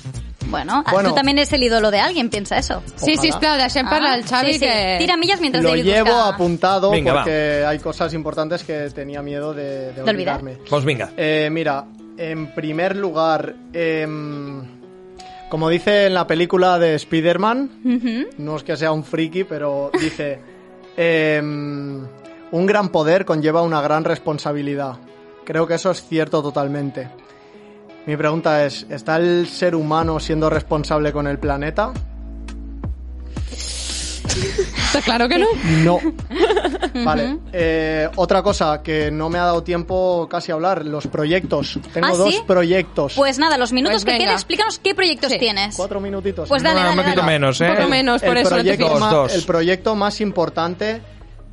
Bueno, 0.49 0.83
Bueno. 0.91 1.09
tú 1.09 1.15
también 1.15 1.37
eres 1.39 1.51
el 1.53 1.63
ídolo 1.63 1.91
de 1.91 1.99
alguien, 1.99 2.29
piensa 2.29 2.57
eso. 2.57 2.81
Sí, 2.95 3.13
Ojalá. 3.15 3.21
sisplau, 3.21 3.57
deixem 3.57 3.85
parlar 3.89 4.11
Ah, 4.11 4.15
el 4.17 4.23
Xavi, 4.25 4.53
sí, 4.53 4.59
sí. 4.59 4.65
que... 4.65 4.95
Tira 4.99 5.17
millas 5.17 5.39
mientras 5.41 5.63
Lo 5.63 5.69
David 5.71 5.83
llevo 5.83 6.09
busca- 6.11 6.27
apuntado 6.29 6.91
Venga, 6.91 7.13
va. 7.13 7.19
porque 7.23 7.63
hay 7.67 7.79
cosas 7.79 8.13
importantes 8.13 8.63
que 8.63 8.89
tenía 8.91 9.21
miedo 9.21 9.53
de, 9.53 9.63
de 9.63 9.93
¿De 9.93 10.01
olvidar? 10.01 10.09
olvidarme. 10.39 10.57
Pues 10.69 10.85
venga. 10.85 11.11
Eh, 11.17 11.49
mira, 11.51 11.85
en 12.17 12.53
primer 12.53 12.95
lugar, 12.95 13.55
em, 13.73 14.61
como 15.49 15.69
dice 15.69 16.07
en 16.07 16.13
la 16.13 16.25
película 16.27 16.77
de 16.79 16.95
Spider-Man, 16.95 18.31
no 18.37 18.55
es 18.57 18.63
que 18.63 18.77
sea 18.77 18.91
un 18.91 19.03
friki, 19.03 19.43
pero 19.45 19.89
dice, 19.99 20.39
em, 20.97 22.05
un 22.51 22.65
gran 22.65 22.89
poder 22.89 23.25
conlleva 23.25 23.61
una 23.61 23.81
gran 23.81 24.03
responsabilidad. 24.03 24.93
Creo 25.43 25.67
que 25.67 25.75
eso 25.75 25.91
es 25.91 26.03
cierto 26.07 26.41
totalmente. 26.41 27.07
Mi 28.05 28.15
pregunta 28.15 28.65
es, 28.65 28.85
¿está 28.89 29.17
el 29.17 29.47
ser 29.47 29.75
humano 29.75 30.19
siendo 30.19 30.49
responsable 30.49 31.11
con 31.11 31.25
el 31.27 31.39
planeta? 31.39 31.91
Está 34.85 35.01
claro 35.01 35.27
que 35.27 35.37
no. 35.39 35.47
No. 35.83 35.99
Vale. 37.05 37.37
Eh, 37.51 38.07
otra 38.15 38.43
cosa 38.43 38.81
que 38.83 39.09
no 39.11 39.29
me 39.29 39.39
ha 39.39 39.45
dado 39.45 39.63
tiempo 39.63 40.27
casi 40.29 40.51
a 40.51 40.55
hablar, 40.55 40.85
los 40.85 41.07
proyectos. 41.07 41.79
Tengo 41.93 42.07
¿Ah, 42.07 42.11
dos 42.15 42.33
sí? 42.33 42.41
proyectos. 42.45 43.13
Pues 43.15 43.37
nada, 43.39 43.57
los 43.57 43.71
minutos 43.71 44.03
Pues 44.03 44.13
que 44.13 44.19
queden, 44.19 44.33
explícanos 44.33 44.79
qué 44.79 44.93
proyectos 44.93 45.31
Sí. 45.31 45.39
tienes. 45.39 45.75
Cuatro 45.75 45.99
minutitos. 45.99 46.47
Pues 46.47 46.61
dale, 46.63 46.75
No, 46.75 46.85
dale, 46.87 46.91
un 46.91 47.03
poquito 47.03 47.21
dale. 47.21 47.33
menos, 47.33 47.61
¿eh? 47.61 47.69
Un 47.71 47.75
poco 47.77 47.89
menos, 47.89 48.21
por 48.21 48.37
el 48.37 48.45
eso 48.45 48.49
no 48.51 48.55
te 48.57 48.61
proyecto 48.61 48.85
pido. 48.85 48.89
Dos, 48.91 48.99
más, 48.99 49.11
dos. 49.11 49.35
El 49.35 49.43
proyecto 49.45 49.95
más 49.95 50.21
importante, 50.21 51.01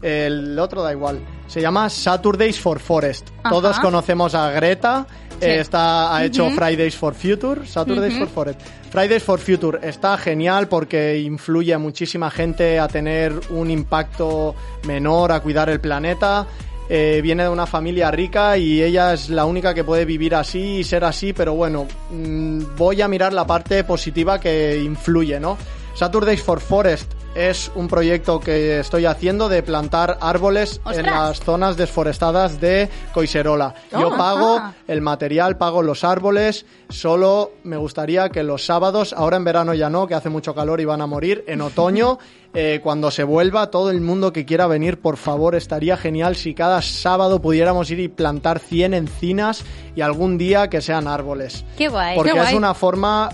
el 0.03 0.59
otro 0.59 0.83
da 0.83 0.93
igual, 0.93 1.21
se 1.47 1.61
llama 1.61 1.89
Saturdays 1.89 2.61
for 2.61 2.79
Forest. 2.79 3.29
Ajá. 3.43 3.49
Todos 3.51 3.79
conocemos 3.81 4.35
a 4.35 4.51
Greta, 4.51 5.07
Sí. 5.43 5.51
eh, 5.51 5.61
está, 5.61 6.15
ha 6.15 6.25
hecho. 6.25 6.51
Fridays 6.51 6.97
for 6.97 7.15
Future, 7.15 7.67
Saturdays 7.67 8.19
for 8.19 8.29
Forest. 8.29 8.61
Fridays 8.91 9.23
for 9.23 9.39
Future 9.39 9.79
está 9.83 10.17
genial 10.19 10.69
porque 10.69 11.19
influye 11.19 11.73
a 11.75 11.79
muchísima 11.79 12.31
gente 12.31 12.79
a 12.79 12.89
tener 12.89 13.33
un 13.51 13.71
impacto 13.71 14.55
menor, 14.87 15.33
a 15.33 15.41
cuidar 15.41 15.69
el 15.71 15.81
planeta. 15.81 16.47
Eh, 16.89 17.21
viene 17.23 17.45
de 17.45 17.49
una 17.49 17.67
familia 17.67 18.11
rica 18.11 18.59
y 18.59 18.83
ella 18.83 19.15
es 19.15 19.31
la 19.31 19.47
única 19.47 19.73
que 19.73 19.83
puede 19.83 20.05
vivir 20.05 20.35
así 20.35 20.79
y 20.79 20.85
ser 20.85 21.05
así, 21.05 21.33
pero 21.33 21.55
bueno, 21.55 21.87
mm, 22.11 22.77
voy 22.77 23.01
a 23.01 23.09
mirar 23.09 23.33
la 23.33 23.47
parte 23.47 23.83
positiva 23.85 24.39
que 24.39 24.83
influye, 24.83 25.41
¿no? 25.41 25.57
Saturdays 25.95 26.43
for 26.43 26.61
Forest 26.61 27.13
es 27.35 27.71
un 27.75 27.89
proyecto 27.89 28.41
que 28.41 28.81
estoy 28.81 29.07
haciendo 29.07 29.49
de 29.49 29.63
plantar 29.63 30.19
árboles 30.21 30.81
en 30.93 31.07
las 31.07 31.41
zonas 31.41 31.77
desforestadas 31.77 32.61
de 32.61 32.89
Coiserola. 33.15 33.75
Yo 33.91 34.11
pago 34.17 34.57
ajá. 34.57 34.75
el 34.87 35.01
material, 35.01 35.57
pago 35.57 35.83
los 35.83 36.05
árboles, 36.05 36.67
solo 36.89 37.53
me 37.65 37.77
gustaría 37.77 38.29
que 38.29 38.43
los 38.43 38.67
sábados, 38.67 39.13
ahora 39.13 39.37
en 39.37 39.45
verano 39.45 39.75
ya 39.75 39.89
no, 39.89 40.07
que 40.07 40.15
hace 40.15 40.29
mucho 40.29 40.55
calor 40.55 40.81
y 40.81 40.85
van 40.85 41.01
a 41.01 41.07
morir, 41.07 41.45
en 41.47 41.61
otoño, 41.63 42.19
eh, 42.55 42.81
cuando 42.83 43.11
se 43.11 43.25
vuelva, 43.25 43.71
todo 43.71 43.91
el 43.91 44.01
mundo 44.03 44.33
que 44.33 44.45
quiera 44.45 44.67
venir, 44.67 45.01
por 45.01 45.17
favor, 45.17 45.55
estaría 45.55 45.97
genial 45.97 46.37
si 46.37 46.55
cada 46.55 46.83
sábado 46.83 47.41
pudiéramos 47.41 47.91
ir 47.91 48.01
y 48.01 48.09
plantar 48.09 48.59
100 48.59 48.95
encinas 48.95 49.65
y 49.97 50.03
algún 50.03 50.37
día 50.37 50.69
que 50.69 50.83
sean 50.83 51.09
árboles. 51.09 51.65
Qué 51.79 51.89
guay. 51.89 52.15
Porque 52.15 52.33
Qué 52.33 52.41
es 52.41 52.53
una 52.53 52.75
forma 52.75 53.31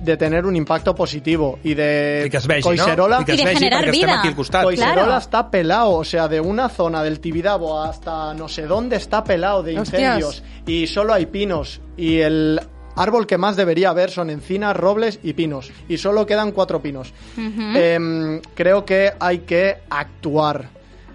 de 0.00 0.16
tener 0.16 0.44
un 0.46 0.54
impacto 0.56 0.94
positivo 0.94 1.58
y 1.64 1.74
de 1.74 2.24
I 2.26 2.30
que 2.30 2.36
es 2.36 2.46
vegi, 2.46 2.62
Coiserola 2.62 3.16
no? 3.16 3.22
I 3.22 3.24
que 3.24 3.32
I 3.32 3.34
es 3.34 3.40
de 3.40 3.44
vegi 3.46 3.56
generar 3.58 3.80
perquè 3.84 3.90
estem 3.94 4.06
vida. 4.08 4.18
aquí 4.18 4.28
al 4.28 4.36
costat. 4.36 4.62
Coi- 4.64 4.76
Coiserola 4.76 5.02
Claro. 5.04 5.18
está 5.18 5.50
pelado, 5.50 5.90
o 5.92 6.04
sea, 6.04 6.28
de 6.28 6.40
una 6.40 6.68
zona 6.68 7.02
del 7.02 7.20
Tibidabo 7.20 7.80
hasta 7.82 8.34
no 8.34 8.48
sé 8.48 8.62
dónde 8.66 8.96
está 8.96 9.24
pelado 9.24 9.62
de 9.62 9.78
Hostias. 9.78 10.00
incendios 10.02 10.42
y 10.66 10.86
solo 10.86 11.12
hay 11.14 11.26
pinos 11.26 11.80
y 11.96 12.18
el 12.18 12.60
árbol 12.94 13.26
que 13.26 13.36
más 13.38 13.56
debería 13.56 13.90
haber 13.90 14.10
son 14.10 14.30
encinas, 14.30 14.74
robles 14.76 15.18
y 15.22 15.32
pinos 15.34 15.70
y 15.88 15.98
solo 15.98 16.24
quedan 16.26 16.52
cuatro 16.52 16.80
pinos. 16.80 17.12
Em, 17.36 18.40
creo 18.54 18.84
que 18.84 19.12
hay 19.18 19.40
que 19.40 19.76
actuar. 19.90 20.68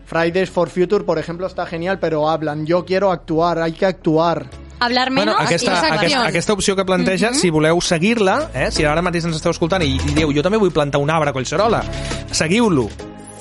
Fridays 0.06 0.50
for 0.50 0.70
Future, 0.70 1.06
por 1.06 1.18
ejemplo, 1.20 1.48
está 1.48 1.66
genial, 1.66 1.98
pero 2.00 2.30
hablan, 2.30 2.66
yo 2.66 2.84
quiero 2.86 3.12
actuar, 3.12 3.60
hay 3.62 3.72
que 3.72 3.86
actuar. 3.86 4.48
Hablar 4.82 5.12
menos 5.12 5.36
Bueno, 5.36 5.48
aquesta, 5.48 5.72
más 5.72 5.84
aquesta, 5.92 6.26
aquesta 6.26 6.54
opció 6.54 6.76
que 6.76 6.84
planteja, 6.84 7.36
si 7.38 7.52
voleu 7.54 7.78
seguir-la, 7.86 8.50
eh, 8.54 8.72
si 8.74 8.82
ara 8.82 9.04
mateix 9.06 9.28
ens 9.30 9.38
esteu 9.38 9.54
escoltant 9.54 9.86
i, 9.86 9.94
i 9.94 10.16
dieu, 10.18 10.34
jo 10.34 10.42
també 10.42 10.58
vull 10.58 10.74
plantar 10.74 10.98
un 11.04 11.12
arbre 11.14 11.30
a 11.30 11.36
Collserola, 11.38 11.84
seguiu-lo. 12.34 12.88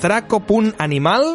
Traco.animal 0.01 1.25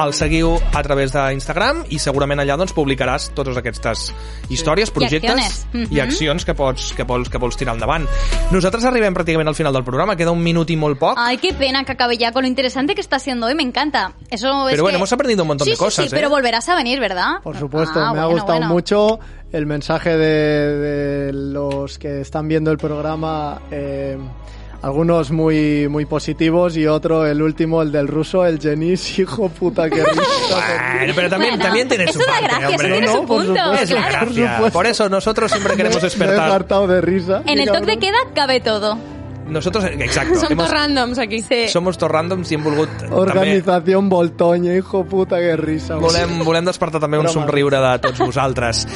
el 0.00 0.14
seguiu 0.14 0.54
a 0.72 0.80
través 0.86 1.12
d'Instagram 1.12 1.82
i 1.92 1.98
segurament 2.00 2.40
allà 2.40 2.54
doncs, 2.56 2.72
publicaràs 2.72 3.26
totes 3.36 3.58
aquestes 3.58 4.14
històries, 4.48 4.90
projectes 4.94 5.30
acciones. 5.34 5.66
Mhm. 5.74 5.92
i 5.92 6.00
accions 6.00 6.44
que 6.46 6.54
pots, 6.54 6.92
que, 6.96 7.02
vols, 7.04 7.28
que 7.28 7.36
vols 7.38 7.56
tirar 7.58 7.74
endavant. 7.74 8.06
Nosaltres 8.50 8.84
arribem 8.88 9.12
pràcticament 9.14 9.48
al 9.48 9.54
final 9.54 9.74
del 9.74 9.84
programa, 9.84 10.16
queda 10.16 10.30
un 10.30 10.42
minut 10.42 10.70
i 10.70 10.76
molt 10.76 10.98
poc. 10.98 11.18
Ay, 11.18 11.36
qué 11.38 11.52
pena 11.52 11.84
que 11.84 11.92
acabe 11.92 12.16
ya 12.16 12.32
con 12.32 12.42
lo 12.44 12.48
interesante 12.48 12.94
que 12.94 13.00
está 13.02 13.18
siendo 13.18 13.46
hoy, 13.46 13.54
me 13.54 13.62
encanta. 13.64 14.12
Eso 14.30 14.68
es 14.68 14.72
Pero 14.72 14.84
bueno, 14.84 14.96
que- 14.96 15.00
hemos 15.00 15.12
aprendido 15.12 15.42
un 15.42 15.48
montón 15.48 15.64
Sí, 15.66 15.72
de 15.72 15.76
sí, 15.76 15.82
cosas, 15.84 16.04
Sí, 16.06 16.08
¿eh? 16.08 16.16
pero 16.16 16.30
volverás 16.30 16.68
a 16.70 16.76
venir, 16.76 16.98
¿verdad? 17.00 17.42
Por 17.42 17.58
supuesto, 17.58 17.98
Ah, 18.00 18.12
me 18.14 18.20
ha 18.20 18.24
bueno, 18.24 18.30
gustado 18.30 18.58
bueno. 18.58 18.68
mucho 18.72 19.18
el 19.52 19.66
mensaje 19.66 20.16
de, 20.16 20.76
de 20.78 21.32
los 21.32 21.98
que 21.98 22.20
están 22.22 22.48
viendo 22.48 22.70
el 22.70 22.78
programa. 22.78 23.60
eh, 23.70 24.16
algunos 24.82 25.30
muy 25.30 25.88
muy 25.88 26.06
positivos 26.06 26.76
y 26.76 26.86
otro, 26.86 27.26
el 27.26 27.42
último, 27.42 27.82
el 27.82 27.92
del 27.92 28.08
ruso, 28.08 28.44
el 28.46 28.58
Genis, 28.60 29.18
hijo 29.18 29.48
puta, 29.48 29.88
que 29.90 30.02
risa. 30.02 30.22
Bueno, 30.96 31.12
pero 31.14 31.28
también, 31.28 31.50
Bueno, 31.52 31.64
también 31.64 31.88
tiene 31.88 32.04
su 32.12 32.18
eso 32.18 32.20
da 32.20 32.26
parte, 32.32 32.46
gracia, 32.48 32.68
hombre. 32.68 32.88
tiene 32.90 33.06
No, 33.06 33.12
su 33.12 33.20
no, 33.22 33.26
por 33.26 33.44
punto. 33.46 33.62
supuesto. 33.62 33.82
Es 33.84 33.90
una 33.92 34.08
claro. 34.08 34.26
gracia. 34.26 34.52
supuesto. 34.54 34.78
Por 34.78 34.86
eso 34.86 35.08
nosotros 35.08 35.50
siempre 35.50 35.76
queremos 35.76 35.96
Me 35.96 36.00
he 36.00 36.10
despertar. 36.10 36.50
hartado 36.52 36.86
de 36.86 37.00
risa. 37.00 37.42
En 37.46 37.58
el 37.58 37.66
cabrón. 37.66 37.86
de 37.86 37.98
queda 37.98 38.18
cabe 38.34 38.60
todo. 38.60 38.98
Nosotros, 39.48 39.84
exacto. 39.84 40.38
Som 40.38 40.52
hemos- 40.52 40.70
randoms 40.70 41.18
aquí. 41.18 41.42
Sí. 41.42 41.66
Somos 41.68 41.98
tots 41.98 42.12
randoms 42.12 42.52
i 42.52 42.54
hem 42.54 42.62
volgut 42.62 42.88
també... 43.00 43.16
Organización 43.16 44.08
Voltoña, 44.08 44.76
hijo 44.76 45.04
puta, 45.04 45.40
que 45.40 45.56
risa. 45.56 45.96
Volem, 45.96 46.38
volem 46.44 46.64
despertar 46.64 47.00
també 47.02 47.18
un 47.18 47.26
somriure 47.28 47.80
de 47.82 47.98
tots 47.98 48.20
vosaltres. 48.22 48.86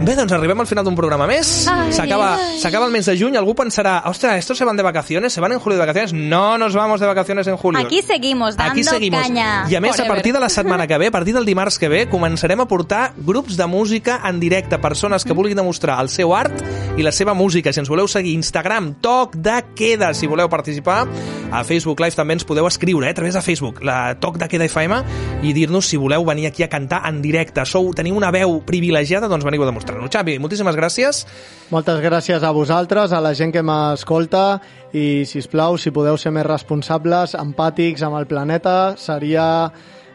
Bé, 0.00 0.14
doncs 0.16 0.32
arribem 0.32 0.58
al 0.62 0.66
final 0.66 0.84
d'un 0.86 0.94
programa 0.96 1.26
més. 1.28 1.48
S'acaba 1.92 2.86
el 2.86 2.92
mes 2.92 3.04
de 3.04 3.18
juny. 3.20 3.34
Algú 3.36 3.52
pensarà, 3.54 3.98
ostres, 4.08 4.38
estos 4.40 4.56
se 4.56 4.64
van 4.64 4.78
de 4.78 4.82
vacaciones, 4.82 5.30
se 5.30 5.42
van 5.42 5.52
en 5.52 5.58
julio 5.60 5.76
de 5.76 5.84
vacaciones. 5.84 6.14
No 6.14 6.56
nos 6.56 6.74
vamos 6.74 7.00
de 7.00 7.06
vacaciones 7.06 7.46
en 7.46 7.58
julio. 7.58 7.84
Aquí 7.84 8.00
seguimos 8.00 8.56
dando 8.56 8.72
Aquí 8.72 8.82
seguimos. 8.82 9.20
caña. 9.20 9.66
I 9.68 9.74
a 9.74 9.80
més, 9.80 9.90
a 9.92 9.96
Forever. 9.96 10.14
partir 10.16 10.32
de 10.32 10.40
la 10.40 10.48
setmana 10.48 10.86
que 10.86 10.96
ve, 10.96 11.08
a 11.08 11.10
partir 11.10 11.34
del 11.34 11.44
dimarts 11.44 11.78
que 11.78 11.90
ve, 11.90 12.08
començarem 12.08 12.58
a 12.62 12.66
portar 12.66 13.12
grups 13.18 13.58
de 13.58 13.66
música 13.66 14.22
en 14.24 14.40
directe, 14.40 14.78
persones 14.78 15.22
que 15.22 15.34
vulguin 15.34 15.56
demostrar 15.56 16.00
el 16.00 16.08
seu 16.08 16.34
art 16.34 16.64
i 16.96 17.02
la 17.02 17.12
seva 17.12 17.34
música. 17.34 17.70
Si 17.70 17.80
ens 17.80 17.88
voleu 17.92 18.08
seguir, 18.08 18.32
Instagram, 18.32 18.94
Toc 19.02 19.36
de 19.36 19.64
Queda, 19.76 20.14
si 20.14 20.26
voleu 20.26 20.48
participar. 20.48 21.06
A 21.52 21.62
Facebook 21.62 22.00
Live 22.00 22.16
també 22.16 22.38
ens 22.38 22.44
podeu 22.48 22.66
escriure, 22.66 23.06
eh, 23.06 23.10
a 23.10 23.14
través 23.14 23.34
de 23.34 23.42
Facebook, 23.42 23.82
la 23.84 24.14
Toc 24.18 24.38
de 24.38 24.48
Queda 24.48 24.64
FM, 24.64 25.02
i 25.42 25.52
dir-nos 25.52 25.84
si 25.84 25.98
voleu 25.98 26.24
venir 26.24 26.46
aquí 26.46 26.62
a 26.62 26.68
cantar 26.70 27.02
en 27.06 27.20
directe. 27.20 27.66
Sou, 27.66 27.92
teniu 27.92 28.16
una 28.16 28.30
veu 28.30 28.62
privilegiada, 28.64 29.28
doncs 29.28 29.44
veniu 29.44 29.62
a 29.62 29.66
demostrar-ho. 29.90 30.08
Xavi, 30.10 30.38
moltíssimes 30.38 30.76
gràcies. 30.76 31.24
Moltes 31.70 32.00
gràcies 32.02 32.42
a 32.42 32.50
vosaltres, 32.50 33.12
a 33.12 33.20
la 33.20 33.34
gent 33.34 33.52
que 33.52 33.62
m'escolta 33.62 34.60
i, 34.92 35.24
si 35.26 35.38
us 35.38 35.46
plau, 35.46 35.76
si 35.78 35.90
podeu 35.94 36.16
ser 36.18 36.32
més 36.34 36.46
responsables, 36.46 37.34
empàtics 37.38 38.02
amb 38.02 38.16
el 38.18 38.26
planeta, 38.26 38.96
seria 38.98 39.70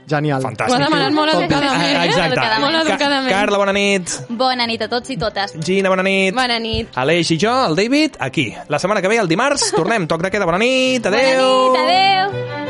genial. 0.07 0.43
Fantàstic. 0.43 0.69
Ho 0.69 0.75
ha 0.75 0.83
demanat 0.85 1.13
molt 1.15 1.33
educadament. 1.33 1.97
Ah, 1.97 2.05
exacte. 2.05 2.41
Molt 2.61 2.75
Ca- 2.75 2.81
educadament. 2.89 3.31
Carla, 3.33 3.57
bona 3.57 3.73
nit. 3.73 4.11
Bona 4.29 4.67
nit 4.67 4.81
a 4.85 4.87
tots 4.91 5.09
i 5.09 5.17
totes. 5.17 5.55
Gina, 5.65 5.89
bona 5.89 6.03
nit. 6.03 6.35
Bona 6.35 6.59
nit. 6.59 6.91
Aleix 6.95 7.31
i 7.31 7.39
jo, 7.41 7.55
el 7.69 7.75
David, 7.75 8.17
aquí. 8.19 8.53
La 8.69 8.77
setmana 8.79 9.01
que 9.01 9.07
ve, 9.07 9.17
el 9.17 9.27
dimarts, 9.27 9.71
tornem. 9.71 10.05
Toc 10.07 10.21
de 10.21 10.29
queda. 10.31 10.45
Bona 10.45 10.59
nit. 10.61 11.05
Adeu. 11.05 11.71
Bona 11.73 11.87
nit, 11.89 12.31
adeu. 12.35 12.64